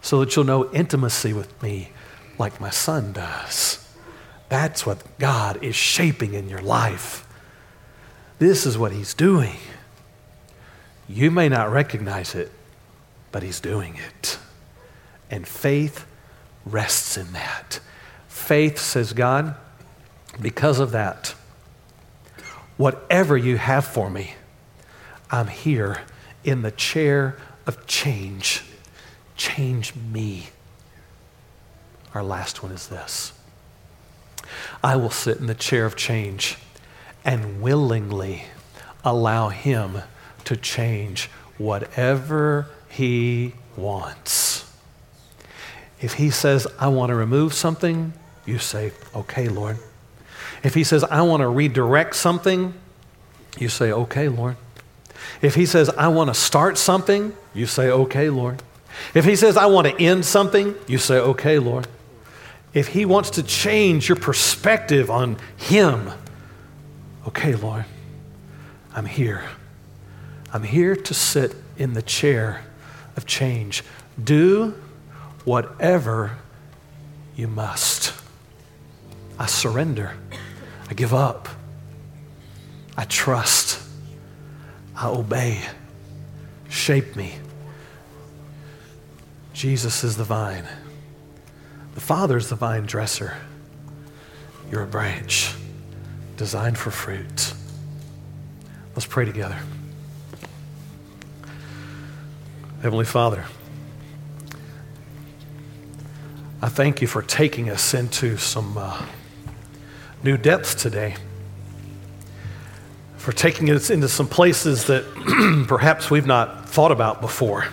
so 0.00 0.20
that 0.20 0.36
you'll 0.36 0.44
know 0.44 0.70
intimacy 0.72 1.32
with 1.32 1.60
me 1.60 1.90
like 2.38 2.60
my 2.60 2.70
son 2.70 3.12
does. 3.12 3.84
That's 4.48 4.86
what 4.86 5.18
God 5.18 5.58
is 5.60 5.74
shaping 5.74 6.34
in 6.34 6.48
your 6.48 6.62
life. 6.62 7.26
This 8.38 8.64
is 8.64 8.78
what 8.78 8.92
He's 8.92 9.12
doing. 9.12 9.56
You 11.08 11.30
may 11.30 11.48
not 11.48 11.70
recognize 11.70 12.34
it, 12.34 12.50
but 13.30 13.42
He's 13.42 13.60
doing 13.60 13.96
it. 13.96 14.38
And 15.30 15.46
faith 15.46 16.06
rests 16.64 17.16
in 17.16 17.32
that. 17.32 17.80
Faith 18.28 18.78
says, 18.78 19.12
God, 19.12 19.54
because 20.40 20.78
of 20.78 20.92
that, 20.92 21.34
whatever 22.76 23.36
you 23.36 23.56
have 23.56 23.84
for 23.84 24.10
me, 24.10 24.34
I'm 25.30 25.48
here 25.48 26.02
in 26.44 26.62
the 26.62 26.70
chair 26.70 27.36
of 27.66 27.86
change. 27.86 28.62
Change 29.36 29.94
me. 29.94 30.48
Our 32.14 32.22
last 32.22 32.62
one 32.62 32.72
is 32.72 32.88
this 32.88 33.32
I 34.82 34.96
will 34.96 35.10
sit 35.10 35.38
in 35.38 35.46
the 35.46 35.54
chair 35.54 35.86
of 35.86 35.96
change 35.96 36.58
and 37.24 37.62
willingly 37.62 38.44
allow 39.04 39.48
Him 39.48 40.02
to 40.44 40.56
change 40.56 41.28
whatever 41.58 42.66
He 42.88 43.54
wants. 43.76 44.70
If 46.00 46.14
He 46.14 46.30
says, 46.30 46.66
I 46.78 46.88
want 46.88 47.10
to 47.10 47.14
remove 47.14 47.54
something, 47.54 48.12
you 48.44 48.58
say, 48.58 48.92
Okay, 49.14 49.48
Lord. 49.48 49.78
If 50.62 50.74
He 50.74 50.84
says, 50.84 51.04
I 51.04 51.22
want 51.22 51.40
to 51.40 51.48
redirect 51.48 52.14
something, 52.14 52.74
you 53.58 53.68
say, 53.68 53.92
Okay, 53.92 54.28
Lord. 54.28 54.56
If 55.40 55.54
He 55.54 55.66
says, 55.66 55.88
I 55.90 56.08
want 56.08 56.28
to 56.28 56.34
start 56.34 56.78
something, 56.78 57.34
you 57.54 57.66
say, 57.66 57.90
Okay, 57.90 58.30
Lord. 58.30 58.62
If 59.14 59.24
He 59.24 59.36
says, 59.36 59.56
I 59.56 59.66
want 59.66 59.86
to 59.86 60.02
end 60.02 60.24
something, 60.24 60.74
you 60.86 60.98
say, 60.98 61.18
Okay, 61.18 61.58
Lord. 61.58 61.86
If 62.74 62.88
He 62.88 63.04
wants 63.04 63.30
to 63.30 63.42
change 63.42 64.08
your 64.08 64.16
perspective 64.16 65.10
on 65.10 65.36
Him, 65.56 66.10
okay, 67.28 67.54
Lord, 67.54 67.84
I'm 68.94 69.06
here. 69.06 69.44
I'm 70.52 70.64
here 70.64 70.94
to 70.94 71.14
sit 71.14 71.54
in 71.78 71.94
the 71.94 72.02
chair 72.02 72.62
of 73.16 73.24
change. 73.24 73.82
Do 74.22 74.74
whatever 75.44 76.38
you 77.34 77.48
must. 77.48 78.12
I 79.38 79.46
surrender. 79.46 80.14
I 80.90 80.94
give 80.94 81.14
up. 81.14 81.48
I 82.96 83.04
trust. 83.04 83.82
I 84.94 85.08
obey. 85.08 85.62
Shape 86.68 87.16
me. 87.16 87.34
Jesus 89.54 90.04
is 90.04 90.16
the 90.16 90.24
vine. 90.24 90.66
The 91.94 92.00
Father 92.00 92.36
is 92.36 92.50
the 92.50 92.56
vine 92.56 92.84
dresser. 92.84 93.36
You're 94.70 94.82
a 94.82 94.86
branch 94.86 95.54
designed 96.36 96.76
for 96.76 96.90
fruit. 96.90 97.54
Let's 98.94 99.06
pray 99.06 99.24
together. 99.24 99.58
Heavenly 102.82 103.04
Father, 103.04 103.44
I 106.60 106.68
thank 106.68 107.00
you 107.00 107.06
for 107.06 107.22
taking 107.22 107.70
us 107.70 107.94
into 107.94 108.36
some 108.36 108.76
uh, 108.76 109.06
new 110.24 110.36
depths 110.36 110.74
today, 110.74 111.14
for 113.18 113.30
taking 113.30 113.70
us 113.70 113.88
into 113.88 114.08
some 114.08 114.26
places 114.26 114.86
that 114.86 115.04
perhaps 115.68 116.10
we've 116.10 116.26
not 116.26 116.68
thought 116.68 116.90
about 116.90 117.20
before, 117.20 117.68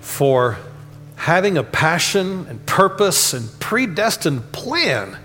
for 0.00 0.58
having 1.14 1.58
a 1.58 1.62
passion 1.62 2.44
and 2.48 2.66
purpose 2.66 3.32
and 3.32 3.48
predestined 3.60 4.50
plan 4.50 5.16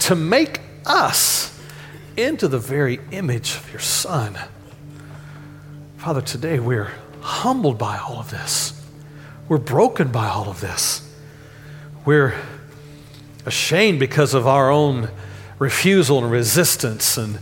to 0.00 0.14
make 0.14 0.60
us 0.84 1.58
into 2.18 2.46
the 2.46 2.58
very 2.58 3.00
image 3.10 3.56
of 3.56 3.70
your 3.70 3.80
Son. 3.80 4.38
Father, 5.96 6.20
today 6.20 6.60
we're 6.60 6.92
humbled 7.26 7.76
by 7.76 7.98
all 7.98 8.20
of 8.20 8.30
this. 8.30 8.72
We're 9.48 9.58
broken 9.58 10.12
by 10.12 10.28
all 10.28 10.48
of 10.48 10.60
this. 10.60 11.02
We're 12.04 12.34
ashamed 13.44 13.98
because 13.98 14.32
of 14.32 14.46
our 14.46 14.70
own 14.70 15.10
refusal 15.58 16.22
and 16.22 16.30
resistance 16.30 17.16
and 17.16 17.40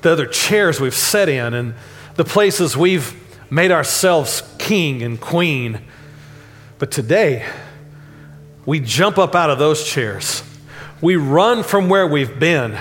the 0.00 0.10
other 0.10 0.26
chairs 0.26 0.80
we've 0.80 0.94
sat 0.94 1.28
in 1.28 1.52
and 1.52 1.74
the 2.14 2.24
places 2.24 2.76
we've 2.76 3.14
made 3.50 3.70
ourselves 3.70 4.42
king 4.58 5.02
and 5.02 5.20
queen. 5.20 5.80
But 6.78 6.90
today, 6.90 7.46
we 8.64 8.80
jump 8.80 9.18
up 9.18 9.34
out 9.34 9.50
of 9.50 9.58
those 9.58 9.86
chairs. 9.86 10.42
We 11.02 11.16
run 11.16 11.62
from 11.62 11.90
where 11.90 12.06
we've 12.06 12.38
been 12.38 12.78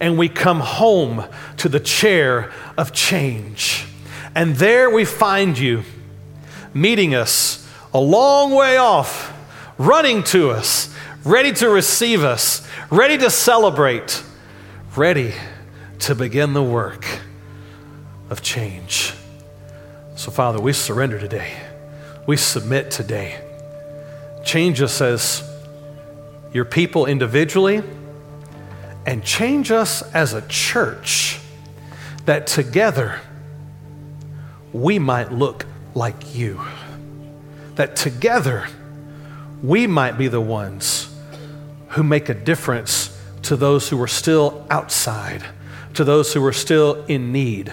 and 0.00 0.18
we 0.18 0.28
come 0.28 0.60
home 0.60 1.24
to 1.58 1.68
the 1.68 1.80
chair 1.80 2.52
of 2.76 2.92
change. 2.92 3.86
And 4.36 4.54
there 4.56 4.90
we 4.90 5.06
find 5.06 5.58
you 5.58 5.82
meeting 6.74 7.14
us 7.14 7.66
a 7.94 7.98
long 7.98 8.52
way 8.52 8.76
off, 8.76 9.32
running 9.78 10.22
to 10.24 10.50
us, 10.50 10.94
ready 11.24 11.54
to 11.54 11.70
receive 11.70 12.22
us, 12.22 12.68
ready 12.90 13.16
to 13.16 13.30
celebrate, 13.30 14.22
ready 14.94 15.32
to 16.00 16.14
begin 16.14 16.52
the 16.52 16.62
work 16.62 17.06
of 18.28 18.42
change. 18.42 19.14
So, 20.16 20.30
Father, 20.30 20.60
we 20.60 20.74
surrender 20.74 21.18
today. 21.18 21.56
We 22.26 22.36
submit 22.36 22.90
today. 22.90 23.40
Change 24.44 24.82
us 24.82 25.00
as 25.00 25.42
your 26.52 26.66
people 26.66 27.06
individually 27.06 27.82
and 29.06 29.24
change 29.24 29.70
us 29.70 30.02
as 30.12 30.34
a 30.34 30.46
church 30.46 31.40
that 32.26 32.46
together 32.46 33.22
we 34.82 34.98
might 34.98 35.32
look 35.32 35.66
like 35.94 36.34
you. 36.34 36.60
that 37.76 37.94
together 37.94 38.66
we 39.62 39.86
might 39.86 40.18
be 40.18 40.28
the 40.28 40.40
ones 40.40 41.08
who 41.90 42.02
make 42.02 42.28
a 42.28 42.34
difference 42.34 43.18
to 43.42 43.56
those 43.56 43.88
who 43.88 44.02
are 44.02 44.08
still 44.08 44.66
outside, 44.68 45.42
to 45.94 46.04
those 46.04 46.32
who 46.34 46.44
are 46.44 46.52
still 46.52 47.04
in 47.06 47.32
need. 47.32 47.72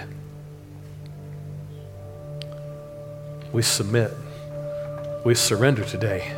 We 3.52 3.62
submit, 3.62 4.12
we 5.26 5.36
surrender 5.36 5.84
today. 5.84 6.32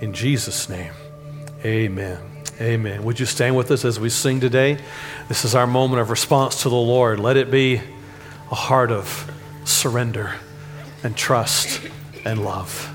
In 0.00 0.12
Jesus' 0.12 0.68
name, 0.68 0.92
amen. 1.64 2.18
Amen. 2.58 3.04
Would 3.04 3.20
you 3.20 3.26
stand 3.26 3.54
with 3.54 3.70
us 3.70 3.84
as 3.84 4.00
we 4.00 4.08
sing 4.08 4.40
today? 4.40 4.78
This 5.28 5.44
is 5.44 5.54
our 5.54 5.66
moment 5.66 6.00
of 6.00 6.08
response 6.08 6.62
to 6.62 6.70
the 6.70 6.74
Lord. 6.74 7.20
Let 7.20 7.36
it 7.36 7.50
be 7.50 7.82
a 8.50 8.54
heart 8.54 8.90
of 8.90 9.30
surrender 9.68 10.34
and 11.02 11.16
trust 11.16 11.80
and 12.24 12.44
love. 12.44 12.92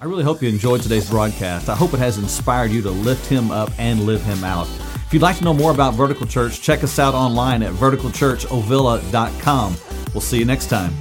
I 0.00 0.06
really 0.06 0.24
hope 0.24 0.40
you 0.40 0.48
enjoyed 0.48 0.80
today's 0.80 1.10
broadcast. 1.10 1.68
I 1.68 1.74
hope 1.74 1.92
it 1.92 1.98
has 1.98 2.16
inspired 2.16 2.70
you 2.70 2.80
to 2.82 2.90
lift 2.90 3.26
him 3.26 3.50
up 3.50 3.70
and 3.78 4.06
live 4.06 4.22
him 4.22 4.42
out. 4.44 4.66
If 5.10 5.12
you'd 5.12 5.22
like 5.22 5.36
to 5.38 5.44
know 5.44 5.52
more 5.52 5.72
about 5.72 5.94
Vertical 5.94 6.26
Church, 6.26 6.62
check 6.62 6.82
us 6.82 6.98
out 6.98 7.14
online 7.14 7.62
at 7.62 7.72
verticalchurchovilla.com. 7.74 9.76
We'll 10.14 10.20
see 10.20 10.38
you 10.38 10.44
next 10.44 10.68
time. 10.68 10.94